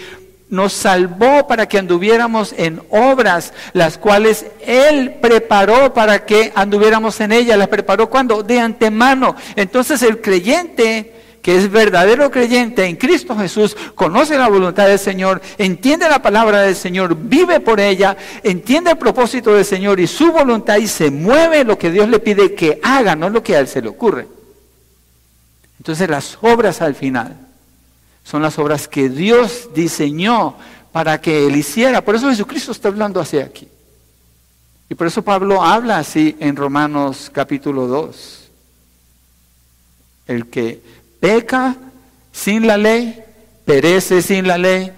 nos 0.47 0.71
salvó 0.71 1.45
para 1.45 1.67
que 1.67 1.77
anduviéramos 1.77 2.55
en 2.57 2.81
obras, 2.91 3.51
las 3.73 3.97
cuales 3.97 4.45
Él 4.65 5.15
preparó 5.21 5.93
para 5.93 6.25
que 6.25 6.53
anduviéramos 6.55 7.19
en 7.19 7.33
ellas. 7.33 7.57
Las 7.57 7.67
preparó 7.67 8.09
cuando? 8.09 8.41
De 8.41 8.61
antemano. 8.61 9.35
Entonces 9.57 10.01
el 10.01 10.21
creyente 10.21 11.13
que 11.41 11.57
es 11.57 11.69
verdadero 11.69 12.31
creyente 12.31 12.85
en 12.85 12.95
Cristo 12.95 13.35
Jesús, 13.35 13.75
conoce 13.93 14.37
la 14.37 14.47
voluntad 14.47 14.87
del 14.87 14.97
Señor, 14.97 15.41
entiende 15.57 16.07
la 16.09 16.21
palabra 16.21 16.61
del 16.61 16.75
Señor, 16.75 17.17
vive 17.19 17.59
por 17.59 17.81
ella, 17.81 18.15
entiende 18.43 18.91
el 18.91 18.97
propósito 18.97 19.53
del 19.53 19.65
Señor 19.65 19.99
y 19.99 20.07
su 20.07 20.31
voluntad 20.31 20.77
y 20.77 20.87
se 20.87 21.11
mueve 21.11 21.65
lo 21.65 21.77
que 21.77 21.91
Dios 21.91 22.07
le 22.07 22.19
pide 22.19 22.53
que 22.53 22.79
haga, 22.81 23.13
no 23.13 23.29
lo 23.29 23.43
que 23.43 23.57
a 23.57 23.59
él 23.59 23.67
se 23.67 23.81
le 23.81 23.89
ocurre. 23.89 24.36
Entonces 25.87 26.09
las 26.09 26.37
obras 26.41 26.81
al 26.81 26.95
final 26.95 27.33
son 28.21 28.41
las 28.41 28.59
obras 28.59 28.89
que 28.89 29.07
Dios 29.07 29.69
diseñó 29.73 30.57
para 30.91 31.21
que 31.21 31.47
Él 31.47 31.55
hiciera. 31.55 32.01
Por 32.01 32.15
eso 32.15 32.27
Jesucristo 32.27 32.73
está 32.73 32.89
hablando 32.89 33.21
hacia 33.21 33.45
aquí. 33.45 33.69
Y 34.89 34.95
por 34.95 35.07
eso 35.07 35.21
Pablo 35.21 35.63
habla 35.63 35.99
así 35.99 36.35
en 36.41 36.57
Romanos 36.57 37.31
capítulo 37.31 37.87
2. 37.87 38.49
El 40.27 40.47
que 40.47 40.81
peca 41.21 41.77
sin 42.33 42.67
la 42.67 42.75
ley, 42.75 43.23
perece 43.63 44.21
sin 44.21 44.45
la 44.45 44.57
ley. 44.57 44.91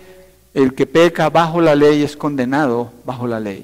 El 0.55 0.73
que 0.73 0.87
peca 0.87 1.29
bajo 1.29 1.61
la 1.61 1.75
ley 1.75 2.01
es 2.01 2.17
condenado 2.17 2.91
bajo 3.05 3.27
la 3.27 3.39
ley. 3.39 3.63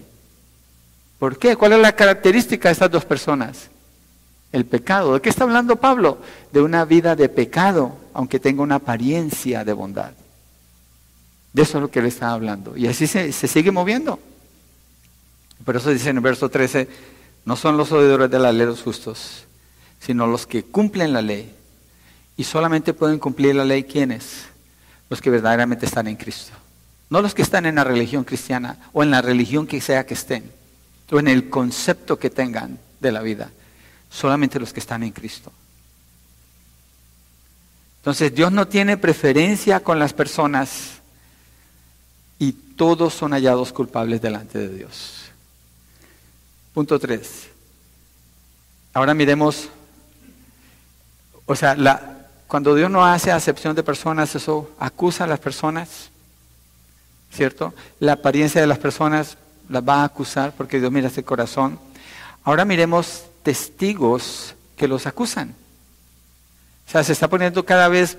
¿Por 1.17 1.39
qué? 1.39 1.55
¿Cuál 1.55 1.73
es 1.73 1.79
la 1.79 1.95
característica 1.95 2.69
de 2.69 2.73
estas 2.73 2.91
dos 2.91 3.03
personas? 3.03 3.71
El 4.55 4.65
pecado. 4.65 5.15
¿De 5.15 5.21
qué 5.21 5.27
está 5.27 5.43
hablando 5.43 5.75
Pablo? 5.75 6.17
De 6.53 6.61
una 6.61 6.85
vida 6.85 7.13
de 7.17 7.27
pecado, 7.27 7.97
aunque 8.13 8.39
tenga 8.39 8.63
una 8.63 8.75
apariencia 8.75 9.65
de 9.65 9.73
bondad. 9.73 10.13
De 11.51 11.61
eso 11.61 11.77
es 11.77 11.81
lo 11.81 11.91
que 11.91 11.99
él 11.99 12.05
está 12.05 12.31
hablando. 12.31 12.77
Y 12.77 12.87
así 12.87 13.05
se, 13.05 13.33
se 13.33 13.49
sigue 13.49 13.71
moviendo. 13.71 14.17
Por 15.65 15.75
eso 15.75 15.89
dice 15.89 16.09
en 16.09 16.15
el 16.15 16.23
verso 16.23 16.47
13, 16.47 16.87
no 17.43 17.57
son 17.57 17.75
los 17.75 17.91
oidores 17.91 18.31
de 18.31 18.39
la 18.39 18.53
ley 18.53 18.65
los 18.65 18.81
justos, 18.81 19.43
sino 19.99 20.25
los 20.25 20.47
que 20.47 20.63
cumplen 20.63 21.11
la 21.11 21.21
ley. 21.21 21.53
Y 22.37 22.45
solamente 22.45 22.93
pueden 22.93 23.19
cumplir 23.19 23.55
la 23.55 23.65
ley 23.65 23.83
quienes? 23.83 24.45
Los 25.09 25.19
que 25.19 25.31
verdaderamente 25.31 25.85
están 25.85 26.07
en 26.07 26.15
Cristo. 26.15 26.53
No 27.09 27.21
los 27.21 27.35
que 27.35 27.41
están 27.41 27.65
en 27.65 27.75
la 27.75 27.83
religión 27.83 28.23
cristiana 28.23 28.77
o 28.93 29.03
en 29.03 29.11
la 29.11 29.21
religión 29.21 29.67
que 29.67 29.81
sea 29.81 30.05
que 30.05 30.13
estén, 30.13 30.49
o 31.11 31.19
en 31.19 31.27
el 31.27 31.49
concepto 31.49 32.17
que 32.17 32.29
tengan 32.29 32.79
de 33.01 33.11
la 33.11 33.21
vida. 33.21 33.51
Solamente 34.15 34.59
los 34.61 34.71
que 34.71 34.79
están 34.79 35.03
en 35.03 35.11
Cristo. 35.11 35.51
Entonces 37.97 38.33
Dios 38.33 38.49
no 38.51 38.65
tiene 38.65 38.95
preferencia 38.95 39.81
con 39.81 39.99
las 39.99 40.13
personas 40.13 41.01
y 42.39 42.53
todos 42.53 43.13
son 43.13 43.31
hallados 43.33 43.73
culpables 43.73 44.21
delante 44.21 44.57
de 44.57 44.69
Dios. 44.69 45.25
Punto 46.73 46.97
3. 46.97 47.47
Ahora 48.93 49.13
miremos, 49.13 49.67
o 51.45 51.55
sea, 51.55 51.75
cuando 52.47 52.73
Dios 52.73 52.89
no 52.89 53.05
hace 53.05 53.33
acepción 53.33 53.75
de 53.75 53.83
personas, 53.83 54.33
eso 54.33 54.71
acusa 54.79 55.25
a 55.25 55.27
las 55.27 55.39
personas, 55.39 56.09
¿cierto? 57.33 57.73
La 57.99 58.13
apariencia 58.13 58.61
de 58.61 58.67
las 58.67 58.77
personas 58.77 59.37
las 59.67 59.83
va 59.83 60.01
a 60.01 60.05
acusar 60.05 60.53
porque 60.55 60.79
Dios 60.79 60.91
mira 60.91 61.09
ese 61.09 61.23
corazón. 61.23 61.79
Ahora 62.45 62.63
miremos 62.63 63.25
testigos 63.45 64.55
que 64.75 64.87
los 64.87 65.05
acusan. 65.05 65.53
O 66.87 66.91
sea, 66.91 67.03
se 67.03 67.13
está 67.13 67.29
poniendo 67.29 67.63
cada 67.63 67.87
vez 67.87 68.17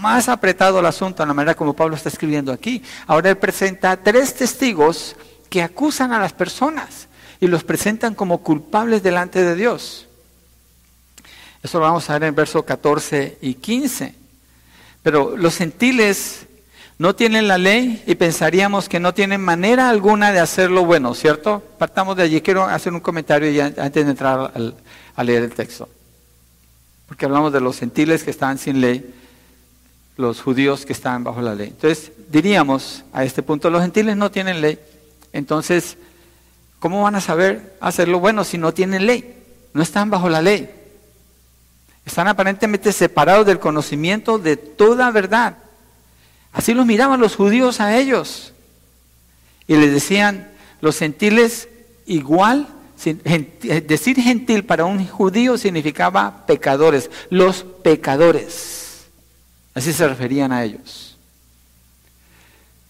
más 0.00 0.28
apretado 0.28 0.78
el 0.78 0.86
asunto, 0.86 1.22
en 1.22 1.28
la 1.28 1.34
manera 1.34 1.56
como 1.56 1.74
Pablo 1.74 1.96
está 1.96 2.08
escribiendo 2.08 2.52
aquí. 2.52 2.82
Ahora 3.08 3.28
él 3.28 3.36
presenta 3.36 3.96
tres 3.96 4.34
testigos 4.34 5.16
que 5.50 5.62
acusan 5.62 6.12
a 6.12 6.20
las 6.20 6.32
personas 6.32 7.08
y 7.40 7.48
los 7.48 7.64
presentan 7.64 8.14
como 8.14 8.38
culpables 8.38 9.02
delante 9.02 9.42
de 9.42 9.56
Dios. 9.56 10.06
Eso 11.62 11.78
lo 11.78 11.84
vamos 11.84 12.08
a 12.08 12.12
ver 12.14 12.28
en 12.28 12.34
versos 12.36 12.64
14 12.64 13.38
y 13.40 13.54
15. 13.54 14.14
Pero 15.02 15.36
los 15.36 15.56
gentiles 15.56 16.46
no 16.98 17.14
tienen 17.14 17.48
la 17.48 17.58
ley 17.58 18.02
y 18.06 18.16
pensaríamos 18.16 18.88
que 18.88 19.00
no 19.00 19.14
tienen 19.14 19.40
manera 19.40 19.88
alguna 19.88 20.32
de 20.32 20.40
hacerlo 20.40 20.84
bueno, 20.84 21.14
¿cierto? 21.14 21.62
Partamos 21.78 22.16
de 22.16 22.24
allí. 22.24 22.40
Quiero 22.40 22.64
hacer 22.64 22.92
un 22.92 23.00
comentario 23.00 23.64
antes 23.64 24.04
de 24.04 24.10
entrar 24.10 24.52
a 25.14 25.24
leer 25.24 25.44
el 25.44 25.52
texto. 25.54 25.88
Porque 27.06 27.24
hablamos 27.24 27.52
de 27.52 27.60
los 27.60 27.78
gentiles 27.78 28.24
que 28.24 28.30
están 28.30 28.58
sin 28.58 28.80
ley, 28.80 29.14
los 30.16 30.42
judíos 30.42 30.84
que 30.84 30.92
están 30.92 31.24
bajo 31.24 31.40
la 31.40 31.54
ley. 31.54 31.68
Entonces, 31.68 32.12
diríamos 32.28 33.04
a 33.12 33.24
este 33.24 33.42
punto, 33.42 33.70
los 33.70 33.80
gentiles 33.80 34.16
no 34.16 34.30
tienen 34.30 34.60
ley. 34.60 34.78
Entonces, 35.32 35.96
¿Cómo 36.78 37.02
van 37.02 37.16
a 37.16 37.20
saber 37.20 37.76
hacerlo 37.80 38.20
bueno 38.20 38.44
si 38.44 38.56
no 38.56 38.72
tienen 38.72 39.06
ley? 39.06 39.34
No 39.72 39.82
están 39.82 40.10
bajo 40.10 40.28
la 40.28 40.42
ley. 40.42 40.70
Están 42.06 42.28
aparentemente 42.28 42.92
separados 42.92 43.46
del 43.46 43.58
conocimiento 43.58 44.38
de 44.38 44.56
toda 44.56 45.10
verdad. 45.10 45.58
Así 46.58 46.74
los 46.74 46.86
miraban 46.86 47.20
los 47.20 47.36
judíos 47.36 47.80
a 47.80 47.96
ellos. 47.96 48.52
Y 49.68 49.76
les 49.76 49.92
decían, 49.92 50.50
los 50.80 50.98
gentiles 50.98 51.68
igual, 52.04 52.66
eh, 53.04 53.84
decir 53.86 54.20
gentil 54.20 54.64
para 54.64 54.84
un 54.84 55.06
judío 55.06 55.56
significaba 55.56 56.46
pecadores, 56.46 57.12
los 57.30 57.62
pecadores. 57.62 59.06
Así 59.72 59.92
se 59.92 60.08
referían 60.08 60.50
a 60.50 60.64
ellos. 60.64 61.16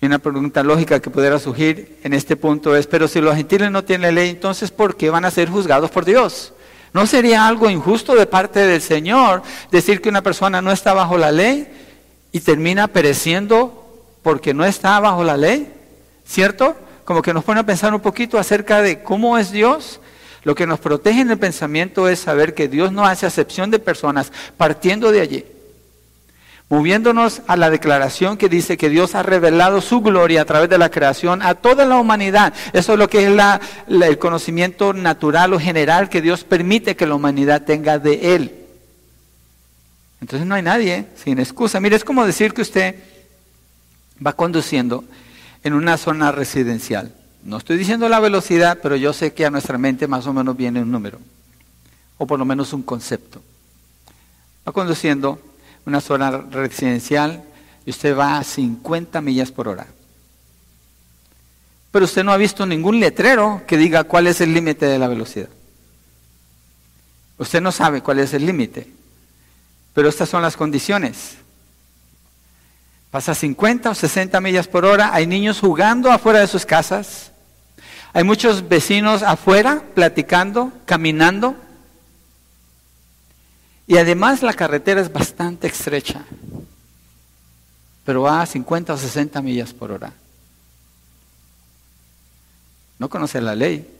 Y 0.00 0.06
una 0.06 0.18
pregunta 0.18 0.62
lógica 0.62 1.00
que 1.00 1.10
pudiera 1.10 1.38
surgir 1.38 1.98
en 2.02 2.14
este 2.14 2.36
punto 2.36 2.74
es, 2.74 2.86
pero 2.86 3.06
si 3.06 3.20
los 3.20 3.36
gentiles 3.36 3.70
no 3.70 3.84
tienen 3.84 4.14
ley, 4.14 4.30
entonces 4.30 4.70
¿por 4.70 4.96
qué 4.96 5.10
van 5.10 5.26
a 5.26 5.30
ser 5.30 5.50
juzgados 5.50 5.90
por 5.90 6.06
Dios? 6.06 6.54
¿No 6.94 7.06
sería 7.06 7.46
algo 7.46 7.68
injusto 7.68 8.14
de 8.14 8.24
parte 8.24 8.60
del 8.60 8.80
Señor 8.80 9.42
decir 9.70 10.00
que 10.00 10.08
una 10.08 10.22
persona 10.22 10.62
no 10.62 10.72
está 10.72 10.94
bajo 10.94 11.18
la 11.18 11.30
ley 11.30 11.68
y 12.38 12.40
termina 12.40 12.86
pereciendo 12.86 13.84
porque 14.22 14.54
no 14.54 14.64
está 14.64 15.00
bajo 15.00 15.24
la 15.24 15.36
ley? 15.36 15.72
¿Cierto? 16.24 16.76
Como 17.04 17.20
que 17.20 17.34
nos 17.34 17.42
pone 17.42 17.60
a 17.60 17.66
pensar 17.66 17.92
un 17.92 18.00
poquito 18.00 18.38
acerca 18.38 18.80
de 18.80 19.02
cómo 19.02 19.38
es 19.38 19.50
Dios. 19.50 19.98
Lo 20.44 20.54
que 20.54 20.66
nos 20.66 20.78
protege 20.78 21.20
en 21.20 21.32
el 21.32 21.38
pensamiento 21.38 22.08
es 22.08 22.20
saber 22.20 22.54
que 22.54 22.68
Dios 22.68 22.92
no 22.92 23.04
hace 23.04 23.26
acepción 23.26 23.72
de 23.72 23.80
personas 23.80 24.32
partiendo 24.56 25.10
de 25.10 25.20
allí. 25.20 25.44
Moviéndonos 26.68 27.42
a 27.48 27.56
la 27.56 27.70
declaración 27.70 28.36
que 28.36 28.48
dice 28.48 28.76
que 28.76 28.88
Dios 28.88 29.16
ha 29.16 29.24
revelado 29.24 29.80
su 29.80 30.00
gloria 30.00 30.42
a 30.42 30.44
través 30.44 30.68
de 30.68 30.78
la 30.78 30.92
creación 30.92 31.42
a 31.42 31.56
toda 31.56 31.86
la 31.86 31.96
humanidad. 31.96 32.52
Eso 32.72 32.92
es 32.92 32.98
lo 33.00 33.08
que 33.08 33.26
es 33.26 33.32
el 33.88 34.18
conocimiento 34.18 34.92
natural 34.92 35.54
o 35.54 35.58
general 35.58 36.08
que 36.08 36.22
Dios 36.22 36.44
permite 36.44 36.94
que 36.94 37.06
la 37.06 37.16
humanidad 37.16 37.62
tenga 37.62 37.98
de 37.98 38.36
Él. 38.36 38.67
Entonces 40.20 40.46
no 40.46 40.54
hay 40.54 40.62
nadie 40.62 41.06
sin 41.16 41.38
excusa. 41.38 41.80
Mire, 41.80 41.96
es 41.96 42.04
como 42.04 42.26
decir 42.26 42.52
que 42.52 42.62
usted 42.62 42.96
va 44.24 44.32
conduciendo 44.32 45.04
en 45.62 45.74
una 45.74 45.96
zona 45.96 46.32
residencial. 46.32 47.14
No 47.44 47.58
estoy 47.58 47.78
diciendo 47.78 48.08
la 48.08 48.20
velocidad, 48.20 48.78
pero 48.82 48.96
yo 48.96 49.12
sé 49.12 49.32
que 49.32 49.46
a 49.46 49.50
nuestra 49.50 49.78
mente 49.78 50.08
más 50.08 50.26
o 50.26 50.32
menos 50.32 50.56
viene 50.56 50.82
un 50.82 50.90
número, 50.90 51.20
o 52.18 52.26
por 52.26 52.38
lo 52.38 52.44
menos 52.44 52.72
un 52.72 52.82
concepto. 52.82 53.42
Va 54.66 54.72
conduciendo 54.72 55.40
una 55.86 56.00
zona 56.00 56.30
residencial 56.30 57.44
y 57.86 57.90
usted 57.90 58.16
va 58.16 58.38
a 58.38 58.44
50 58.44 59.20
millas 59.20 59.52
por 59.52 59.68
hora. 59.68 59.86
Pero 61.90 62.04
usted 62.04 62.24
no 62.24 62.32
ha 62.32 62.36
visto 62.36 62.66
ningún 62.66 63.00
letrero 63.00 63.62
que 63.66 63.78
diga 63.78 64.04
cuál 64.04 64.26
es 64.26 64.40
el 64.40 64.52
límite 64.52 64.86
de 64.86 64.98
la 64.98 65.08
velocidad. 65.08 65.48
Usted 67.38 67.62
no 67.62 67.72
sabe 67.72 68.02
cuál 68.02 68.18
es 68.18 68.34
el 68.34 68.44
límite. 68.44 68.97
Pero 69.98 70.10
estas 70.10 70.28
son 70.28 70.42
las 70.42 70.56
condiciones. 70.56 71.38
Pasa 73.10 73.34
50 73.34 73.90
o 73.90 73.94
60 73.96 74.40
millas 74.40 74.68
por 74.68 74.84
hora, 74.84 75.12
hay 75.12 75.26
niños 75.26 75.58
jugando 75.58 76.12
afuera 76.12 76.38
de 76.38 76.46
sus 76.46 76.64
casas, 76.64 77.32
hay 78.12 78.22
muchos 78.22 78.68
vecinos 78.68 79.24
afuera 79.24 79.82
platicando, 79.96 80.70
caminando. 80.86 81.56
Y 83.88 83.96
además 83.96 84.44
la 84.44 84.52
carretera 84.52 85.00
es 85.00 85.12
bastante 85.12 85.66
estrecha, 85.66 86.24
pero 88.04 88.22
va 88.22 88.42
a 88.42 88.46
50 88.46 88.92
o 88.92 88.96
60 88.96 89.42
millas 89.42 89.74
por 89.74 89.90
hora. 89.90 90.12
No 93.00 93.08
conoce 93.08 93.40
la 93.40 93.56
ley, 93.56 93.97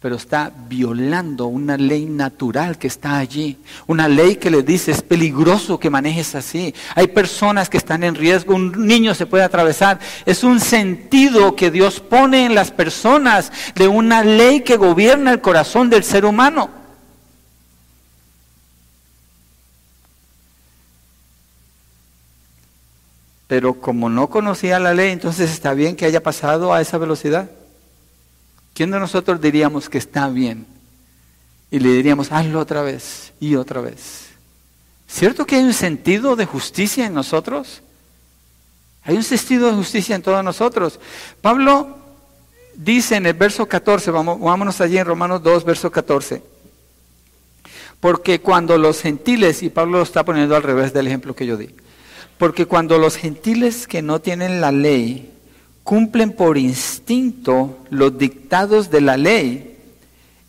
pero 0.00 0.16
está 0.16 0.50
violando 0.66 1.44
una 1.46 1.76
ley 1.76 2.06
natural 2.06 2.78
que 2.78 2.86
está 2.86 3.18
allí. 3.18 3.58
Una 3.86 4.08
ley 4.08 4.36
que 4.36 4.50
le 4.50 4.62
dice 4.62 4.92
es 4.92 5.02
peligroso 5.02 5.78
que 5.78 5.90
manejes 5.90 6.34
así. 6.34 6.74
Hay 6.94 7.08
personas 7.08 7.68
que 7.68 7.76
están 7.76 8.02
en 8.02 8.14
riesgo, 8.14 8.54
un 8.54 8.86
niño 8.86 9.14
se 9.14 9.26
puede 9.26 9.44
atravesar. 9.44 10.00
Es 10.24 10.42
un 10.42 10.58
sentido 10.58 11.54
que 11.54 11.70
Dios 11.70 12.00
pone 12.00 12.46
en 12.46 12.54
las 12.54 12.70
personas 12.70 13.52
de 13.74 13.88
una 13.88 14.24
ley 14.24 14.62
que 14.62 14.78
gobierna 14.78 15.32
el 15.32 15.42
corazón 15.42 15.90
del 15.90 16.02
ser 16.02 16.24
humano. 16.24 16.70
Pero 23.48 23.74
como 23.74 24.08
no 24.08 24.28
conocía 24.28 24.78
la 24.78 24.94
ley, 24.94 25.10
entonces 25.10 25.50
está 25.50 25.74
bien 25.74 25.94
que 25.94 26.06
haya 26.06 26.22
pasado 26.22 26.72
a 26.72 26.80
esa 26.80 26.96
velocidad. 26.96 27.50
¿Quién 28.80 28.92
de 28.92 28.98
nosotros 28.98 29.38
diríamos 29.42 29.90
que 29.90 29.98
está 29.98 30.30
bien? 30.30 30.66
Y 31.70 31.80
le 31.80 31.90
diríamos, 31.90 32.32
hazlo 32.32 32.60
otra 32.60 32.80
vez 32.80 33.34
y 33.38 33.54
otra 33.54 33.82
vez. 33.82 34.28
¿Cierto 35.06 35.44
que 35.44 35.56
hay 35.56 35.64
un 35.64 35.74
sentido 35.74 36.34
de 36.34 36.46
justicia 36.46 37.04
en 37.04 37.12
nosotros? 37.12 37.82
Hay 39.02 39.16
un 39.16 39.22
sentido 39.22 39.66
de 39.66 39.74
justicia 39.74 40.16
en 40.16 40.22
todos 40.22 40.42
nosotros. 40.42 40.98
Pablo 41.42 41.98
dice 42.74 43.16
en 43.16 43.26
el 43.26 43.34
verso 43.34 43.68
14, 43.68 44.12
vamos, 44.12 44.40
vámonos 44.40 44.80
allí 44.80 44.96
en 44.96 45.04
Romanos 45.04 45.42
2, 45.42 45.62
verso 45.66 45.90
14. 45.90 46.42
Porque 48.00 48.40
cuando 48.40 48.78
los 48.78 49.02
gentiles, 49.02 49.62
y 49.62 49.68
Pablo 49.68 49.98
lo 49.98 50.04
está 50.04 50.24
poniendo 50.24 50.56
al 50.56 50.62
revés 50.62 50.94
del 50.94 51.06
ejemplo 51.06 51.36
que 51.36 51.44
yo 51.44 51.58
di, 51.58 51.68
porque 52.38 52.64
cuando 52.64 52.96
los 52.96 53.18
gentiles 53.18 53.86
que 53.86 54.00
no 54.00 54.22
tienen 54.22 54.62
la 54.62 54.72
ley 54.72 55.29
cumplen 55.90 56.30
por 56.30 56.56
instinto 56.56 57.76
los 57.90 58.16
dictados 58.16 58.92
de 58.92 59.00
la 59.00 59.16
ley, 59.16 59.76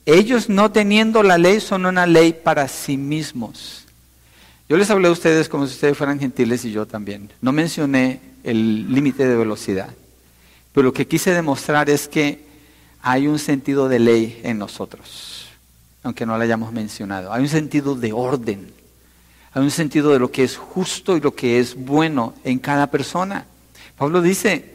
ellos 0.05 0.49
no 0.49 0.71
teniendo 0.71 1.23
la 1.23 1.39
ley 1.39 1.59
son 1.59 1.87
una 1.87 2.05
ley 2.05 2.31
para 2.31 2.67
sí 2.67 2.95
mismos. 2.95 3.87
Yo 4.69 4.77
les 4.77 4.91
hablé 4.91 5.07
a 5.07 5.11
ustedes 5.11 5.49
como 5.49 5.65
si 5.65 5.73
ustedes 5.73 5.97
fueran 5.97 6.19
gentiles 6.19 6.63
y 6.63 6.71
yo 6.71 6.85
también. 6.85 7.31
No 7.41 7.51
mencioné 7.53 8.21
el 8.43 8.93
límite 8.93 9.27
de 9.27 9.35
velocidad, 9.35 9.89
pero 10.73 10.83
lo 10.83 10.93
que 10.93 11.07
quise 11.07 11.33
demostrar 11.33 11.89
es 11.89 12.07
que 12.07 12.45
hay 13.01 13.25
un 13.25 13.39
sentido 13.39 13.89
de 13.89 13.97
ley 13.97 14.41
en 14.43 14.59
nosotros, 14.59 15.47
aunque 16.03 16.27
no 16.27 16.37
lo 16.37 16.43
hayamos 16.43 16.71
mencionado. 16.71 17.33
Hay 17.33 17.41
un 17.41 17.49
sentido 17.49 17.95
de 17.95 18.13
orden, 18.13 18.71
hay 19.53 19.63
un 19.63 19.71
sentido 19.71 20.11
de 20.11 20.19
lo 20.19 20.31
que 20.31 20.43
es 20.43 20.55
justo 20.55 21.17
y 21.17 21.19
lo 21.19 21.33
que 21.33 21.59
es 21.59 21.73
bueno 21.73 22.35
en 22.43 22.59
cada 22.59 22.91
persona. 22.91 23.47
Pablo 23.97 24.21
dice, 24.21 24.71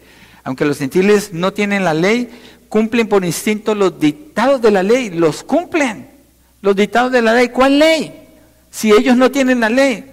aunque 0.47 0.64
los 0.64 0.78
gentiles 0.78 1.30
no 1.32 1.53
tienen 1.53 1.82
la 1.82 1.92
ley, 1.92 2.30
cumplen 2.68 3.09
por 3.09 3.24
instinto 3.24 3.74
los 3.74 3.99
dictados 3.99 4.62
de 4.62 4.70
la 4.70 4.84
ley, 4.84 5.11
los 5.11 5.42
cumplen. 5.42 6.09
Los 6.62 6.76
dictados 6.76 7.11
de 7.11 7.20
la 7.20 7.34
ley, 7.34 7.49
¿cuál 7.49 7.80
ley? 7.80 8.14
Si 8.70 8.92
ellos 8.92 9.16
no 9.16 9.32
tienen 9.32 9.59
la 9.59 9.68
ley, 9.68 10.05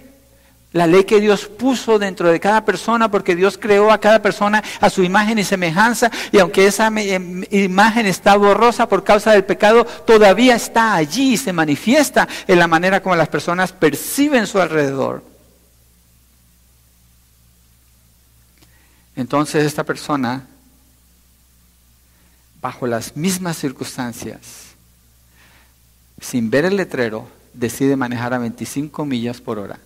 la 0.72 0.88
ley 0.88 1.04
que 1.04 1.20
Dios 1.20 1.46
puso 1.46 2.00
dentro 2.00 2.32
de 2.32 2.40
cada 2.40 2.64
persona, 2.64 3.12
porque 3.12 3.36
Dios 3.36 3.56
creó 3.56 3.92
a 3.92 4.00
cada 4.00 4.22
persona 4.22 4.60
a 4.80 4.90
su 4.90 5.04
imagen 5.04 5.38
y 5.38 5.44
semejanza, 5.44 6.10
y 6.32 6.40
aunque 6.40 6.66
esa 6.66 6.88
em, 6.88 7.44
imagen 7.52 8.06
está 8.06 8.34
borrosa 8.34 8.88
por 8.88 9.04
causa 9.04 9.30
del 9.30 9.44
pecado, 9.44 9.84
todavía 9.84 10.56
está 10.56 10.96
allí 10.96 11.34
y 11.34 11.36
se 11.36 11.52
manifiesta 11.52 12.26
en 12.48 12.58
la 12.58 12.66
manera 12.66 13.00
como 13.00 13.14
las 13.14 13.28
personas 13.28 13.72
perciben 13.72 14.48
su 14.48 14.60
alrededor. 14.60 15.33
Entonces 19.16 19.64
esta 19.64 19.84
persona, 19.84 20.46
bajo 22.60 22.86
las 22.86 23.16
mismas 23.16 23.56
circunstancias, 23.56 24.74
sin 26.20 26.50
ver 26.50 26.64
el 26.64 26.76
letrero, 26.76 27.28
decide 27.52 27.96
manejar 27.96 28.34
a 28.34 28.38
25 28.38 29.04
millas 29.04 29.40
por 29.40 29.58
hora 29.58 29.78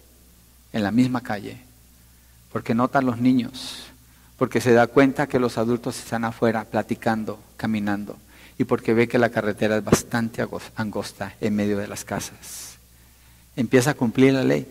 en 0.73 0.83
la 0.83 0.91
misma 0.91 1.23
calle, 1.23 1.61
porque 2.53 2.75
nota 2.75 3.01
a 3.01 3.03
los 3.03 3.19
niños, 3.19 3.85
porque 4.39 4.61
se 4.61 4.73
da 4.73 4.87
cuenta 4.87 5.27
que 5.27 5.39
los 5.39 5.59
adultos 5.59 5.99
están 5.99 6.25
afuera 6.25 6.65
platicando, 6.65 7.39
caminando, 7.57 8.17
y 8.59 8.65
porque 8.65 8.95
ve 8.95 9.09
que 9.09 9.19
la 9.19 9.31
carretera 9.31 9.77
es 9.77 9.85
bastante 9.85 10.47
angosta 10.77 11.35
en 11.41 11.55
medio 11.55 11.79
de 11.79 11.89
las 11.89 12.05
casas. 12.05 12.79
Empieza 13.57 13.91
a 13.91 13.95
cumplir 13.95 14.35
la 14.35 14.45
ley, 14.45 14.67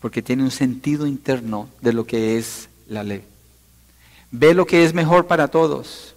porque 0.00 0.22
tiene 0.22 0.44
un 0.44 0.50
sentido 0.50 1.06
interno 1.06 1.68
de 1.80 1.92
lo 1.92 2.06
que 2.06 2.38
es 2.38 2.68
la 2.88 3.02
ley. 3.02 3.24
Ve 4.30 4.54
lo 4.54 4.66
que 4.66 4.84
es 4.84 4.94
mejor 4.94 5.26
para 5.26 5.48
todos. 5.48 6.14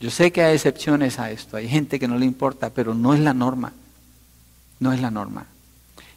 Yo 0.00 0.10
sé 0.10 0.32
que 0.32 0.42
hay 0.42 0.54
excepciones 0.54 1.18
a 1.18 1.30
esto, 1.30 1.56
hay 1.56 1.68
gente 1.68 2.00
que 2.00 2.08
no 2.08 2.18
le 2.18 2.26
importa, 2.26 2.70
pero 2.70 2.94
no 2.94 3.14
es 3.14 3.20
la 3.20 3.34
norma. 3.34 3.72
No 4.80 4.92
es 4.92 5.00
la 5.00 5.10
norma. 5.10 5.46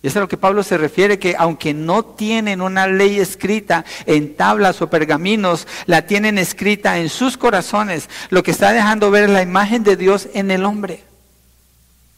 Y 0.02 0.08
es 0.08 0.18
a 0.18 0.20
lo 0.20 0.28
que 0.28 0.38
Pablo 0.38 0.64
se 0.64 0.78
refiere, 0.78 1.20
que 1.20 1.36
aunque 1.38 1.74
no 1.74 2.04
tienen 2.04 2.62
una 2.62 2.88
ley 2.88 3.20
escrita 3.20 3.86
en 4.06 4.36
tablas 4.36 4.82
o 4.82 4.90
pergaminos, 4.90 5.68
la 5.86 6.08
tienen 6.08 6.38
escrita 6.38 6.98
en 6.98 7.10
sus 7.10 7.38
corazones. 7.38 8.10
Lo 8.30 8.44
que 8.44 8.52
está 8.52 8.72
dejando 8.72 9.12
ver 9.12 9.26
es 9.26 9.30
la 9.32 9.42
imagen 9.42 9.84
de 9.84 9.96
Dios 9.96 10.30
en 10.34 10.52
el 10.52 10.66
hombre. 10.66 11.04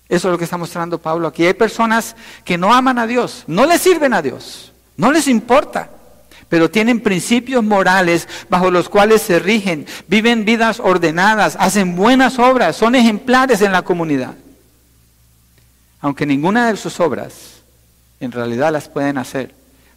Eso 0.09 0.29
es 0.29 0.31
lo 0.31 0.37
que 0.37 0.45
está 0.45 0.57
mostrando 0.57 0.99
Pablo 0.99 1.27
aquí. 1.27 1.45
Hay 1.45 1.53
personas 1.53 2.15
que 2.45 2.57
no 2.57 2.73
aman 2.73 2.97
a 2.97 3.07
Dios, 3.07 3.43
no 3.47 3.65
le 3.65 3.77
sirven 3.77 4.13
a 4.13 4.21
Dios, 4.21 4.71
no 4.95 5.11
les 5.11 5.27
importa 5.27 5.89
pero 6.49 6.69
tienen 6.69 7.01
principios 7.01 7.63
morales 7.63 8.27
bajo 8.49 8.71
los 8.71 8.89
cuales 8.89 9.21
se 9.21 9.39
rigen, 9.39 9.85
viven 10.07 10.45
vidas 10.45 10.79
ordenadas, 10.79 11.57
hacen 11.59 11.95
buenas 11.95 12.39
obras, 12.39 12.75
son 12.75 12.95
ejemplares 12.95 13.61
en 13.61 13.71
la 13.71 13.81
comunidad. 13.81 14.35
Aunque 15.99 16.25
ninguna 16.25 16.71
de 16.71 16.77
sus 16.77 16.99
obras 16.99 17.61
en 18.19 18.31
realidad 18.31 18.71
las 18.71 18.87
pueden 18.87 19.17
hacer 19.17 19.53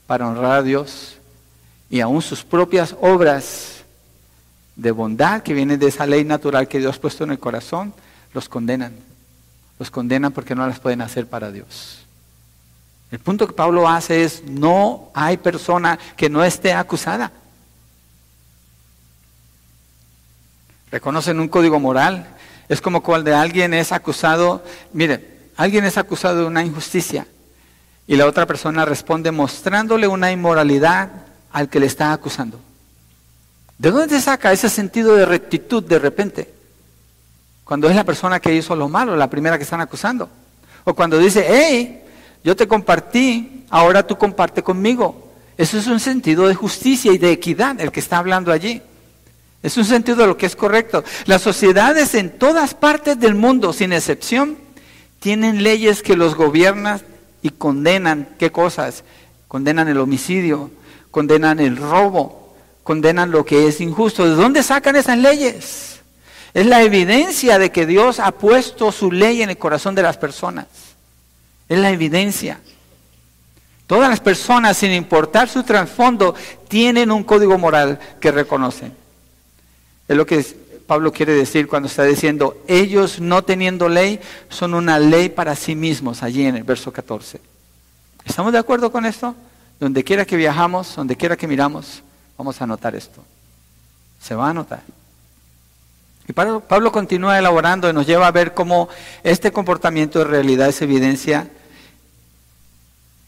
para 0.07 0.27
honrar 0.27 0.59
a 0.59 0.63
Dios 0.63 1.17
y 1.89 2.01
aún 2.01 2.23
sus 2.23 2.45
propias 2.45 2.97
obras 3.01 3.85
de 4.77 4.91
bondad 4.91 5.43
que 5.43 5.55
vienen 5.55 5.79
de 5.79 5.89
esa 5.89 6.07
ley 6.07 6.25
natural 6.25 6.69
que 6.69 6.79
Dios 6.79 6.97
ha 6.97 7.01
puesto 7.01 7.25
en 7.25 7.33
el 7.33 7.39
corazón, 7.39 7.93
los 8.33 8.49
condenan. 8.49 8.95
Los 9.79 9.91
condenan 9.91 10.33
porque 10.33 10.55
no 10.55 10.67
las 10.67 10.79
pueden 10.79 11.01
hacer 11.01 11.27
para 11.27 11.51
Dios. 11.51 12.00
El 13.11 13.19
punto 13.19 13.47
que 13.47 13.53
Pablo 13.53 13.89
hace 13.89 14.23
es, 14.23 14.45
no 14.45 15.11
hay 15.15 15.37
persona 15.37 15.99
que 16.17 16.31
no 16.31 16.45
esté 16.45 16.73
acusada. 16.73 17.33
Reconocen 20.91 21.41
un 21.41 21.49
código 21.49 21.81
moral. 21.81 22.37
Es 22.69 22.81
como 22.81 23.03
cuando 23.03 23.37
alguien 23.37 23.75
es 23.75 23.91
acusado, 23.91 24.63
mire, 24.93 25.51
alguien 25.57 25.85
es 25.85 25.99
acusado 25.99 26.41
de 26.41 26.47
una 26.47 26.65
injusticia 26.65 27.27
y 28.07 28.17
la 28.17 28.27
otra 28.27 28.47
persona 28.47 28.85
responde 28.85 29.33
mostrándole 29.33 30.07
una 30.07 30.31
inmoralidad 30.31 31.11
al 31.53 31.69
que 31.69 31.81
le 31.81 31.87
está 31.87 32.13
acusando. 32.13 32.61
¿De 33.79 33.91
dónde 33.91 34.21
saca 34.21 34.53
ese 34.53 34.69
sentido 34.69 35.17
de 35.17 35.27
rectitud 35.27 35.83
de 35.83 35.99
repente? 35.99 36.53
Cuando 37.65 37.89
es 37.89 37.97
la 37.97 38.05
persona 38.05 38.39
que 38.39 38.55
hizo 38.55 38.77
lo 38.77 38.89
malo, 38.89 39.17
la 39.17 39.31
primera 39.31 39.57
que 39.57 39.65
están 39.65 39.81
acusando. 39.81 40.29
O 40.85 40.95
cuando 40.95 41.19
dice, 41.19 41.47
hey, 41.49 42.03
yo 42.43 42.57
te 42.57 42.67
compartí, 42.67 43.65
ahora 43.71 44.07
tú 44.07 44.17
comparte 44.17 44.63
conmigo. 44.63 45.31
Eso 45.59 45.79
es 45.79 45.87
un 45.87 46.01
sentido 46.01 46.49
de 46.49 46.55
justicia 46.55 47.13
y 47.13 47.19
de 47.19 47.33
equidad, 47.33 47.81
el 47.81 47.93
que 47.93 48.01
está 48.01 48.19
hablando 48.19 48.51
allí. 48.51 48.81
Es 49.63 49.77
un 49.77 49.85
sentido 49.85 50.17
de 50.19 50.27
lo 50.27 50.37
que 50.37 50.47
es 50.47 50.57
correcto. 50.57 51.05
Las 51.27 51.43
sociedades 51.43 52.15
en 52.15 52.31
todas 52.31 52.73
partes 52.75 53.21
del 53.21 53.35
mundo, 53.35 53.75
sin 53.75 53.93
excepción, 53.93 54.57
tienen 55.19 55.63
leyes 55.63 56.03
que 56.03 56.17
los 56.17 56.35
gobiernan 56.35 57.03
y 57.43 57.51
condenan, 57.51 58.29
¿qué 58.39 58.51
cosas? 58.51 59.05
Condenan 59.49 59.89
el 59.89 59.99
homicidio, 59.99 60.71
condenan 61.11 61.61
el 61.61 61.77
robo, 61.77 62.55
condenan 62.83 63.31
lo 63.31 63.45
que 63.45 63.69
es 63.69 63.83
injusto. 63.83 64.25
¿De 64.25 64.35
dónde 64.35 64.63
sacan 64.63 64.97
esas 64.97 65.19
leyes? 65.19 66.01
Es 66.55 66.65
la 66.65 66.83
evidencia 66.83 67.59
de 67.59 67.71
que 67.71 67.85
Dios 67.85 68.19
ha 68.19 68.33
puesto 68.33 68.91
su 68.93 69.13
ley 69.13 69.43
en 69.43 69.51
el 69.51 69.59
corazón 69.59 69.95
de 69.95 70.03
las 70.03 70.17
personas. 70.17 70.67
Es 71.71 71.79
la 71.79 71.91
evidencia. 71.91 72.61
Todas 73.87 74.11
las 74.11 74.21
personas, 74.21 74.77
sin 74.77 74.93
importar 74.93 75.49
su 75.49 75.63
trasfondo, 75.63 76.35
tienen 76.69 77.13
un 77.13 77.23
código 77.23 77.57
moral 77.59 77.99
que 78.21 78.33
reconocen. 78.33 78.93
Es 80.09 80.17
lo 80.17 80.27
que 80.27 80.45
Pablo 80.89 81.13
quiere 81.13 81.33
decir 81.33 81.69
cuando 81.69 81.89
está 81.89 82.03
diciendo, 82.03 82.57
ellos 82.67 83.21
no 83.21 83.45
teniendo 83.45 83.89
ley 83.89 84.19
son 84.49 84.75
una 84.75 84.99
ley 84.99 85.29
para 85.29 85.55
sí 85.55 85.77
mismos, 85.77 86.25
allí 86.25 86.45
en 86.45 86.57
el 86.57 86.65
verso 86.65 86.93
14. 86.93 87.41
¿Estamos 88.25 88.53
de 88.53 88.59
acuerdo 88.59 88.91
con 88.91 89.07
esto? 89.07 89.37
Donde 89.79 90.03
quiera 90.03 90.25
que 90.25 90.37
viajamos, 90.37 90.97
donde 90.97 91.17
quiera 91.17 91.37
que 91.37 91.47
miramos, 91.47 92.03
vamos 92.37 92.61
a 92.61 92.67
notar 92.67 92.97
esto. 92.97 93.23
Se 94.21 94.35
va 94.35 94.51
a 94.51 94.53
notar. 94.53 94.83
Y 96.27 96.33
Pablo, 96.33 96.61
Pablo 96.61 96.91
continúa 96.91 97.39
elaborando 97.39 97.89
y 97.89 97.93
nos 97.93 98.09
lleva 98.09 98.27
a 98.27 98.33
ver 98.33 98.55
cómo 98.55 98.89
este 99.23 99.53
comportamiento 99.53 100.19
de 100.19 100.25
realidad 100.25 100.69
es 100.69 100.83
evidencia 100.83 101.49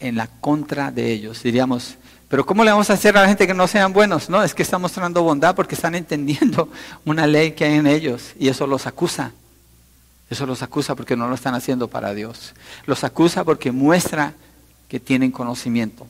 en 0.03 0.15
la 0.15 0.27
contra 0.27 0.91
de 0.91 1.11
ellos. 1.11 1.41
Diríamos, 1.41 1.95
pero 2.27 2.45
¿cómo 2.45 2.63
le 2.63 2.71
vamos 2.71 2.89
a 2.89 2.93
hacer 2.93 3.17
a 3.17 3.21
la 3.21 3.27
gente 3.27 3.47
que 3.47 3.53
no 3.53 3.67
sean 3.67 3.93
buenos? 3.93 4.29
No, 4.29 4.43
es 4.43 4.53
que 4.53 4.63
está 4.63 4.77
mostrando 4.77 5.23
bondad 5.23 5.55
porque 5.55 5.75
están 5.75 5.95
entendiendo 5.95 6.69
una 7.05 7.25
ley 7.25 7.53
que 7.53 7.65
hay 7.65 7.75
en 7.75 7.87
ellos 7.87 8.33
y 8.37 8.49
eso 8.49 8.67
los 8.67 8.85
acusa. 8.85 9.31
Eso 10.29 10.45
los 10.45 10.61
acusa 10.61 10.95
porque 10.95 11.15
no 11.15 11.27
lo 11.27 11.35
están 11.35 11.55
haciendo 11.55 11.87
para 11.87 12.13
Dios. 12.13 12.53
Los 12.85 13.03
acusa 13.03 13.43
porque 13.43 13.71
muestra 13.71 14.33
que 14.87 14.99
tienen 14.99 15.31
conocimiento 15.31 16.07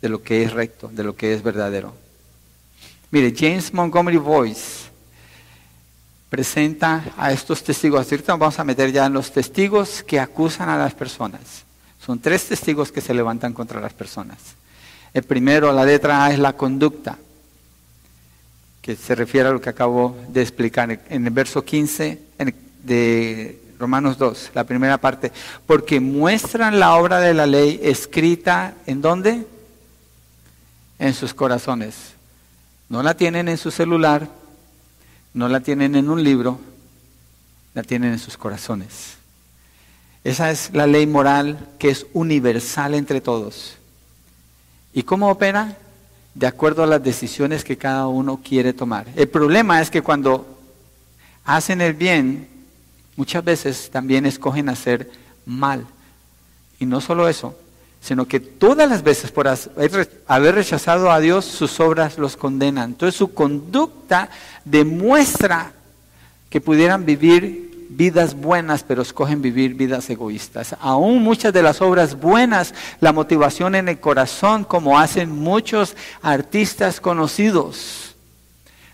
de 0.00 0.08
lo 0.08 0.22
que 0.22 0.42
es 0.42 0.52
recto, 0.52 0.88
de 0.88 1.04
lo 1.04 1.16
que 1.16 1.32
es 1.32 1.42
verdadero. 1.42 1.94
Mire, 3.10 3.32
James 3.36 3.72
Montgomery 3.72 4.16
Boyce 4.16 4.90
presenta 6.28 7.04
a 7.16 7.30
estos 7.30 7.62
testigos. 7.62 8.10
Ahorita 8.10 8.34
vamos 8.34 8.58
a 8.58 8.64
meter 8.64 8.90
ya 8.90 9.06
en 9.06 9.12
los 9.12 9.30
testigos 9.30 10.02
que 10.02 10.18
acusan 10.18 10.68
a 10.68 10.76
las 10.76 10.92
personas. 10.94 11.64
Son 12.04 12.18
tres 12.18 12.48
testigos 12.48 12.90
que 12.90 13.00
se 13.00 13.14
levantan 13.14 13.52
contra 13.52 13.80
las 13.80 13.92
personas. 13.92 14.38
El 15.14 15.22
primero, 15.22 15.72
la 15.72 15.84
letra 15.84 16.24
A, 16.24 16.32
es 16.32 16.38
la 16.38 16.54
conducta, 16.54 17.18
que 18.80 18.96
se 18.96 19.14
refiere 19.14 19.48
a 19.48 19.52
lo 19.52 19.60
que 19.60 19.70
acabo 19.70 20.16
de 20.28 20.42
explicar 20.42 21.00
en 21.08 21.26
el 21.26 21.32
verso 21.32 21.64
15 21.64 22.20
de 22.82 23.62
Romanos 23.78 24.18
2, 24.18 24.50
la 24.54 24.64
primera 24.64 24.98
parte. 24.98 25.30
Porque 25.66 26.00
muestran 26.00 26.80
la 26.80 26.94
obra 26.96 27.20
de 27.20 27.34
la 27.34 27.46
ley 27.46 27.78
escrita 27.82 28.74
en 28.86 29.00
dónde? 29.00 29.46
En 30.98 31.14
sus 31.14 31.34
corazones. 31.34 32.14
No 32.88 33.02
la 33.02 33.14
tienen 33.14 33.48
en 33.48 33.58
su 33.58 33.70
celular, 33.70 34.28
no 35.34 35.48
la 35.48 35.60
tienen 35.60 35.94
en 35.94 36.10
un 36.10 36.22
libro, 36.24 36.58
la 37.74 37.82
tienen 37.82 38.12
en 38.12 38.18
sus 38.18 38.36
corazones. 38.36 39.11
Esa 40.24 40.50
es 40.50 40.70
la 40.72 40.86
ley 40.86 41.06
moral 41.06 41.68
que 41.78 41.90
es 41.90 42.06
universal 42.12 42.94
entre 42.94 43.20
todos. 43.20 43.76
¿Y 44.92 45.02
cómo 45.02 45.30
opera? 45.30 45.76
De 46.34 46.46
acuerdo 46.46 46.82
a 46.82 46.86
las 46.86 47.02
decisiones 47.02 47.64
que 47.64 47.76
cada 47.76 48.06
uno 48.06 48.40
quiere 48.42 48.72
tomar. 48.72 49.06
El 49.16 49.28
problema 49.28 49.80
es 49.80 49.90
que 49.90 50.02
cuando 50.02 50.58
hacen 51.44 51.80
el 51.80 51.94
bien, 51.94 52.48
muchas 53.16 53.44
veces 53.44 53.90
también 53.90 54.24
escogen 54.26 54.68
hacer 54.68 55.10
mal. 55.44 55.86
Y 56.78 56.86
no 56.86 57.00
solo 57.00 57.28
eso, 57.28 57.56
sino 58.00 58.26
que 58.26 58.40
todas 58.40 58.88
las 58.88 59.02
veces 59.02 59.30
por 59.30 59.48
haber 60.26 60.54
rechazado 60.54 61.10
a 61.10 61.20
Dios, 61.20 61.44
sus 61.44 61.80
obras 61.80 62.18
los 62.18 62.36
condenan. 62.36 62.90
Entonces 62.90 63.16
su 63.16 63.34
conducta 63.34 64.28
demuestra 64.64 65.72
que 66.48 66.60
pudieran 66.60 67.04
vivir 67.04 67.71
vidas 67.96 68.34
buenas, 68.34 68.82
pero 68.82 69.02
escogen 69.02 69.42
vivir 69.42 69.74
vidas 69.74 70.08
egoístas. 70.10 70.76
Aún 70.80 71.22
muchas 71.22 71.52
de 71.52 71.62
las 71.62 71.80
obras 71.80 72.18
buenas, 72.18 72.74
la 73.00 73.12
motivación 73.12 73.74
en 73.74 73.88
el 73.88 74.00
corazón, 74.00 74.64
como 74.64 74.98
hacen 74.98 75.30
muchos 75.30 75.96
artistas 76.22 77.00
conocidos. 77.00 78.14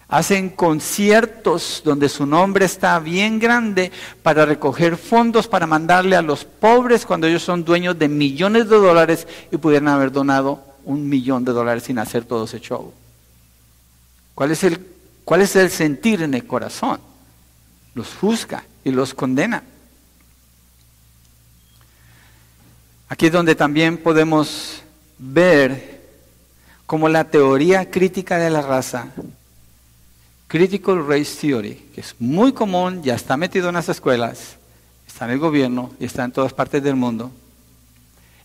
Hacen 0.09 0.49
conciertos 0.49 1.83
donde 1.85 2.09
su 2.09 2.25
nombre 2.25 2.65
está 2.65 2.99
bien 2.99 3.39
grande 3.39 3.93
para 4.23 4.47
recoger 4.47 4.97
fondos 4.97 5.47
para 5.47 5.67
mandarle 5.67 6.17
a 6.17 6.23
los 6.23 6.45
pobres 6.45 7.05
cuando 7.05 7.27
ellos 7.27 7.43
son 7.43 7.63
dueños 7.63 7.99
de 7.99 8.09
millones 8.09 8.71
de 8.71 8.77
dólares 8.77 9.27
y 9.51 9.59
pudieran 9.59 9.89
haber 9.89 10.11
donado 10.11 10.65
un 10.85 11.07
millón 11.07 11.45
de 11.45 11.53
dólares 11.53 11.83
sin 11.83 11.99
hacer 11.99 12.25
todo 12.25 12.45
ese 12.45 12.59
show. 12.59 12.93
¿Cuál 14.35 14.53
es 14.53 14.65
el, 14.65 14.79
cuál 15.25 15.43
es 15.43 15.55
el 15.57 15.69
sentir 15.69 16.23
en 16.23 16.33
el 16.33 16.47
corazón? 16.47 17.01
Los 17.95 18.15
juzga 18.15 18.65
y 18.85 18.91
los 18.91 19.15
condena. 19.15 19.63
Aquí 23.09 23.27
es 23.27 23.33
donde 23.33 23.55
también 23.55 23.97
podemos 23.99 24.83
ver 25.19 26.03
cómo 26.87 27.09
la 27.09 27.25
teoría 27.25 27.91
crítica 27.91 28.39
de 28.39 28.51
la 28.51 28.63
raza, 28.63 29.09
Critical 30.47 31.07
Race 31.07 31.37
Theory, 31.41 31.75
que 31.95 32.01
es 32.01 32.15
muy 32.19 32.53
común, 32.53 33.03
ya 33.03 33.15
está 33.15 33.37
metido 33.37 33.69
en 33.69 33.75
las 33.75 33.89
escuelas, 33.89 34.57
está 35.07 35.27
en 35.27 35.33
el 35.33 35.39
gobierno 35.39 35.93
y 36.01 36.07
está 36.07 36.25
en 36.25 36.33
todas 36.33 36.53
partes 36.53 36.83
del 36.83 36.97
mundo, 36.97 37.31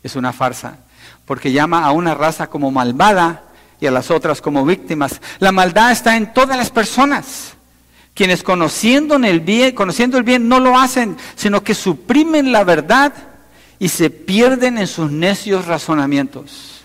es 0.01 0.15
una 0.15 0.33
farsa, 0.33 0.79
porque 1.25 1.51
llama 1.51 1.85
a 1.85 1.91
una 1.91 2.13
raza 2.13 2.47
como 2.47 2.71
malvada 2.71 3.43
y 3.79 3.85
a 3.85 3.91
las 3.91 4.11
otras 4.11 4.41
como 4.41 4.65
víctimas. 4.65 5.21
La 5.39 5.51
maldad 5.51 5.91
está 5.91 6.15
en 6.15 6.33
todas 6.33 6.57
las 6.57 6.69
personas. 6.69 7.53
Quienes 8.13 8.43
conociendo 8.43 9.15
el 9.15 9.39
bien, 9.39 9.73
conociendo 9.73 10.17
el 10.17 10.23
bien 10.23 10.47
no 10.47 10.59
lo 10.59 10.77
hacen, 10.77 11.17
sino 11.35 11.63
que 11.63 11.73
suprimen 11.73 12.51
la 12.51 12.63
verdad 12.63 13.13
y 13.79 13.89
se 13.89 14.09
pierden 14.09 14.77
en 14.77 14.87
sus 14.87 15.11
necios 15.11 15.65
razonamientos. 15.65 16.81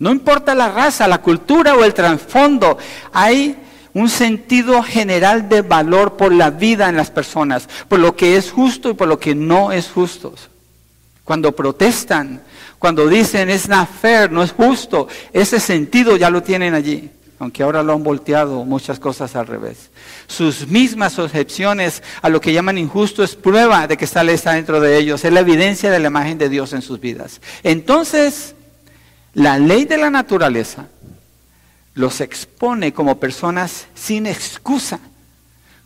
No 0.00 0.10
importa 0.10 0.54
la 0.54 0.70
raza, 0.70 1.06
la 1.06 1.22
cultura 1.22 1.74
o 1.74 1.84
el 1.84 1.94
trasfondo, 1.94 2.78
hay 3.12 3.56
un 3.94 4.08
sentido 4.08 4.82
general 4.82 5.48
de 5.48 5.62
valor 5.62 6.16
por 6.16 6.32
la 6.32 6.50
vida 6.50 6.88
en 6.88 6.96
las 6.96 7.10
personas, 7.10 7.68
por 7.88 7.98
lo 7.98 8.16
que 8.16 8.36
es 8.36 8.50
justo 8.50 8.90
y 8.90 8.94
por 8.94 9.08
lo 9.08 9.18
que 9.18 9.34
no 9.34 9.72
es 9.72 9.88
justo. 9.88 10.34
Cuando 11.24 11.52
protestan, 11.52 12.42
cuando 12.78 13.08
dicen 13.08 13.48
es 13.48 13.68
not 13.68 13.88
fair, 13.88 14.30
no 14.30 14.42
es 14.42 14.52
justo, 14.52 15.08
ese 15.32 15.60
sentido 15.60 16.16
ya 16.16 16.30
lo 16.30 16.42
tienen 16.42 16.74
allí 16.74 17.10
aunque 17.38 17.62
ahora 17.62 17.82
lo 17.82 17.92
han 17.92 18.02
volteado 18.02 18.64
muchas 18.64 18.98
cosas 18.98 19.36
al 19.36 19.46
revés. 19.46 19.90
Sus 20.26 20.66
mismas 20.66 21.18
objeciones 21.18 22.02
a 22.20 22.28
lo 22.28 22.40
que 22.40 22.52
llaman 22.52 22.78
injusto 22.78 23.22
es 23.22 23.36
prueba 23.36 23.86
de 23.86 23.96
que 23.96 24.04
esta 24.04 24.24
ley 24.24 24.34
está 24.34 24.52
dentro 24.52 24.80
de 24.80 24.98
ellos, 24.98 25.24
es 25.24 25.32
la 25.32 25.40
evidencia 25.40 25.90
de 25.90 25.98
la 25.98 26.08
imagen 26.08 26.38
de 26.38 26.48
Dios 26.48 26.72
en 26.72 26.82
sus 26.82 27.00
vidas. 27.00 27.40
Entonces, 27.62 28.54
la 29.34 29.58
ley 29.58 29.84
de 29.84 29.98
la 29.98 30.10
naturaleza 30.10 30.86
los 31.94 32.20
expone 32.20 32.92
como 32.92 33.18
personas 33.18 33.86
sin 33.94 34.26
excusa, 34.26 35.00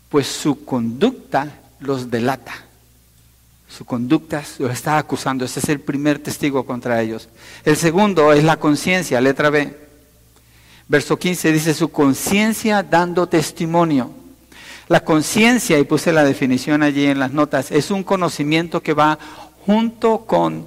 pues 0.09 0.27
su 0.27 0.65
conducta 0.65 1.61
los 1.81 2.11
delata. 2.11 2.55
Su 3.69 3.87
conducta 3.87 4.43
los 4.59 4.71
está 4.71 4.99
acusando. 4.99 5.45
Ese 5.47 5.61
es 5.61 5.69
el 5.71 5.81
primer 5.81 6.19
testigo 6.19 6.67
contra 6.67 7.01
ellos. 7.01 7.29
El 7.65 7.77
segundo 7.77 8.33
es 8.33 8.45
la 8.45 8.59
conciencia, 8.59 9.21
letra 9.21 9.49
B. 9.49 9.75
Verso 10.89 11.19
15 11.19 11.53
dice 11.53 11.75
su 11.75 11.91
conciencia 11.91 12.83
dando 12.83 13.29
testimonio. 13.29 14.11
La 14.89 15.05
conciencia, 15.05 15.79
y 15.79 15.85
puse 15.85 16.13
la 16.13 16.25
definición 16.25 16.83
allí 16.83 17.07
en 17.07 17.19
las 17.19 17.33
notas, 17.33 17.71
es 17.71 17.91
un 17.91 18.03
conocimiento 18.03 18.83
que 18.83 18.93
va 18.93 19.19
junto 19.65 20.27
con 20.27 20.67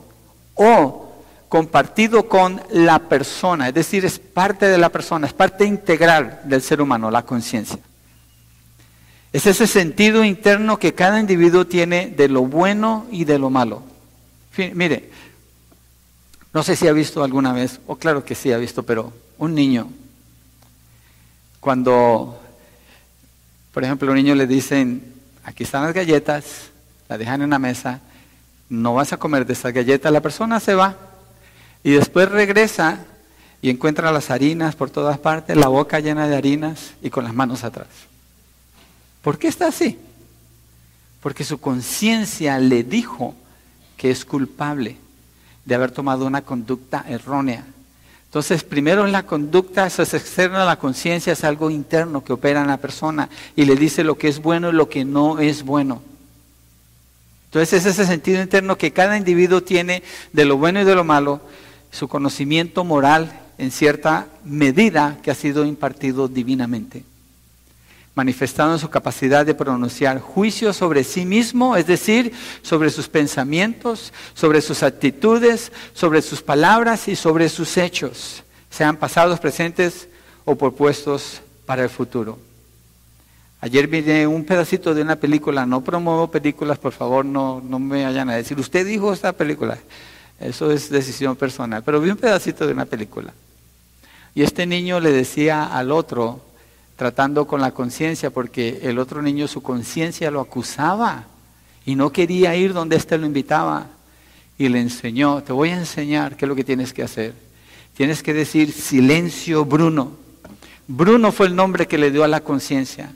o 0.55 1.05
compartido 1.49 2.27
con 2.27 2.61
la 2.71 2.99
persona, 2.99 3.67
es 3.67 3.73
decir, 3.73 4.03
es 4.03 4.19
parte 4.19 4.65
de 4.67 4.77
la 4.77 4.89
persona, 4.89 5.27
es 5.27 5.33
parte 5.33 5.65
integral 5.65 6.41
del 6.45 6.61
ser 6.61 6.81
humano, 6.81 7.11
la 7.11 7.23
conciencia. 7.23 7.79
Es 9.31 9.45
ese 9.45 9.67
sentido 9.67 10.23
interno 10.23 10.79
que 10.79 10.93
cada 10.93 11.19
individuo 11.19 11.67
tiene 11.67 12.07
de 12.07 12.29
lo 12.29 12.41
bueno 12.41 13.05
y 13.11 13.25
de 13.25 13.37
lo 13.37 13.49
malo. 13.49 13.83
Mire, 14.73 15.11
no 16.53 16.63
sé 16.63 16.75
si 16.75 16.87
ha 16.87 16.93
visto 16.93 17.23
alguna 17.23 17.51
vez, 17.51 17.79
o 17.85 17.97
claro 17.97 18.23
que 18.23 18.33
sí 18.33 18.51
ha 18.51 18.57
visto, 18.57 18.83
pero 18.83 19.13
un 19.37 19.53
niño 19.53 19.89
cuando, 21.65 22.39
por 23.73 23.83
ejemplo, 23.83 24.05
los 24.05 24.15
niños 24.15 24.37
le 24.37 24.45
dicen, 24.45 25.15
aquí 25.43 25.63
están 25.63 25.83
las 25.83 25.95
galletas, 25.95 26.69
la 27.09 27.17
dejan 27.17 27.41
en 27.41 27.49
la 27.49 27.57
mesa, 27.57 28.01
no 28.69 28.93
vas 28.93 29.13
a 29.13 29.17
comer 29.17 29.47
de 29.47 29.53
esas 29.53 29.73
galletas, 29.73 30.13
la 30.13 30.21
persona 30.21 30.59
se 30.59 30.75
va 30.75 30.95
y 31.83 31.89
después 31.89 32.29
regresa 32.29 32.99
y 33.63 33.71
encuentra 33.71 34.11
las 34.11 34.29
harinas 34.29 34.75
por 34.75 34.91
todas 34.91 35.17
partes, 35.17 35.57
la 35.57 35.67
boca 35.67 35.99
llena 35.99 36.27
de 36.27 36.35
harinas 36.35 36.93
y 37.01 37.09
con 37.09 37.23
las 37.23 37.33
manos 37.33 37.63
atrás. 37.63 37.87
¿Por 39.23 39.39
qué 39.39 39.47
está 39.47 39.65
así? 39.67 39.97
Porque 41.19 41.43
su 41.43 41.59
conciencia 41.59 42.59
le 42.59 42.83
dijo 42.83 43.33
que 43.97 44.11
es 44.11 44.23
culpable 44.23 44.97
de 45.65 45.73
haber 45.73 45.89
tomado 45.89 46.27
una 46.27 46.43
conducta 46.43 47.03
errónea. 47.09 47.65
Entonces, 48.35 48.65
primero 48.65 49.05
en 49.05 49.13
la 49.13 49.25
conducta, 49.25 49.87
eso 49.87 50.03
es 50.03 50.13
externa 50.13 50.65
la 50.65 50.77
conciencia, 50.77 51.31
es 51.31 51.45
algo 51.45 51.69
interno 51.69 52.21
que 52.21 52.33
opera 52.33 52.59
en 52.59 52.67
la 52.67 52.75
persona 52.75 53.29
y 53.55 53.63
le 53.63 53.77
dice 53.77 54.03
lo 54.03 54.17
que 54.17 54.27
es 54.27 54.41
bueno 54.41 54.67
y 54.67 54.73
lo 54.73 54.89
que 54.89 55.05
no 55.05 55.39
es 55.39 55.63
bueno. 55.63 56.01
Entonces, 57.45 57.71
es 57.79 57.85
ese 57.85 58.05
sentido 58.05 58.41
interno 58.41 58.77
que 58.77 58.91
cada 58.91 59.15
individuo 59.15 59.63
tiene 59.63 60.03
de 60.33 60.43
lo 60.43 60.57
bueno 60.57 60.81
y 60.81 60.83
de 60.83 60.95
lo 60.95 61.05
malo, 61.05 61.39
su 61.91 62.09
conocimiento 62.09 62.83
moral 62.83 63.39
en 63.57 63.71
cierta 63.71 64.27
medida 64.43 65.17
que 65.23 65.31
ha 65.31 65.35
sido 65.35 65.63
impartido 65.63 66.27
divinamente 66.27 67.05
manifestado 68.15 68.71
en 68.73 68.79
su 68.79 68.89
capacidad 68.89 69.45
de 69.45 69.53
pronunciar 69.53 70.19
juicio 70.19 70.71
sobre 70.73 71.03
sí 71.03 71.25
mismo, 71.25 71.75
es 71.75 71.85
decir, 71.85 72.33
sobre 72.61 72.89
sus 72.89 73.09
pensamientos, 73.09 74.13
sobre 74.33 74.61
sus 74.61 74.83
actitudes, 74.83 75.71
sobre 75.93 76.21
sus 76.21 76.41
palabras 76.41 77.09
y 77.09 77.15
sobre 77.15 77.49
sus 77.49 77.77
hechos, 77.77 78.43
sean 78.69 78.95
pasados, 78.95 79.39
presentes 79.39 80.07
o 80.45 80.55
propuestos 80.55 81.41
para 81.65 81.83
el 81.83 81.89
futuro. 81.89 82.39
Ayer 83.59 83.87
vi 83.87 84.25
un 84.25 84.45
pedacito 84.45 84.93
de 84.93 85.01
una 85.01 85.17
película, 85.17 85.65
no 85.65 85.81
promuevo 85.81 86.31
películas, 86.31 86.77
por 86.77 86.93
favor, 86.93 87.25
no, 87.25 87.61
no 87.67 87.79
me 87.79 88.05
vayan 88.05 88.29
a 88.29 88.35
decir, 88.35 88.57
usted 88.59 88.85
dijo 88.85 89.11
esta 89.11 89.33
película, 89.33 89.77
eso 90.39 90.71
es 90.71 90.89
decisión 90.89 91.35
personal, 91.35 91.83
pero 91.83 91.99
vi 91.99 92.11
un 92.11 92.17
pedacito 92.17 92.65
de 92.65 92.73
una 92.73 92.85
película. 92.85 93.33
Y 94.35 94.43
este 94.43 94.65
niño 94.65 94.99
le 94.99 95.11
decía 95.11 95.65
al 95.65 95.91
otro, 95.91 96.44
tratando 96.95 97.45
con 97.45 97.61
la 97.61 97.71
conciencia, 97.71 98.29
porque 98.29 98.79
el 98.83 98.99
otro 98.99 99.21
niño 99.21 99.47
su 99.47 99.61
conciencia 99.61 100.31
lo 100.31 100.39
acusaba 100.39 101.25
y 101.85 101.95
no 101.95 102.11
quería 102.11 102.55
ir 102.55 102.73
donde 102.73 102.95
éste 102.95 103.17
lo 103.17 103.25
invitaba. 103.25 103.87
Y 104.57 104.69
le 104.69 104.79
enseñó, 104.79 105.43
te 105.43 105.51
voy 105.51 105.69
a 105.69 105.77
enseñar 105.77 106.37
qué 106.37 106.45
es 106.45 106.49
lo 106.49 106.55
que 106.55 106.63
tienes 106.63 106.93
que 106.93 107.03
hacer. 107.03 107.33
Tienes 107.95 108.23
que 108.23 108.33
decir 108.33 108.71
silencio 108.71 109.65
Bruno. 109.65 110.11
Bruno 110.87 111.31
fue 111.31 111.47
el 111.47 111.55
nombre 111.55 111.87
que 111.87 111.97
le 111.97 112.11
dio 112.11 112.23
a 112.23 112.27
la 112.27 112.41
conciencia. 112.41 113.11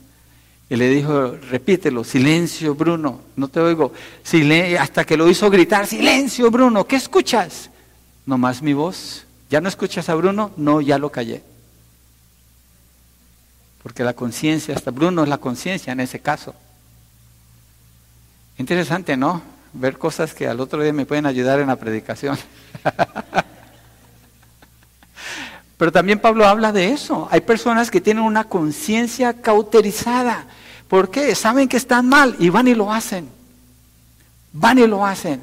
Y 0.68 0.76
le 0.76 0.88
dijo, 0.88 1.32
repítelo, 1.50 2.04
silencio 2.04 2.74
Bruno, 2.74 3.20
no 3.36 3.48
te 3.48 3.58
oigo. 3.58 3.92
hasta 4.78 5.04
que 5.04 5.16
lo 5.16 5.28
hizo 5.28 5.50
gritar, 5.50 5.86
silencio 5.86 6.50
Bruno, 6.50 6.86
¿qué 6.86 6.96
escuchas? 6.96 7.70
No 8.26 8.38
más 8.38 8.62
mi 8.62 8.72
voz. 8.72 9.26
¿Ya 9.50 9.60
no 9.60 9.68
escuchas 9.68 10.08
a 10.08 10.14
Bruno? 10.14 10.52
No, 10.56 10.80
ya 10.80 10.96
lo 10.98 11.10
callé. 11.10 11.42
Porque 13.82 14.04
la 14.04 14.12
conciencia, 14.12 14.74
hasta 14.74 14.90
Bruno 14.90 15.22
es 15.22 15.28
la 15.28 15.38
conciencia 15.38 15.92
en 15.92 16.00
ese 16.00 16.20
caso. 16.20 16.54
Interesante, 18.58 19.16
¿no? 19.16 19.42
Ver 19.72 19.96
cosas 19.96 20.34
que 20.34 20.46
al 20.46 20.60
otro 20.60 20.82
día 20.82 20.92
me 20.92 21.06
pueden 21.06 21.24
ayudar 21.24 21.60
en 21.60 21.68
la 21.68 21.76
predicación. 21.76 22.36
Pero 25.78 25.92
también 25.92 26.18
Pablo 26.18 26.46
habla 26.46 26.72
de 26.72 26.92
eso. 26.92 27.26
Hay 27.30 27.40
personas 27.40 27.90
que 27.90 28.02
tienen 28.02 28.22
una 28.22 28.44
conciencia 28.44 29.32
cauterizada. 29.32 30.44
¿Por 30.88 31.10
qué? 31.10 31.34
Saben 31.34 31.68
que 31.68 31.78
están 31.78 32.06
mal 32.06 32.36
y 32.38 32.50
van 32.50 32.68
y 32.68 32.74
lo 32.74 32.92
hacen. 32.92 33.30
Van 34.52 34.78
y 34.78 34.86
lo 34.86 35.06
hacen. 35.06 35.40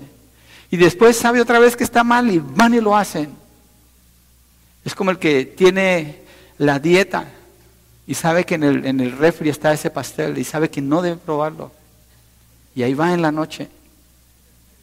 Y 0.69 0.77
después 0.77 1.17
sabe 1.17 1.41
otra 1.41 1.57
vez 1.57 1.75
que 1.75 1.83
está 1.83 2.03
mal 2.03 2.29
y 2.29 2.37
van 2.37 2.75
y 2.75 2.81
lo 2.81 2.95
hacen. 2.95 3.33
Es 4.85 4.93
como 4.93 5.09
el 5.09 5.17
que 5.17 5.45
tiene 5.45 6.21
la 6.59 6.77
dieta 6.77 7.31
y 8.07 8.13
sabe 8.13 8.45
que 8.45 8.55
en 8.55 8.63
el, 8.63 8.85
en 8.85 9.01
el 9.01 9.11
refri 9.11 9.49
está 9.49 9.73
ese 9.73 9.89
pastel 9.89 10.37
y 10.37 10.45
sabe 10.45 10.69
que 10.69 10.81
no 10.81 11.01
debe 11.01 11.17
probarlo. 11.17 11.73
Y 12.73 12.83
ahí 12.83 12.93
va 12.93 13.13
en 13.13 13.21
la 13.21 13.33
noche 13.33 13.67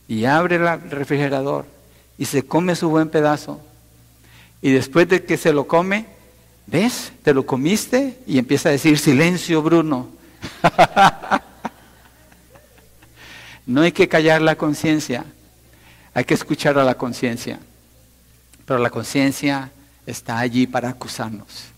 y 0.07 0.27
abre 0.27 0.57
el 0.57 0.91
refrigerador 0.91 1.65
y 2.19 2.27
se 2.27 2.45
come 2.45 2.77
su 2.77 2.91
buen 2.91 3.09
pedazo. 3.09 3.61
Y 4.61 4.73
después 4.73 5.09
de 5.09 5.25
que 5.25 5.39
se 5.39 5.55
lo 5.55 5.67
come, 5.67 6.07
¿ves? 6.67 7.13
Te 7.23 7.33
lo 7.33 7.47
comiste 7.47 8.19
y 8.27 8.39
empieza 8.39 8.69
a 8.69 8.73
decir, 8.73 8.99
silencio 8.99 9.63
Bruno. 9.63 10.09
no 13.67 13.81
hay 13.81 13.93
que 13.93 14.07
callar 14.07 14.43
la 14.43 14.57
conciencia, 14.57 15.25
hay 16.13 16.25
que 16.25 16.35
escuchar 16.35 16.79
a 16.79 16.85
la 16.85 16.97
conciencia. 16.97 17.59
Pero 18.67 18.81
la 18.81 18.91
conciencia 18.91 19.71
está 20.05 20.39
allí 20.39 20.67
para 20.67 20.91
acusarnos 20.91 21.74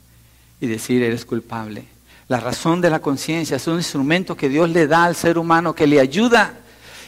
y 0.60 0.66
decir, 0.66 1.02
eres 1.02 1.24
culpable. 1.24 1.84
La 2.28 2.40
razón 2.40 2.80
de 2.80 2.90
la 2.90 2.98
conciencia 2.98 3.56
es 3.56 3.66
un 3.68 3.76
instrumento 3.76 4.36
que 4.36 4.48
Dios 4.48 4.68
le 4.70 4.86
da 4.86 5.04
al 5.04 5.14
ser 5.14 5.38
humano 5.38 5.74
que 5.74 5.86
le 5.86 6.00
ayuda. 6.00 6.54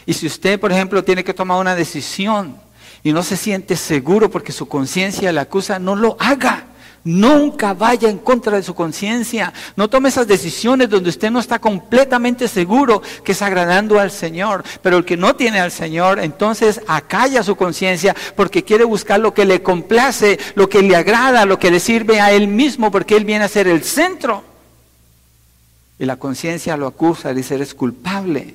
Y 0.07 0.13
si 0.13 0.27
usted, 0.27 0.61
por 0.61 0.71
ejemplo, 0.71 1.03
tiene 1.03 1.25
que 1.25 1.35
tomar 1.35 1.61
una 1.61 1.75
decisión 1.75 2.57
y 3.03 3.13
no 3.13 3.23
se 3.23 3.37
siente 3.37 3.75
seguro 3.75 4.31
porque 4.31 4.53
su 4.53 4.69
conciencia 4.69 5.33
le 5.33 5.41
acusa, 5.41 5.79
no 5.79 5.97
lo 5.97 6.17
haga. 6.21 6.68
Nunca 7.05 7.75
vaya 7.75 8.09
en 8.09 8.19
contra 8.19 8.57
de 8.57 8.63
su 8.63 8.75
conciencia. 8.75 9.53
No 9.77 9.89
tome 9.89 10.09
esas 10.09 10.27
decisiones 10.27 10.91
donde 10.91 11.11
usted 11.11 11.31
no 11.31 11.41
está 11.41 11.59
completamente 11.59 12.49
seguro 12.49 13.03
que 13.25 13.33
es 13.33 13.43
agradando 13.43 13.99
al 13.99 14.11
Señor. 14.11 14.65
Pero 14.83 14.99
el 14.99 15.05
que 15.05 15.17
no 15.17 15.35
tiene 15.37 15.61
al 15.61 15.71
Señor, 15.71 16.19
entonces 16.19 16.81
acalla 16.87 17.43
su 17.43 17.57
conciencia 17.57 18.15
porque 18.37 18.65
quiere 18.65 18.85
buscar 18.85 19.21
lo 19.21 19.33
que 19.33 19.45
le 19.45 19.63
complace, 19.63 20.39
lo 20.55 20.69
que 20.69 20.83
le 20.83 20.97
agrada, 20.97 21.47
lo 21.47 21.59
que 21.59 21.71
le 21.71 21.81
sirve 21.81 22.21
a 22.21 22.33
él 22.33 22.49
mismo, 22.49 22.91
porque 22.91 23.17
él 23.17 23.25
viene 23.25 23.45
a 23.45 23.49
ser 23.49 23.69
el 23.69 23.85
centro. 23.85 24.45
Y 25.99 26.05
la 26.05 26.17
conciencia 26.17 26.77
lo 26.77 26.87
acusa, 26.87 27.33
dice, 27.33 27.55
eres 27.55 27.75
culpable. 27.75 28.55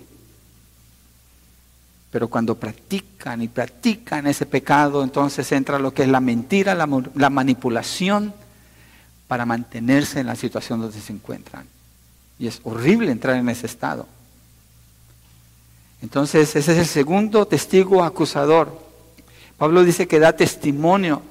Pero 2.14 2.28
cuando 2.28 2.54
practican 2.54 3.42
y 3.42 3.48
practican 3.48 4.28
ese 4.28 4.46
pecado, 4.46 5.04
entonces 5.04 5.52
entra 5.52 5.80
lo 5.80 5.96
que 5.96 6.04
es 6.04 6.10
la 6.10 6.20
mentira, 6.20 6.76
la, 6.76 7.30
manipulación, 7.32 8.36
para 9.28 9.48
mantenerse 9.48 10.20
en 10.20 10.28
la 10.28 10.36
situación 10.36 10.80
donde 10.80 11.02
se 11.02 11.12
encuentran. 11.12 11.66
Y 12.38 12.46
es 12.46 12.62
horrible 12.66 13.12
entrar 13.12 13.36
en 13.38 13.50
ese 13.50 13.66
estado. 13.66 14.06
Entonces, 16.04 16.56
ese 16.56 16.74
es 16.74 16.78
el 16.78 16.86
segundo 16.86 17.48
testigo 17.48 18.04
acusador. 18.04 18.80
Pablo 19.58 19.84
dice 19.84 20.08
que 20.08 20.20
da 20.20 20.36
testimonio. 20.36 21.24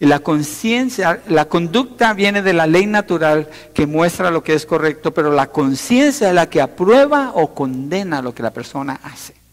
Y 0.00 0.04
la 0.04 0.18
conciencia, 0.18 1.22
la 1.28 1.46
conducta 1.46 2.12
viene 2.12 2.42
de 2.42 2.52
la 2.52 2.66
ley 2.66 2.84
natural 2.84 3.48
que 3.72 3.86
muestra 3.86 4.30
lo 4.30 4.44
que 4.44 4.52
es 4.52 4.66
correcto, 4.66 5.14
pero 5.14 5.32
la 5.32 5.46
conciencia 5.46 6.28
es 6.28 6.34
la 6.34 6.50
que 6.50 6.60
aprueba 6.60 7.32
o 7.34 7.54
condena 7.54 8.20
lo 8.20 8.34
que 8.34 8.42
la 8.42 8.52
persona 8.52 9.00
hace 9.02 9.43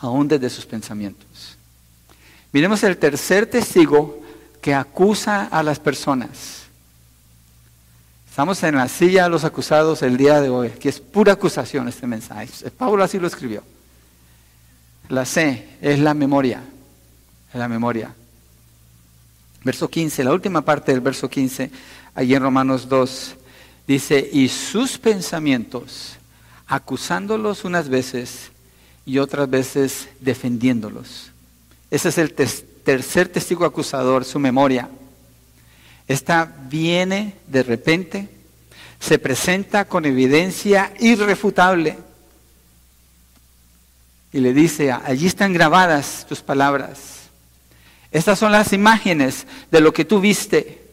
aún 0.00 0.26
desde 0.26 0.50
sus 0.50 0.66
pensamientos. 0.66 1.56
Miremos 2.52 2.82
el 2.82 2.96
tercer 2.96 3.46
testigo 3.46 4.20
que 4.60 4.74
acusa 4.74 5.46
a 5.46 5.62
las 5.62 5.78
personas. 5.78 6.64
Estamos 8.28 8.62
en 8.62 8.76
la 8.76 8.88
silla 8.88 9.24
de 9.24 9.30
los 9.30 9.44
acusados 9.44 10.02
el 10.02 10.16
día 10.16 10.40
de 10.40 10.48
hoy, 10.48 10.70
que 10.70 10.88
es 10.88 11.00
pura 11.00 11.34
acusación 11.34 11.88
este 11.88 12.06
mensaje. 12.06 12.70
Pablo 12.70 13.04
así 13.04 13.18
lo 13.18 13.26
escribió. 13.26 13.62
La 15.08 15.24
C 15.24 15.76
es 15.80 15.98
la 15.98 16.14
memoria, 16.14 16.62
la 17.52 17.68
memoria. 17.68 18.14
Verso 19.62 19.88
15, 19.88 20.24
la 20.24 20.32
última 20.32 20.62
parte 20.62 20.92
del 20.92 21.00
verso 21.00 21.28
15, 21.28 21.70
allí 22.14 22.34
en 22.34 22.42
Romanos 22.42 22.88
2, 22.88 23.34
dice, 23.86 24.30
y 24.32 24.48
sus 24.48 24.96
pensamientos, 24.96 26.16
acusándolos 26.66 27.64
unas 27.64 27.88
veces 27.88 28.49
y 29.10 29.18
otras 29.18 29.50
veces 29.50 30.08
defendiéndolos. 30.20 31.32
Ese 31.90 32.10
es 32.10 32.18
el 32.18 32.32
tercer 32.32 33.26
testigo 33.26 33.64
acusador, 33.64 34.24
su 34.24 34.38
memoria. 34.38 34.88
Esta 36.06 36.44
viene 36.44 37.34
de 37.48 37.64
repente, 37.64 38.28
se 39.00 39.18
presenta 39.18 39.86
con 39.86 40.04
evidencia 40.04 40.94
irrefutable 41.00 41.98
y 44.32 44.38
le 44.38 44.52
dice, 44.52 44.92
allí 44.92 45.26
están 45.26 45.52
grabadas 45.52 46.24
tus 46.28 46.40
palabras. 46.40 47.30
Estas 48.12 48.38
son 48.38 48.52
las 48.52 48.72
imágenes 48.72 49.44
de 49.72 49.80
lo 49.80 49.92
que 49.92 50.04
tú 50.04 50.20
viste. 50.20 50.84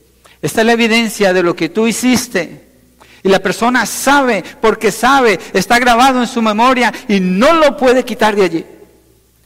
Esta 0.42 0.62
es 0.62 0.66
la 0.66 0.74
evidencia 0.74 1.34
de 1.34 1.44
lo 1.44 1.56
que 1.56 1.70
tú 1.70 1.86
hiciste. 1.86 2.67
Y 3.24 3.30
la 3.30 3.40
persona 3.40 3.86
sabe, 3.86 4.44
porque 4.62 4.92
sabe, 4.92 5.40
está 5.54 5.80
grabado 5.80 6.22
en 6.22 6.28
su 6.28 6.42
memoria 6.42 6.94
y 7.08 7.20
no 7.20 7.54
lo 7.54 7.76
puede 7.76 8.06
quitar 8.06 8.36
de 8.36 8.44
allí. 8.44 8.66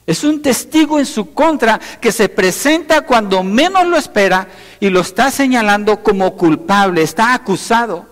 Es 0.06 0.24
un 0.24 0.42
testigo 0.42 1.00
en 1.00 1.06
su 1.06 1.34
contra 1.34 1.80
que 1.80 2.12
se 2.12 2.28
presenta 2.28 3.02
cuando 3.02 3.44
menos 3.44 3.86
lo 3.88 3.98
espera 3.98 4.48
y 4.80 4.90
lo 4.90 5.02
está 5.02 5.32
señalando 5.32 6.04
como 6.04 6.36
culpable, 6.36 7.02
está 7.02 7.34
acusado. 7.34 8.06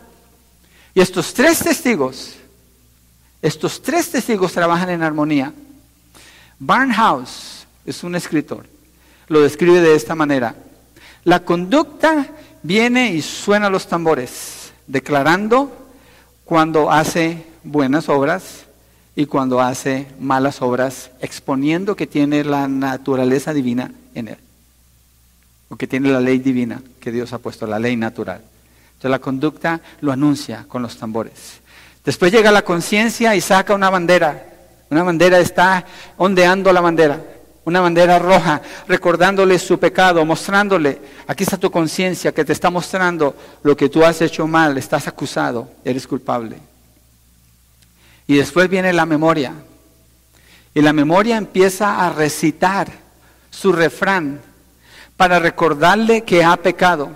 Y 0.93 1.01
estos 1.01 1.34
tres 1.34 1.60
testigos, 1.60 2.36
estos 3.41 3.82
tres 3.82 4.12
testigos 4.12 4.53
trabajan 4.53 4.89
en 4.89 5.03
armonía. 5.03 5.51
Barnhouse 6.60 7.66
es 7.86 8.03
un 8.03 8.16
escritor, 8.16 8.66
lo 9.28 9.41
describe 9.41 9.82
de 9.82 9.95
esta 9.95 10.16
manera. 10.16 10.55
La 11.24 11.43
conducta 11.43 12.28
viene 12.64 13.12
y 13.12 13.22
suena 13.22 13.70
los 13.70 13.88
tambores 13.88 14.59
declarando 14.89 15.71
cuando 16.43 16.91
hace 16.91 17.45
buenas 17.63 18.09
obras 18.09 18.65
y 19.15 19.27
cuando 19.27 19.61
hace 19.61 20.07
malas 20.19 20.61
obras, 20.61 21.11
exponiendo 21.21 21.95
que 21.95 22.07
tiene 22.07 22.43
la 22.43 22.67
naturaleza 22.67 23.53
divina 23.53 23.91
en 24.15 24.29
él, 24.29 24.37
o 25.69 25.75
que 25.75 25.87
tiene 25.87 26.09
la 26.11 26.19
ley 26.19 26.39
divina 26.39 26.81
que 26.99 27.11
Dios 27.11 27.31
ha 27.33 27.37
puesto, 27.37 27.67
la 27.67 27.79
ley 27.79 27.95
natural. 27.95 28.41
Entonces 28.89 29.11
la 29.11 29.19
conducta 29.19 29.79
lo 30.01 30.11
anuncia 30.11 30.65
con 30.67 30.81
los 30.81 30.97
tambores. 30.97 31.61
Después 32.03 32.31
llega 32.31 32.51
la 32.51 32.63
conciencia 32.63 33.35
y 33.35 33.41
saca 33.41 33.75
una 33.75 33.89
bandera. 33.89 34.45
Una 34.89 35.03
bandera 35.03 35.39
está 35.39 35.85
ondeando 36.17 36.73
la 36.73 36.81
bandera 36.81 37.21
una 37.66 37.82
bandera 37.82 38.20
roja, 38.20 38.62
recordándole 38.88 39.60
su 39.60 39.80
pecado, 39.80 40.26
mostrándole, 40.26 41.01
aquí 41.28 41.43
está 41.43 41.57
tu 41.57 41.70
conciencia 41.70 42.32
que 42.34 42.45
te 42.45 42.53
está 42.53 42.70
mostrando 42.70 43.36
lo 43.64 43.76
que 43.76 43.89
tú 43.89 44.03
has 44.03 44.22
hecho 44.22 44.47
mal, 44.47 44.78
estás 44.78 45.07
acusado, 45.07 45.70
eres 45.84 46.07
culpable. 46.07 46.57
Y 48.28 48.36
después 48.36 48.70
viene 48.70 48.93
la 48.93 49.05
memoria. 49.05 49.53
Y 50.74 50.82
la 50.82 50.93
memoria 50.93 51.38
empieza 51.38 52.05
a 52.05 52.12
recitar 52.12 52.91
su 53.49 53.72
refrán 53.72 54.39
para 55.18 55.39
recordarle 55.39 56.22
que 56.22 56.43
ha 56.43 56.55
pecado. 56.57 57.10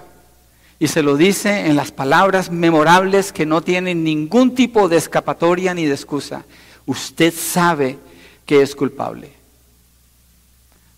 Y 0.80 0.88
se 0.88 1.04
lo 1.04 1.16
dice 1.16 1.68
en 1.68 1.76
las 1.76 1.92
palabras 1.92 2.52
memorables 2.52 3.32
que 3.32 3.46
no 3.46 3.62
tienen 3.62 4.04
ningún 4.04 4.56
tipo 4.56 4.90
de 4.90 4.98
escapatoria 4.98 5.74
ni 5.74 5.86
de 5.86 5.94
excusa. 5.94 6.46
Usted 6.86 7.34
sabe 7.34 7.98
que 8.46 8.62
es 8.62 8.76
culpable. 8.76 9.43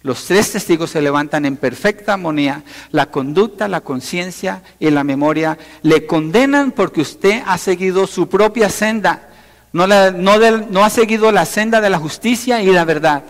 Los 0.05 0.25
tres 0.25 0.51
testigos 0.51 0.91
se 0.91 1.01
levantan 1.01 1.45
en 1.45 1.57
perfecta 1.57 2.13
armonía. 2.13 2.61
La 2.91 3.07
conducta, 3.07 3.67
la 3.67 3.81
conciencia 3.81 4.61
y 4.79 4.91
la 4.91 5.03
memoria 5.03 5.57
le 5.81 6.05
condenan 6.05 6.73
porque 6.73 7.01
usted 7.01 7.41
ha 7.43 7.57
seguido 7.57 8.05
su 8.05 8.29
propia 8.29 8.69
senda. 8.69 9.29
No, 9.73 9.87
no 9.87 10.85
ha 10.85 10.89
seguido 10.91 11.31
la 11.31 11.47
senda 11.47 11.81
de 11.81 11.89
la 11.89 11.97
justicia 11.97 12.61
y 12.61 12.67
la 12.67 12.85
verdad. 12.85 13.23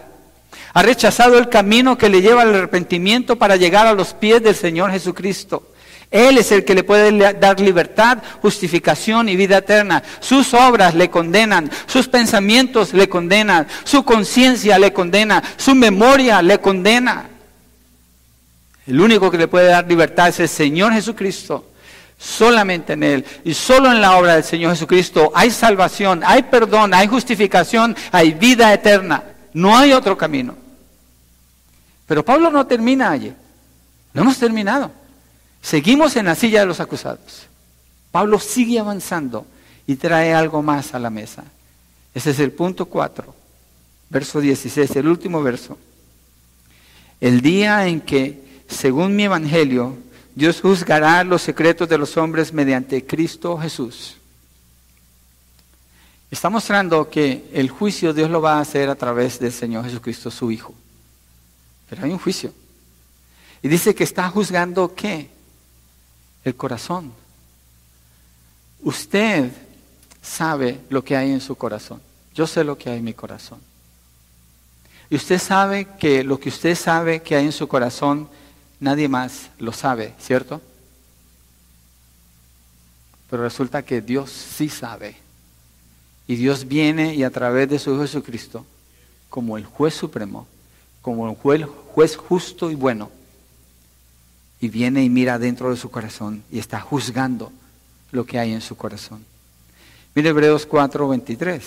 Ha 0.73 0.83
rechazado 0.83 1.37
el 1.37 1.47
camino 1.47 1.97
que 1.97 2.09
le 2.09 2.21
lleva 2.21 2.41
al 2.41 2.53
arrepentimiento 2.53 3.37
para 3.37 3.55
llegar 3.55 3.87
a 3.87 3.93
los 3.93 4.13
pies 4.13 4.43
del 4.43 4.53
Señor 4.53 4.91
Jesucristo. 4.91 5.63
Él 6.15 6.37
es 6.37 6.49
el 6.53 6.63
que 6.63 6.73
le 6.73 6.85
puede 6.85 7.33
dar 7.33 7.59
libertad, 7.59 8.19
justificación 8.41 9.27
y 9.27 9.35
vida 9.35 9.57
eterna. 9.57 10.01
Sus 10.21 10.53
obras 10.53 10.95
le 10.95 11.09
condenan, 11.09 11.69
sus 11.87 12.07
pensamientos 12.07 12.93
le 12.93 13.09
condenan, 13.09 13.67
su 13.83 14.05
conciencia 14.05 14.79
le 14.79 14.93
condena, 14.93 15.43
su 15.57 15.75
memoria 15.75 16.41
le 16.41 16.59
condena. 16.59 17.27
El 18.87 19.01
único 19.01 19.29
que 19.29 19.37
le 19.37 19.49
puede 19.49 19.67
dar 19.67 19.85
libertad 19.89 20.29
es 20.29 20.39
el 20.39 20.47
Señor 20.47 20.93
Jesucristo. 20.93 21.71
Solamente 22.17 22.93
en 22.93 23.03
Él 23.03 23.25
y 23.43 23.53
solo 23.53 23.91
en 23.91 23.99
la 23.99 24.15
obra 24.15 24.35
del 24.35 24.45
Señor 24.45 24.71
Jesucristo 24.71 25.33
hay 25.35 25.51
salvación, 25.51 26.21
hay 26.25 26.43
perdón, 26.43 26.93
hay 26.93 27.07
justificación, 27.07 27.93
hay 28.13 28.31
vida 28.31 28.73
eterna. 28.73 29.21
No 29.51 29.77
hay 29.77 29.91
otro 29.91 30.17
camino. 30.17 30.55
Pero 32.07 32.23
Pablo 32.23 32.49
no 32.49 32.65
termina 32.65 33.11
allí. 33.11 33.33
No 34.13 34.21
hemos 34.21 34.37
terminado. 34.37 34.91
Seguimos 35.65 36.15
en 36.15 36.27
la 36.27 36.35
silla 36.35 36.59
de 36.59 36.67
los 36.67 36.79
acusados. 36.79 37.47
Pablo 38.11 38.37
sigue 38.37 38.77
avanzando 38.77 39.47
y 39.87 39.95
trae 39.95 40.31
algo 40.31 40.61
más 40.61 40.93
a 40.93 40.99
la 40.99 41.09
mesa. 41.09 41.43
Ese 42.13 42.29
es 42.29 42.39
el 42.39 42.51
punto 42.51 42.85
cuatro. 42.85 43.33
verso 44.11 44.39
16, 44.39 44.95
el 44.95 45.07
último 45.07 45.41
verso. 45.41 45.75
El 47.19 47.41
día 47.41 47.87
en 47.87 48.01
que, 48.01 48.63
según 48.69 49.15
mi 49.15 49.23
evangelio, 49.23 49.97
Dios 50.35 50.61
juzgará 50.61 51.23
los 51.23 51.41
secretos 51.41 51.89
de 51.89 51.97
los 51.97 52.15
hombres 52.15 52.53
mediante 52.53 53.03
Cristo 53.03 53.57
Jesús. 53.57 54.17
Está 56.29 56.51
mostrando 56.51 57.09
que 57.09 57.49
el 57.53 57.71
juicio 57.71 58.13
Dios 58.13 58.29
lo 58.29 58.39
va 58.39 58.57
a 58.57 58.61
hacer 58.61 58.87
a 58.87 58.95
través 58.95 59.39
del 59.39 59.51
Señor 59.51 59.85
Jesucristo, 59.85 60.29
su 60.29 60.51
Hijo. 60.51 60.75
Pero 61.89 62.03
hay 62.03 62.11
un 62.11 62.19
juicio. 62.19 62.53
Y 63.63 63.67
dice 63.67 63.95
que 63.95 64.03
está 64.03 64.29
juzgando 64.29 64.93
qué? 64.93 65.33
El 66.45 66.55
corazón. 66.55 67.11
Usted 68.81 69.51
sabe 70.21 70.79
lo 70.89 71.03
que 71.03 71.17
hay 71.17 71.31
en 71.31 71.41
su 71.41 71.55
corazón. 71.55 72.01
Yo 72.33 72.47
sé 72.47 72.63
lo 72.63 72.77
que 72.77 72.89
hay 72.89 72.99
en 72.99 73.03
mi 73.03 73.13
corazón. 73.13 73.59
Y 75.09 75.15
usted 75.15 75.39
sabe 75.39 75.87
que 75.99 76.23
lo 76.23 76.39
que 76.39 76.49
usted 76.49 76.75
sabe 76.75 77.21
que 77.21 77.35
hay 77.35 77.45
en 77.45 77.51
su 77.51 77.67
corazón, 77.67 78.29
nadie 78.79 79.07
más 79.07 79.49
lo 79.59 79.71
sabe, 79.71 80.13
¿cierto? 80.19 80.61
Pero 83.29 83.43
resulta 83.43 83.83
que 83.83 84.01
Dios 84.01 84.31
sí 84.31 84.69
sabe. 84.69 85.17
Y 86.27 86.35
Dios 86.35 86.67
viene 86.67 87.13
y 87.13 87.23
a 87.23 87.29
través 87.29 87.69
de 87.69 87.77
su 87.77 87.91
Hijo 87.91 88.01
Jesucristo, 88.01 88.65
como 89.29 89.57
el 89.57 89.65
juez 89.65 89.93
supremo, 89.93 90.47
como 91.01 91.29
el 91.29 91.35
juez, 91.35 92.15
justo 92.15 92.71
y 92.71 92.75
bueno, 92.75 93.11
y 94.59 94.69
viene 94.69 95.03
y 95.03 95.09
mira 95.09 95.37
dentro 95.37 95.69
de 95.69 95.77
su 95.77 95.91
corazón 95.91 96.43
y 96.51 96.59
está 96.59 96.79
juzgando 96.79 97.51
lo 98.11 98.25
que 98.25 98.39
hay 98.39 98.53
en 98.53 98.61
su 98.61 98.75
corazón. 98.75 99.25
Mire 100.13 100.29
Hebreos 100.29 100.67
4:23. 100.67 101.61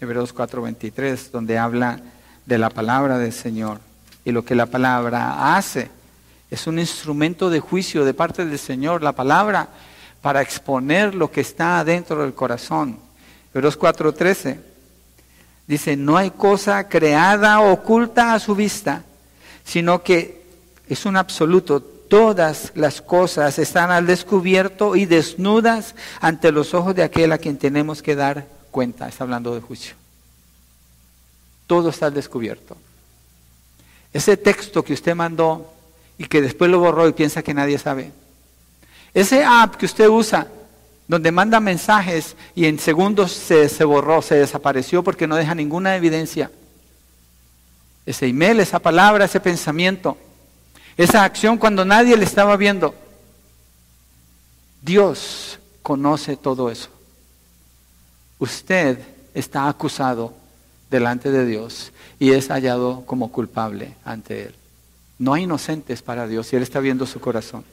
Hebreos 0.00 0.34
4:23, 0.34 1.30
donde 1.30 1.58
habla 1.58 2.00
de 2.46 2.58
la 2.58 2.70
palabra 2.70 3.18
del 3.18 3.32
Señor 3.32 3.80
y 4.24 4.32
lo 4.32 4.44
que 4.44 4.54
la 4.54 4.66
palabra 4.66 5.56
hace. 5.56 5.90
Es 6.50 6.66
un 6.66 6.78
instrumento 6.78 7.50
de 7.50 7.60
juicio 7.60 8.04
de 8.04 8.14
parte 8.14 8.46
del 8.46 8.58
Señor, 8.58 9.02
la 9.02 9.12
palabra, 9.12 9.68
para 10.22 10.40
exponer 10.40 11.14
lo 11.14 11.30
que 11.30 11.42
está 11.42 11.84
dentro 11.84 12.22
del 12.22 12.32
corazón. 12.32 12.98
Hebreos 13.52 13.78
4:13 13.78 14.58
dice, 15.66 15.96
no 15.96 16.16
hay 16.16 16.30
cosa 16.30 16.88
creada 16.88 17.60
oculta 17.60 18.32
a 18.32 18.38
su 18.38 18.54
vista, 18.54 19.04
sino 19.64 20.02
que 20.02 20.37
es 20.88 21.04
un 21.06 21.16
absoluto. 21.16 21.80
Todas 21.80 22.72
las 22.74 23.02
cosas 23.02 23.58
están 23.58 23.90
al 23.90 24.06
descubierto 24.06 24.96
y 24.96 25.04
desnudas 25.04 25.94
ante 26.20 26.50
los 26.52 26.72
ojos 26.72 26.94
de 26.94 27.02
aquel 27.02 27.32
a 27.32 27.38
quien 27.38 27.58
tenemos 27.58 28.02
que 28.02 28.16
dar 28.16 28.46
cuenta. 28.70 29.08
Está 29.08 29.24
hablando 29.24 29.54
de 29.54 29.60
juicio. 29.60 29.94
Todo 31.66 31.90
está 31.90 32.06
al 32.06 32.14
descubierto. 32.14 32.76
Ese 34.12 34.38
texto 34.38 34.82
que 34.82 34.94
usted 34.94 35.14
mandó 35.14 35.70
y 36.16 36.24
que 36.24 36.40
después 36.40 36.70
lo 36.70 36.78
borró 36.78 37.06
y 37.06 37.12
piensa 37.12 37.42
que 37.42 37.52
nadie 37.52 37.78
sabe. 37.78 38.10
Ese 39.12 39.44
app 39.44 39.76
que 39.76 39.84
usted 39.84 40.08
usa, 40.08 40.46
donde 41.06 41.30
manda 41.30 41.60
mensajes 41.60 42.36
y 42.54 42.64
en 42.64 42.78
segundos 42.78 43.32
se, 43.32 43.68
se 43.68 43.84
borró, 43.84 44.22
se 44.22 44.36
desapareció 44.36 45.04
porque 45.04 45.26
no 45.26 45.36
deja 45.36 45.54
ninguna 45.54 45.94
evidencia. 45.94 46.50
Ese 48.06 48.26
email, 48.26 48.60
esa 48.60 48.78
palabra, 48.78 49.26
ese 49.26 49.40
pensamiento 49.40 50.16
esa 50.98 51.22
acción 51.24 51.56
cuando 51.56 51.84
nadie 51.84 52.16
le 52.16 52.24
estaba 52.24 52.56
viendo. 52.56 52.94
Dios 54.82 55.58
conoce 55.82 56.36
todo 56.36 56.70
eso. 56.70 56.90
Usted 58.38 58.98
está 59.32 59.68
acusado 59.68 60.34
delante 60.90 61.30
de 61.30 61.46
Dios 61.46 61.92
y 62.18 62.32
es 62.32 62.48
hallado 62.48 63.04
como 63.06 63.30
culpable 63.30 63.94
ante 64.04 64.46
Él. 64.46 64.54
No 65.18 65.34
hay 65.34 65.44
inocentes 65.44 66.02
para 66.02 66.26
Dios 66.26 66.52
y 66.52 66.56
Él 66.56 66.62
está 66.62 66.80
viendo 66.80 67.06
su 67.06 67.20
corazón. 67.20 67.64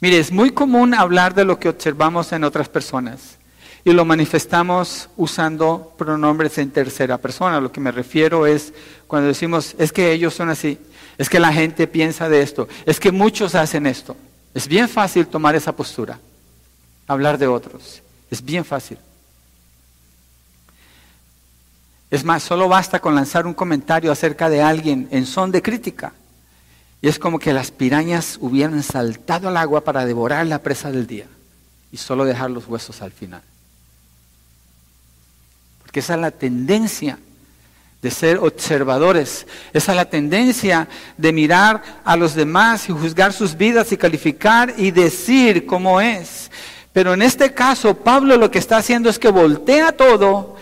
Mire, 0.00 0.18
es 0.18 0.32
muy 0.32 0.50
común 0.50 0.92
hablar 0.92 1.34
de 1.34 1.44
lo 1.44 1.58
que 1.58 1.68
observamos 1.68 2.32
en 2.32 2.42
otras 2.42 2.68
personas 2.68 3.38
y 3.84 3.92
lo 3.92 4.04
manifestamos 4.04 5.08
usando 5.16 5.94
pronombres 5.96 6.58
en 6.58 6.70
tercera 6.70 7.18
persona. 7.18 7.60
Lo 7.60 7.70
que 7.70 7.80
me 7.80 7.92
refiero 7.92 8.44
es 8.44 8.72
cuando 9.06 9.28
decimos, 9.28 9.76
es 9.78 9.92
que 9.92 10.12
ellos 10.12 10.34
son 10.34 10.50
así. 10.50 10.78
Es 11.18 11.28
que 11.28 11.40
la 11.40 11.52
gente 11.52 11.86
piensa 11.86 12.28
de 12.28 12.42
esto. 12.42 12.68
Es 12.86 12.98
que 12.98 13.12
muchos 13.12 13.54
hacen 13.54 13.86
esto. 13.86 14.16
Es 14.52 14.68
bien 14.68 14.88
fácil 14.88 15.26
tomar 15.26 15.54
esa 15.54 15.74
postura. 15.74 16.18
Hablar 17.06 17.38
de 17.38 17.46
otros. 17.46 18.02
Es 18.30 18.44
bien 18.44 18.64
fácil. 18.64 18.98
Es 22.10 22.24
más, 22.24 22.42
solo 22.42 22.68
basta 22.68 23.00
con 23.00 23.14
lanzar 23.14 23.46
un 23.46 23.54
comentario 23.54 24.12
acerca 24.12 24.48
de 24.48 24.62
alguien 24.62 25.08
en 25.10 25.26
son 25.26 25.50
de 25.50 25.62
crítica. 25.62 26.12
Y 27.02 27.08
es 27.08 27.18
como 27.18 27.38
que 27.38 27.52
las 27.52 27.70
pirañas 27.70 28.38
hubieran 28.40 28.82
saltado 28.82 29.48
al 29.48 29.56
agua 29.56 29.82
para 29.82 30.06
devorar 30.06 30.46
la 30.46 30.60
presa 30.60 30.90
del 30.90 31.06
día 31.06 31.26
y 31.92 31.96
solo 31.96 32.24
dejar 32.24 32.50
los 32.50 32.66
huesos 32.66 33.02
al 33.02 33.12
final. 33.12 33.42
Porque 35.82 36.00
esa 36.00 36.14
es 36.14 36.20
la 36.20 36.30
tendencia 36.30 37.18
de 38.04 38.10
ser 38.10 38.36
observadores. 38.36 39.46
Esa 39.72 39.92
es 39.92 39.96
la 39.96 40.04
tendencia 40.04 40.86
de 41.16 41.32
mirar 41.32 41.82
a 42.04 42.18
los 42.18 42.34
demás 42.34 42.86
y 42.86 42.92
juzgar 42.92 43.32
sus 43.32 43.56
vidas 43.56 43.92
y 43.92 43.96
calificar 43.96 44.74
y 44.76 44.90
decir 44.90 45.64
cómo 45.64 46.02
es. 46.02 46.50
Pero 46.92 47.14
en 47.14 47.22
este 47.22 47.54
caso, 47.54 47.94
Pablo 47.96 48.36
lo 48.36 48.50
que 48.50 48.58
está 48.58 48.76
haciendo 48.76 49.08
es 49.08 49.18
que 49.18 49.30
voltea 49.30 49.92
todo 49.92 50.54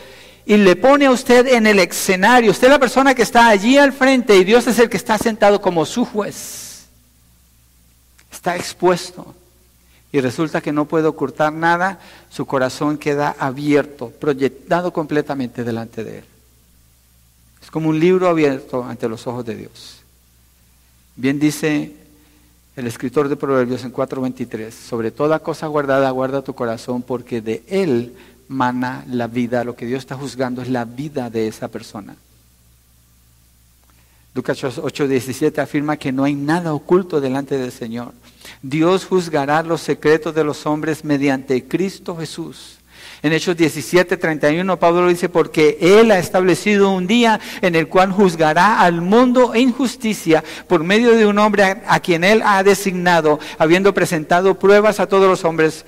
y 0.47 0.57
le 0.57 0.77
pone 0.77 1.07
a 1.07 1.11
usted 1.11 1.49
en 1.49 1.67
el 1.67 1.81
escenario. 1.81 2.53
Usted 2.53 2.69
es 2.69 2.73
la 2.75 2.79
persona 2.79 3.13
que 3.13 3.23
está 3.23 3.49
allí 3.49 3.77
al 3.77 3.93
frente 3.93 4.37
y 4.37 4.45
Dios 4.45 4.69
es 4.69 4.79
el 4.79 4.89
que 4.89 4.97
está 4.97 5.19
sentado 5.19 5.61
como 5.61 5.85
su 5.85 6.05
juez. 6.05 6.87
Está 8.31 8.55
expuesto. 8.55 9.35
Y 10.13 10.21
resulta 10.21 10.61
que 10.61 10.71
no 10.71 10.85
puede 10.85 11.09
ocultar 11.09 11.53
nada, 11.53 11.99
su 12.31 12.47
corazón 12.47 12.99
queda 12.99 13.35
abierto, 13.37 14.11
proyectado 14.11 14.93
completamente 14.93 15.65
delante 15.65 16.05
de 16.05 16.19
él. 16.19 16.25
Es 17.63 17.71
como 17.71 17.89
un 17.89 18.01
libro 18.01 18.29
abierto 18.29 18.85
ante 18.85 19.09
los 19.09 19.27
ojos 19.27 19.45
de 19.45 19.55
Dios. 19.55 20.01
Bien 21.17 21.39
dice 21.39 21.93
el 22.75 22.87
escritor 22.87 23.29
de 23.29 23.37
Proverbios 23.37 23.85
en 23.85 23.93
4:23, 23.93 24.73
sobre 24.73 25.11
toda 25.11 25.39
cosa 25.39 25.67
guardada 25.67 26.11
guarda 26.11 26.43
tu 26.43 26.55
corazón 26.55 27.03
porque 27.03 27.41
de 27.41 27.63
él 27.69 28.15
mana 28.49 29.05
la 29.09 29.27
vida. 29.27 29.65
Lo 29.65 29.77
que 29.77 29.87
Dios 29.87 30.01
está 30.01 30.17
juzgando 30.17 30.63
es 30.63 30.69
la 30.69 30.85
vida 30.85 31.31
de 31.31 31.49
esa 31.49 31.69
persona. 31.69 32.17
Lucas 34.35 34.63
8:17 34.65 35.61
afirma 35.61 35.99
que 35.99 36.13
no 36.13 36.25
hay 36.25 36.35
nada 36.35 36.73
oculto 36.73 37.21
delante 37.21 37.59
del 37.59 37.71
Señor. 37.71 38.13
Dios 38.63 39.05
juzgará 39.05 39.63
los 39.63 39.83
secretos 39.83 40.35
de 40.35 40.45
los 40.45 40.65
hombres 40.67 41.05
mediante 41.05 41.69
Cristo 41.69 42.17
Jesús. 42.17 42.79
En 43.23 43.33
Hechos 43.33 43.57
17, 43.57 44.17
31, 44.17 44.79
Pablo 44.79 45.07
dice, 45.07 45.29
porque 45.29 45.79
Él 45.81 46.11
ha 46.11 46.19
establecido 46.19 46.91
un 46.91 47.07
día 47.07 47.39
en 47.61 47.77
el 47.77 47.87
cual 47.87 48.11
juzgará 48.11 48.81
al 48.81 49.01
mundo 49.01 49.55
en 49.55 49.71
justicia 49.71 50.43
por 50.67 50.83
medio 50.83 51.13
de 51.13 51.27
un 51.27 51.39
hombre 51.39 51.63
a, 51.63 51.83
a 51.87 52.01
quien 52.01 52.25
Él 52.25 52.43
ha 52.45 52.65
designado, 52.65 53.39
habiendo 53.59 53.95
presentado 53.95 54.59
pruebas 54.59 54.99
a 54.99 55.07
todos 55.07 55.29
los 55.29 55.45
hombres 55.45 55.85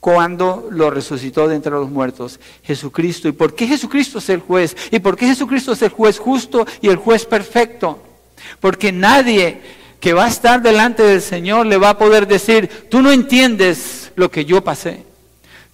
cuando 0.00 0.68
lo 0.70 0.88
resucitó 0.88 1.46
de 1.46 1.56
entre 1.56 1.72
los 1.72 1.90
muertos, 1.90 2.40
Jesucristo. 2.62 3.28
¿Y 3.28 3.32
por 3.32 3.54
qué 3.54 3.66
Jesucristo 3.66 4.18
es 4.18 4.30
el 4.30 4.40
juez? 4.40 4.74
¿Y 4.90 4.98
por 5.00 5.16
qué 5.16 5.26
Jesucristo 5.26 5.72
es 5.72 5.82
el 5.82 5.90
juez 5.90 6.18
justo 6.18 6.66
y 6.80 6.88
el 6.88 6.96
juez 6.96 7.26
perfecto? 7.26 8.02
Porque 8.58 8.90
nadie 8.90 9.60
que 10.00 10.14
va 10.14 10.24
a 10.24 10.28
estar 10.28 10.62
delante 10.62 11.02
del 11.02 11.20
Señor 11.20 11.66
le 11.66 11.76
va 11.76 11.90
a 11.90 11.98
poder 11.98 12.26
decir, 12.26 12.88
tú 12.88 13.02
no 13.02 13.12
entiendes 13.12 14.12
lo 14.16 14.30
que 14.30 14.46
yo 14.46 14.64
pasé. 14.64 15.09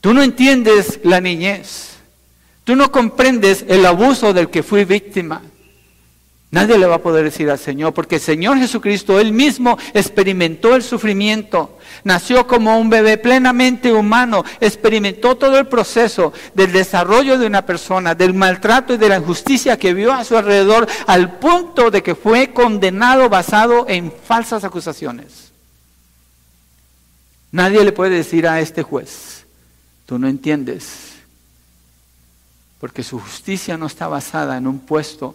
Tú 0.07 0.15
no 0.15 0.23
entiendes 0.23 1.01
la 1.03 1.21
niñez. 1.21 1.97
Tú 2.63 2.77
no 2.77 2.93
comprendes 2.93 3.65
el 3.67 3.85
abuso 3.85 4.33
del 4.33 4.51
que 4.51 4.63
fui 4.63 4.85
víctima. 4.85 5.43
Nadie 6.53 6.79
le 6.79 6.87
va 6.87 6.95
a 6.95 7.03
poder 7.03 7.25
decir 7.25 7.51
al 7.51 7.59
Señor, 7.59 7.93
porque 7.93 8.15
el 8.15 8.21
Señor 8.21 8.57
Jesucristo, 8.57 9.19
Él 9.19 9.33
mismo 9.33 9.77
experimentó 9.95 10.77
el 10.77 10.85
sufrimiento, 10.85 11.77
nació 12.05 12.47
como 12.47 12.79
un 12.79 12.89
bebé 12.89 13.19
plenamente 13.19 13.93
humano, 13.93 14.45
experimentó 14.61 15.37
todo 15.37 15.59
el 15.59 15.67
proceso 15.67 16.33
del 16.55 16.71
desarrollo 16.71 17.37
de 17.37 17.49
una 17.49 17.67
persona, 17.67 18.15
del 18.15 18.33
maltrato 18.33 18.95
y 18.95 18.99
de 18.99 19.09
la 19.09 19.17
injusticia 19.17 19.77
que 19.77 19.93
vio 19.93 20.13
a 20.13 20.23
su 20.23 20.37
alrededor, 20.37 20.87
al 21.09 21.41
punto 21.41 21.91
de 21.91 22.05
que 22.05 22.15
fue 22.15 22.53
condenado 22.53 23.29
basado 23.29 23.87
en 23.89 24.13
falsas 24.13 24.63
acusaciones. 24.63 25.51
Nadie 27.51 27.83
le 27.83 27.91
puede 27.91 28.15
decir 28.15 28.47
a 28.47 28.61
este 28.61 28.85
juez, 28.85 29.46
Tú 30.07 30.19
no 30.19 30.29
entiendes, 30.29 31.15
porque 32.81 33.03
su 33.03 33.19
justicia 33.19 33.77
no 33.77 33.87
está 33.87 34.07
basada 34.07 34.57
en 34.57 34.67
un 34.67 34.79
puesto, 34.79 35.35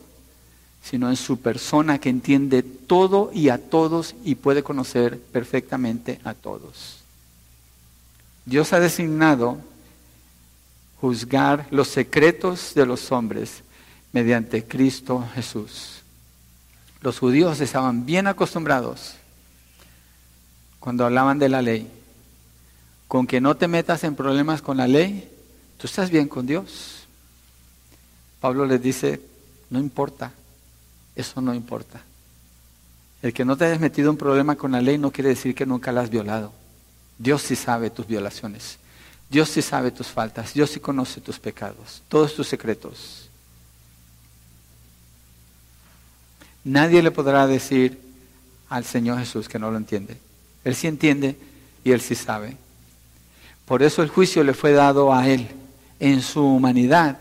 sino 0.84 1.10
en 1.10 1.16
su 1.16 1.40
persona 1.40 2.00
que 2.00 2.10
entiende 2.10 2.64
todo 2.64 3.32
y 3.34 3.50
a 3.50 3.58
todos 3.70 4.16
y 4.24 4.36
puede 4.36 4.64
conocer 4.64 5.20
perfectamente 5.20 6.20
a 6.24 6.34
todos. 6.34 6.98
Dios 8.46 8.74
ha 8.74 8.80
designado 8.80 9.60
juzgar 11.00 11.68
los 11.72 11.88
secretos 11.88 12.74
de 12.74 12.86
los 12.86 13.12
hombres 13.12 13.64
mediante 14.12 14.66
Cristo 14.66 15.28
Jesús. 15.36 16.02
Los 17.02 17.20
judíos 17.20 17.60
estaban 17.60 18.06
bien 18.06 18.28
acostumbrados 18.28 19.16
cuando 20.80 21.06
hablaban 21.06 21.40
de 21.40 21.50
la 21.50 21.62
ley, 21.62 21.92
con 23.12 23.28
que 23.28 23.42
no 23.42 23.58
te 23.58 23.68
metas 23.68 24.06
en 24.06 24.16
problemas 24.16 24.62
con 24.62 24.78
la 24.78 24.88
ley, 24.88 25.30
tú 25.78 25.86
estás 25.86 26.10
bien 26.10 26.30
con 26.30 26.48
Dios. 26.48 27.04
Pablo 28.40 28.66
les 28.66 28.82
dice, 28.82 29.20
no 29.70 29.80
importa, 29.80 30.32
eso 31.14 31.42
no 31.42 31.54
importa. 31.54 32.02
El 33.22 33.34
que 33.34 33.44
no 33.44 33.58
te 33.58 33.66
hayas 33.66 33.82
metido 33.82 34.12
en 34.12 34.16
problema 34.16 34.56
con 34.56 34.72
la 34.72 34.80
ley 34.80 34.98
no 34.98 35.12
quiere 35.12 35.32
decir 35.32 35.54
que 35.54 35.66
nunca 35.66 35.92
la 35.92 36.00
has 36.00 36.10
violado. 36.10 36.54
Dios 37.18 37.42
sí 37.42 37.58
sabe 37.58 37.90
tus 37.90 38.08
violaciones. 38.08 38.78
Dios 39.30 39.50
sí 39.50 39.62
sabe 39.62 39.92
tus 39.92 40.08
faltas. 40.08 40.54
Dios 40.54 40.70
sí 40.70 40.80
conoce 40.80 41.20
tus 41.20 41.38
pecados, 41.38 42.04
todos 42.08 42.34
tus 42.34 42.48
secretos. 42.48 43.30
Nadie 46.64 47.04
le 47.04 47.12
podrá 47.12 47.46
decir 47.46 48.00
al 48.70 48.86
Señor 48.86 49.20
Jesús 49.20 49.50
que 49.50 49.60
no 49.60 49.70
lo 49.70 49.76
entiende. 49.76 50.18
Él 50.64 50.76
sí 50.76 50.88
entiende 50.88 51.36
y 51.84 51.92
él 51.92 52.00
sí 52.00 52.16
sabe. 52.16 52.56
Por 53.66 53.84
eso 53.84 54.02
el 54.02 54.10
juicio 54.10 54.44
le 54.44 54.54
fue 54.54 54.72
dado 54.72 55.14
a 55.14 55.28
él 55.28 55.48
en 56.00 56.22
su 56.22 56.44
humanidad. 56.44 57.18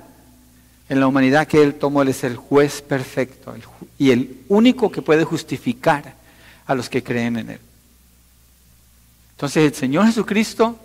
En 0.89 0.99
la 0.99 1.07
humanidad 1.07 1.47
que 1.47 1.63
él 1.63 1.75
tomó, 1.75 2.03
él 2.03 2.09
es 2.09 2.25
el 2.25 2.37
juez 2.37 2.83
perfecto 2.83 3.55
y 3.97 4.11
el 4.11 4.41
único 4.49 4.91
que 4.91 5.03
puede 5.03 5.25
justificar 5.25 6.15
a 6.67 6.75
los 6.75 6.89
que 6.89 7.03
creen 7.03 7.37
en 7.37 7.51
él. 7.51 7.61
Entonces 9.33 9.65
el 9.65 9.75
Señor 9.75 10.07
Jesucristo, 10.07 10.77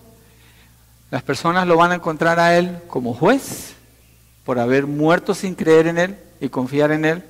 las 1.09 1.23
personas 1.23 1.67
lo 1.67 1.77
van 1.77 1.91
a 1.91 1.95
encontrar 1.95 2.39
a 2.39 2.57
él 2.57 2.77
como 2.87 3.13
juez 3.13 3.73
por 4.45 4.59
haber 4.59 4.85
muerto 4.85 5.33
sin 5.33 5.55
creer 5.55 5.87
en 5.87 5.97
él 5.97 6.15
y 6.39 6.49
confiar 6.49 6.91
en 6.91 7.05
él, 7.05 7.23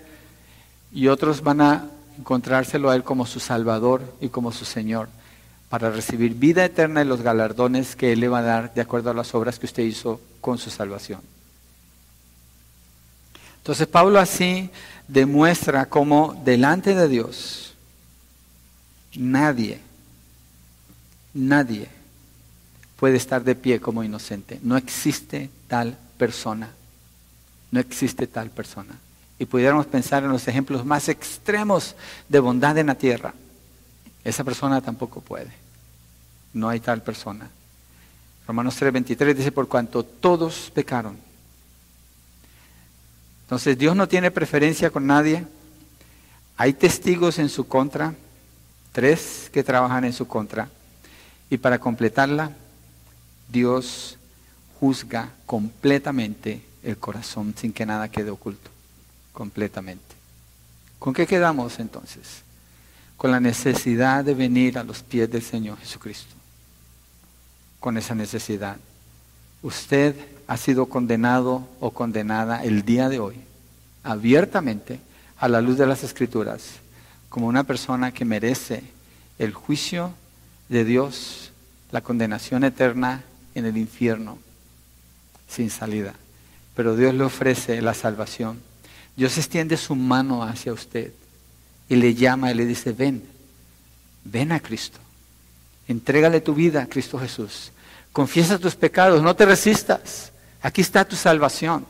y 0.91 1.07
otros 1.07 1.41
van 1.41 1.61
a 1.61 1.85
encontrárselo 2.19 2.89
a 2.89 2.95
Él 2.95 3.03
como 3.03 3.25
su 3.25 3.39
Salvador 3.39 4.01
y 4.21 4.29
como 4.29 4.51
su 4.51 4.65
Señor, 4.65 5.09
para 5.69 5.91
recibir 5.91 6.35
vida 6.35 6.63
eterna 6.63 7.01
y 7.01 7.05
los 7.05 7.21
galardones 7.21 7.95
que 7.95 8.13
Él 8.13 8.19
le 8.21 8.27
va 8.27 8.39
a 8.39 8.43
dar 8.43 8.73
de 8.73 8.81
acuerdo 8.81 9.09
a 9.09 9.13
las 9.13 9.33
obras 9.35 9.59
que 9.59 9.65
usted 9.65 9.83
hizo 9.83 10.21
con 10.41 10.57
su 10.57 10.69
salvación. 10.69 11.21
Entonces 13.57 13.87
Pablo 13.87 14.19
así 14.19 14.69
demuestra 15.07 15.87
cómo 15.87 16.39
delante 16.45 16.93
de 16.93 17.07
Dios 17.07 17.73
nadie, 19.15 19.79
nadie 21.33 21.87
puede 22.97 23.17
estar 23.17 23.43
de 23.43 23.55
pie 23.55 23.79
como 23.79 24.03
inocente. 24.03 24.59
No 24.61 24.77
existe 24.77 25.49
tal 25.67 25.97
persona. 26.17 26.69
No 27.71 27.79
existe 27.79 28.27
tal 28.27 28.51
persona 28.51 28.95
y 29.37 29.45
pudiéramos 29.45 29.85
pensar 29.85 30.23
en 30.23 30.29
los 30.29 30.47
ejemplos 30.47 30.85
más 30.85 31.09
extremos 31.09 31.95
de 32.29 32.39
bondad 32.39 32.77
en 32.77 32.87
la 32.87 32.95
tierra, 32.95 33.33
esa 34.25 34.43
persona 34.43 34.81
tampoco 34.81 35.21
puede. 35.21 35.51
No 36.51 36.67
hay 36.67 36.81
tal 36.81 37.01
persona. 37.01 37.49
Romanos 38.47 38.75
3:23 38.81 39.33
dice, 39.33 39.51
por 39.51 39.69
cuanto 39.69 40.03
todos 40.03 40.71
pecaron. 40.73 41.17
Entonces 43.43 43.77
Dios 43.77 43.95
no 43.95 44.07
tiene 44.07 44.31
preferencia 44.31 44.89
con 44.89 45.05
nadie. 45.05 45.45
Hay 46.57 46.73
testigos 46.73 47.37
en 47.37 47.49
su 47.49 47.67
contra, 47.67 48.15
tres 48.91 49.49
que 49.53 49.63
trabajan 49.63 50.03
en 50.03 50.13
su 50.13 50.27
contra. 50.27 50.69
Y 51.49 51.57
para 51.57 51.79
completarla, 51.79 52.51
Dios 53.49 54.17
juzga 54.79 55.29
completamente 55.45 56.65
el 56.81 56.97
corazón 56.97 57.53
sin 57.55 57.71
que 57.71 57.85
nada 57.85 58.09
quede 58.09 58.31
oculto 58.31 58.71
completamente. 59.33 60.15
¿Con 60.97 61.13
qué 61.13 61.27
quedamos 61.27 61.77
entonces? 61.79 62.44
Con 63.17 63.31
la 63.31 63.39
necesidad 63.39 64.23
de 64.23 64.33
venir 64.33 64.77
a 64.77 64.83
los 64.83 65.01
pies 65.03 65.29
del 65.31 65.41
Señor 65.41 65.77
Jesucristo. 65.79 66.33
Con 67.79 67.97
esa 67.97 68.15
necesidad. 68.15 68.77
Usted 69.61 70.15
ha 70.47 70.57
sido 70.57 70.87
condenado 70.87 71.67
o 71.79 71.91
condenada 71.91 72.63
el 72.63 72.83
día 72.83 73.09
de 73.09 73.19
hoy, 73.19 73.35
abiertamente, 74.03 74.99
a 75.37 75.47
la 75.47 75.61
luz 75.61 75.77
de 75.77 75.87
las 75.87 76.03
Escrituras, 76.03 76.63
como 77.29 77.47
una 77.47 77.63
persona 77.63 78.11
que 78.11 78.25
merece 78.25 78.83
el 79.39 79.53
juicio 79.53 80.13
de 80.69 80.85
Dios, 80.85 81.51
la 81.91 82.01
condenación 82.01 82.63
eterna 82.63 83.23
en 83.55 83.65
el 83.65 83.77
infierno, 83.77 84.37
sin 85.47 85.69
salida. 85.69 86.13
Pero 86.75 86.95
Dios 86.95 87.13
le 87.13 87.23
ofrece 87.23 87.81
la 87.81 87.93
salvación 87.93 88.61
Dios 89.15 89.37
extiende 89.37 89.77
su 89.77 89.95
mano 89.95 90.43
hacia 90.43 90.73
usted 90.73 91.11
y 91.89 91.95
le 91.95 92.13
llama 92.13 92.51
y 92.51 92.55
le 92.55 92.65
dice, 92.65 92.91
ven, 92.91 93.23
ven 94.23 94.51
a 94.51 94.59
Cristo. 94.59 94.99
Entrégale 95.87 96.41
tu 96.41 96.53
vida 96.53 96.81
a 96.81 96.87
Cristo 96.87 97.19
Jesús. 97.19 97.71
Confiesa 98.11 98.57
tus 98.57 98.75
pecados, 98.75 99.21
no 99.21 99.35
te 99.35 99.45
resistas. 99.45 100.31
Aquí 100.61 100.81
está 100.81 101.05
tu 101.05 101.15
salvación. 101.15 101.85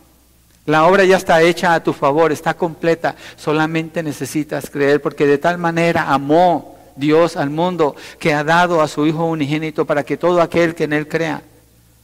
La 0.66 0.86
obra 0.86 1.06
ya 1.06 1.18
está 1.18 1.42
hecha 1.44 1.74
a 1.76 1.84
tu 1.84 1.94
favor, 1.94 2.32
está 2.32 2.56
completa. 2.56 3.16
Solamente 3.38 4.02
necesitas 4.02 4.70
creer 4.70 5.02
porque 5.02 5.28
de 5.28 5.38
tal 5.38 5.58
manera 5.58 6.12
amó 6.12 6.76
Dios 6.96 7.38
al 7.38 7.50
mundo 7.50 7.96
que 8.20 8.34
ha 8.34 8.44
dado 8.44 8.82
a 8.82 8.88
su 8.88 9.06
Hijo 9.06 9.26
unigénito 9.26 9.86
para 9.86 10.04
que 10.04 10.18
todo 10.18 10.42
aquel 10.42 10.74
que 10.74 10.86
en 10.86 10.94
Él 10.94 11.08
crea 11.08 11.44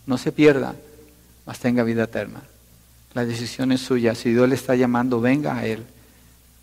no 0.06 0.18
se 0.18 0.32
pierda, 0.32 0.76
mas 1.46 1.60
tenga 1.60 1.84
vida 1.84 2.04
eterna. 2.04 2.42
La 3.14 3.26
decisión 3.26 3.72
es 3.72 3.82
suya. 3.82 4.16
Si 4.16 4.32
Dios 4.32 4.48
le 4.48 4.56
está 4.56 4.76
llamando, 4.76 5.20
venga 5.20 5.58
a 5.58 5.66
Él. 5.66 5.84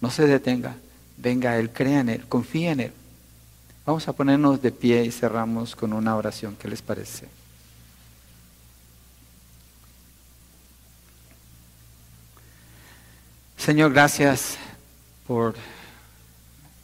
No 0.00 0.10
se 0.10 0.26
detenga. 0.26 0.76
Venga 1.18 1.58
Él, 1.58 1.70
crea 1.70 2.00
en 2.00 2.08
Él, 2.08 2.24
confía 2.28 2.72
en 2.72 2.80
Él. 2.80 2.92
Vamos 3.84 4.06
a 4.06 4.12
ponernos 4.12 4.62
de 4.62 4.70
pie 4.70 5.04
y 5.04 5.10
cerramos 5.10 5.74
con 5.74 5.92
una 5.92 6.14
oración. 6.14 6.56
¿Qué 6.60 6.68
les 6.68 6.80
parece? 6.80 7.26
Señor, 13.56 13.92
gracias 13.92 14.56
por 15.26 15.54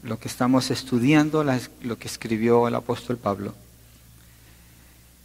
lo 0.03 0.19
que 0.19 0.29
estamos 0.29 0.71
estudiando, 0.71 1.45
lo 1.83 1.99
que 1.99 2.09
escribió 2.09 2.67
el 2.67 2.75
apóstol 2.75 3.17
Pablo. 3.17 3.55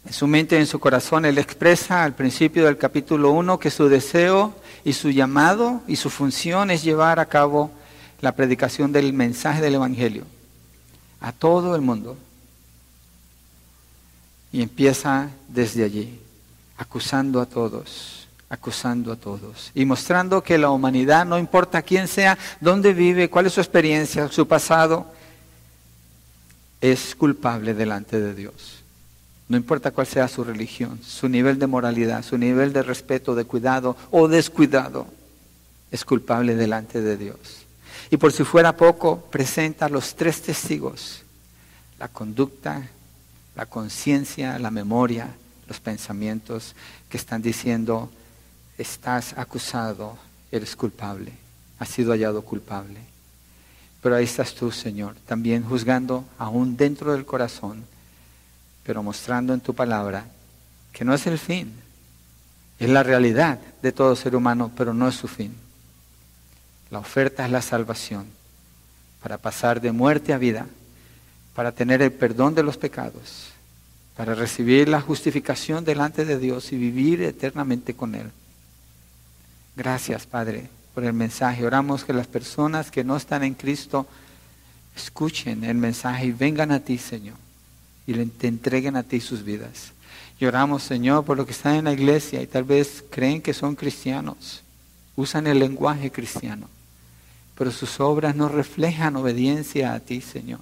En 0.06 0.12
su 0.12 0.26
mente 0.26 0.58
en 0.58 0.66
su 0.66 0.78
corazón, 0.78 1.24
Él 1.24 1.36
expresa 1.36 2.04
al 2.04 2.14
principio 2.14 2.64
del 2.64 2.78
capítulo 2.78 3.32
1 3.32 3.58
que 3.58 3.70
su 3.70 3.88
deseo 3.88 4.54
y 4.84 4.92
su 4.92 5.10
llamado 5.10 5.82
y 5.86 5.96
su 5.96 6.08
función 6.08 6.70
es 6.70 6.82
llevar 6.82 7.18
a 7.18 7.26
cabo 7.26 7.70
la 8.20 8.32
predicación 8.32 8.92
del 8.92 9.12
mensaje 9.12 9.60
del 9.60 9.74
Evangelio 9.74 10.24
a 11.20 11.32
todo 11.32 11.74
el 11.74 11.82
mundo. 11.82 12.16
Y 14.52 14.62
empieza 14.62 15.28
desde 15.48 15.84
allí, 15.84 16.18
acusando 16.76 17.40
a 17.40 17.46
todos, 17.46 18.26
acusando 18.48 19.12
a 19.12 19.16
todos 19.16 19.70
y 19.74 19.84
mostrando 19.84 20.42
que 20.42 20.58
la 20.58 20.70
humanidad, 20.70 21.24
no 21.24 21.38
importa 21.38 21.82
quién 21.82 22.08
sea, 22.08 22.36
dónde 22.60 22.92
vive, 22.92 23.30
cuál 23.30 23.46
es 23.46 23.52
su 23.52 23.60
experiencia, 23.60 24.28
su 24.28 24.48
pasado, 24.48 25.06
es 26.80 27.14
culpable 27.14 27.74
delante 27.74 28.20
de 28.20 28.34
Dios. 28.34 28.82
No 29.48 29.56
importa 29.56 29.90
cuál 29.90 30.06
sea 30.06 30.26
su 30.26 30.42
religión, 30.42 31.00
su 31.02 31.28
nivel 31.28 31.58
de 31.58 31.66
moralidad, 31.66 32.24
su 32.24 32.38
nivel 32.38 32.72
de 32.72 32.82
respeto, 32.82 33.34
de 33.34 33.44
cuidado 33.44 33.96
o 34.10 34.26
descuidado, 34.26 35.06
es 35.90 36.04
culpable 36.04 36.54
delante 36.54 37.00
de 37.00 37.16
Dios. 37.16 37.66
Y 38.10 38.16
por 38.16 38.32
si 38.32 38.44
fuera 38.44 38.76
poco, 38.76 39.20
presenta 39.30 39.88
los 39.88 40.16
tres 40.16 40.42
testigos, 40.42 41.22
la 41.98 42.08
conducta, 42.08 42.88
la 43.54 43.66
conciencia, 43.66 44.58
la 44.58 44.70
memoria, 44.70 45.28
los 45.68 45.80
pensamientos 45.80 46.74
que 47.08 47.16
están 47.16 47.40
diciendo, 47.40 48.10
estás 48.78 49.34
acusado, 49.38 50.18
eres 50.50 50.74
culpable, 50.74 51.32
has 51.78 51.88
sido 51.88 52.12
hallado 52.12 52.42
culpable. 52.42 53.00
Pero 54.02 54.16
ahí 54.16 54.24
estás 54.24 54.54
tú, 54.54 54.72
Señor, 54.72 55.14
también 55.26 55.62
juzgando 55.62 56.24
aún 56.38 56.76
dentro 56.76 57.12
del 57.12 57.24
corazón 57.24 57.84
pero 58.90 59.02
mostrando 59.02 59.54
en 59.54 59.60
tu 59.60 59.74
palabra 59.74 60.24
que 60.92 61.04
no 61.04 61.14
es 61.14 61.26
el 61.26 61.38
fin, 61.38 61.72
es 62.78 62.88
la 62.88 63.02
realidad 63.02 63.60
de 63.82 63.92
todo 63.92 64.16
ser 64.16 64.34
humano, 64.34 64.72
pero 64.76 64.92
no 64.92 65.06
es 65.06 65.14
su 65.14 65.28
fin. 65.28 65.54
La 66.90 66.98
oferta 66.98 67.44
es 67.44 67.52
la 67.52 67.62
salvación 67.62 68.26
para 69.22 69.38
pasar 69.38 69.80
de 69.80 69.92
muerte 69.92 70.32
a 70.32 70.38
vida, 70.38 70.66
para 71.54 71.72
tener 71.72 72.02
el 72.02 72.12
perdón 72.12 72.54
de 72.54 72.62
los 72.62 72.76
pecados, 72.76 73.50
para 74.16 74.34
recibir 74.34 74.88
la 74.88 75.00
justificación 75.00 75.84
delante 75.84 76.24
de 76.24 76.38
Dios 76.38 76.72
y 76.72 76.76
vivir 76.76 77.22
eternamente 77.22 77.94
con 77.94 78.14
Él. 78.14 78.30
Gracias, 79.76 80.26
Padre, 80.26 80.68
por 80.94 81.04
el 81.04 81.12
mensaje. 81.12 81.64
Oramos 81.64 82.04
que 82.04 82.12
las 82.12 82.26
personas 82.26 82.90
que 82.90 83.04
no 83.04 83.16
están 83.16 83.44
en 83.44 83.54
Cristo 83.54 84.06
escuchen 84.96 85.64
el 85.64 85.76
mensaje 85.76 86.26
y 86.26 86.32
vengan 86.32 86.72
a 86.72 86.80
ti, 86.80 86.98
Señor 86.98 87.36
y 88.10 88.26
te 88.26 88.48
entreguen 88.48 88.96
a 88.96 89.02
ti 89.02 89.20
sus 89.20 89.44
vidas. 89.44 89.92
Lloramos, 90.38 90.82
Señor, 90.82 91.24
por 91.24 91.36
lo 91.36 91.44
que 91.44 91.52
están 91.52 91.76
en 91.76 91.84
la 91.84 91.92
iglesia 91.92 92.42
y 92.42 92.46
tal 92.46 92.64
vez 92.64 93.04
creen 93.10 93.42
que 93.42 93.54
son 93.54 93.76
cristianos, 93.76 94.62
usan 95.16 95.46
el 95.46 95.58
lenguaje 95.58 96.10
cristiano, 96.10 96.68
pero 97.60 97.72
sus 97.72 98.00
obras 98.00 98.34
no 98.34 98.48
reflejan 98.48 99.16
obediencia 99.16 99.92
a 99.92 100.00
ti, 100.00 100.22
Señor. 100.22 100.60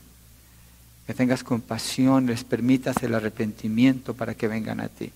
Que 1.07 1.15
tengas 1.15 1.45
compasión, 1.45 2.27
les 2.27 2.43
permitas 2.43 3.01
el 3.05 3.15
arrepentimiento 3.15 4.15
para 4.15 4.35
que 4.35 4.49
vengan 4.49 4.81
a 4.81 4.89
ti. 4.89 5.13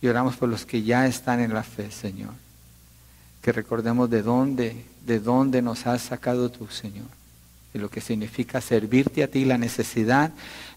Lloramos 0.00 0.38
por 0.38 0.48
los 0.48 0.64
que 0.64 0.82
ya 0.82 1.06
están 1.06 1.40
en 1.40 1.52
la 1.52 1.62
fe, 1.62 1.90
Señor. 1.90 2.30
Que 3.42 3.52
recordemos 3.52 4.08
de 4.08 4.22
dónde, 4.22 4.86
de 5.04 5.20
dónde 5.20 5.60
nos 5.60 5.86
has 5.86 6.00
sacado 6.00 6.50
tú, 6.50 6.66
Señor. 6.68 7.08
De 7.74 7.78
lo 7.78 7.90
que 7.90 8.00
significa 8.00 8.62
servirte 8.62 9.22
a 9.22 9.28
ti, 9.28 9.44
la 9.44 9.58
necesidad 9.58 10.32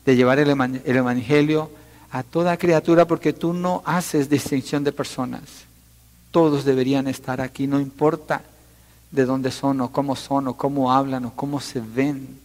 de 0.06 0.16
llevar 0.18 0.40
el, 0.40 0.50
el 0.50 0.98
Evangelio 0.98 1.72
a 2.12 2.22
toda 2.22 2.58
criatura 2.58 3.08
porque 3.08 3.32
tú 3.32 3.54
no 3.54 3.82
haces 3.86 4.30
distinción 4.30 4.84
de 4.84 4.92
personas. 4.92 5.44
Todos 6.32 6.66
deberían 6.66 7.08
estar 7.08 7.40
aquí, 7.40 7.66
no 7.66 7.80
importa 7.80 8.44
de 9.12 9.26
dónde 9.26 9.52
son 9.52 9.82
o 9.82 9.92
cómo 9.92 10.16
son 10.16 10.48
o 10.48 10.54
cómo 10.56 10.92
hablan 10.92 11.26
o 11.26 11.34
cómo 11.36 11.60
se 11.60 11.80
ven. 11.80 12.40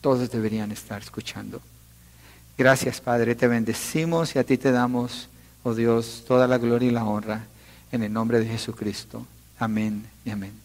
Todos 0.00 0.30
deberían 0.30 0.72
estar 0.72 1.02
escuchando. 1.02 1.60
Gracias 2.56 3.00
Padre, 3.00 3.34
te 3.34 3.48
bendecimos 3.48 4.34
y 4.36 4.38
a 4.38 4.44
ti 4.44 4.58
te 4.58 4.70
damos, 4.70 5.28
oh 5.62 5.74
Dios, 5.74 6.24
toda 6.26 6.46
la 6.46 6.58
gloria 6.58 6.88
y 6.88 6.92
la 6.92 7.04
honra 7.04 7.46
en 7.90 8.02
el 8.02 8.12
nombre 8.12 8.38
de 8.38 8.46
Jesucristo. 8.46 9.26
Amén 9.58 10.06
y 10.24 10.30
amén. 10.30 10.59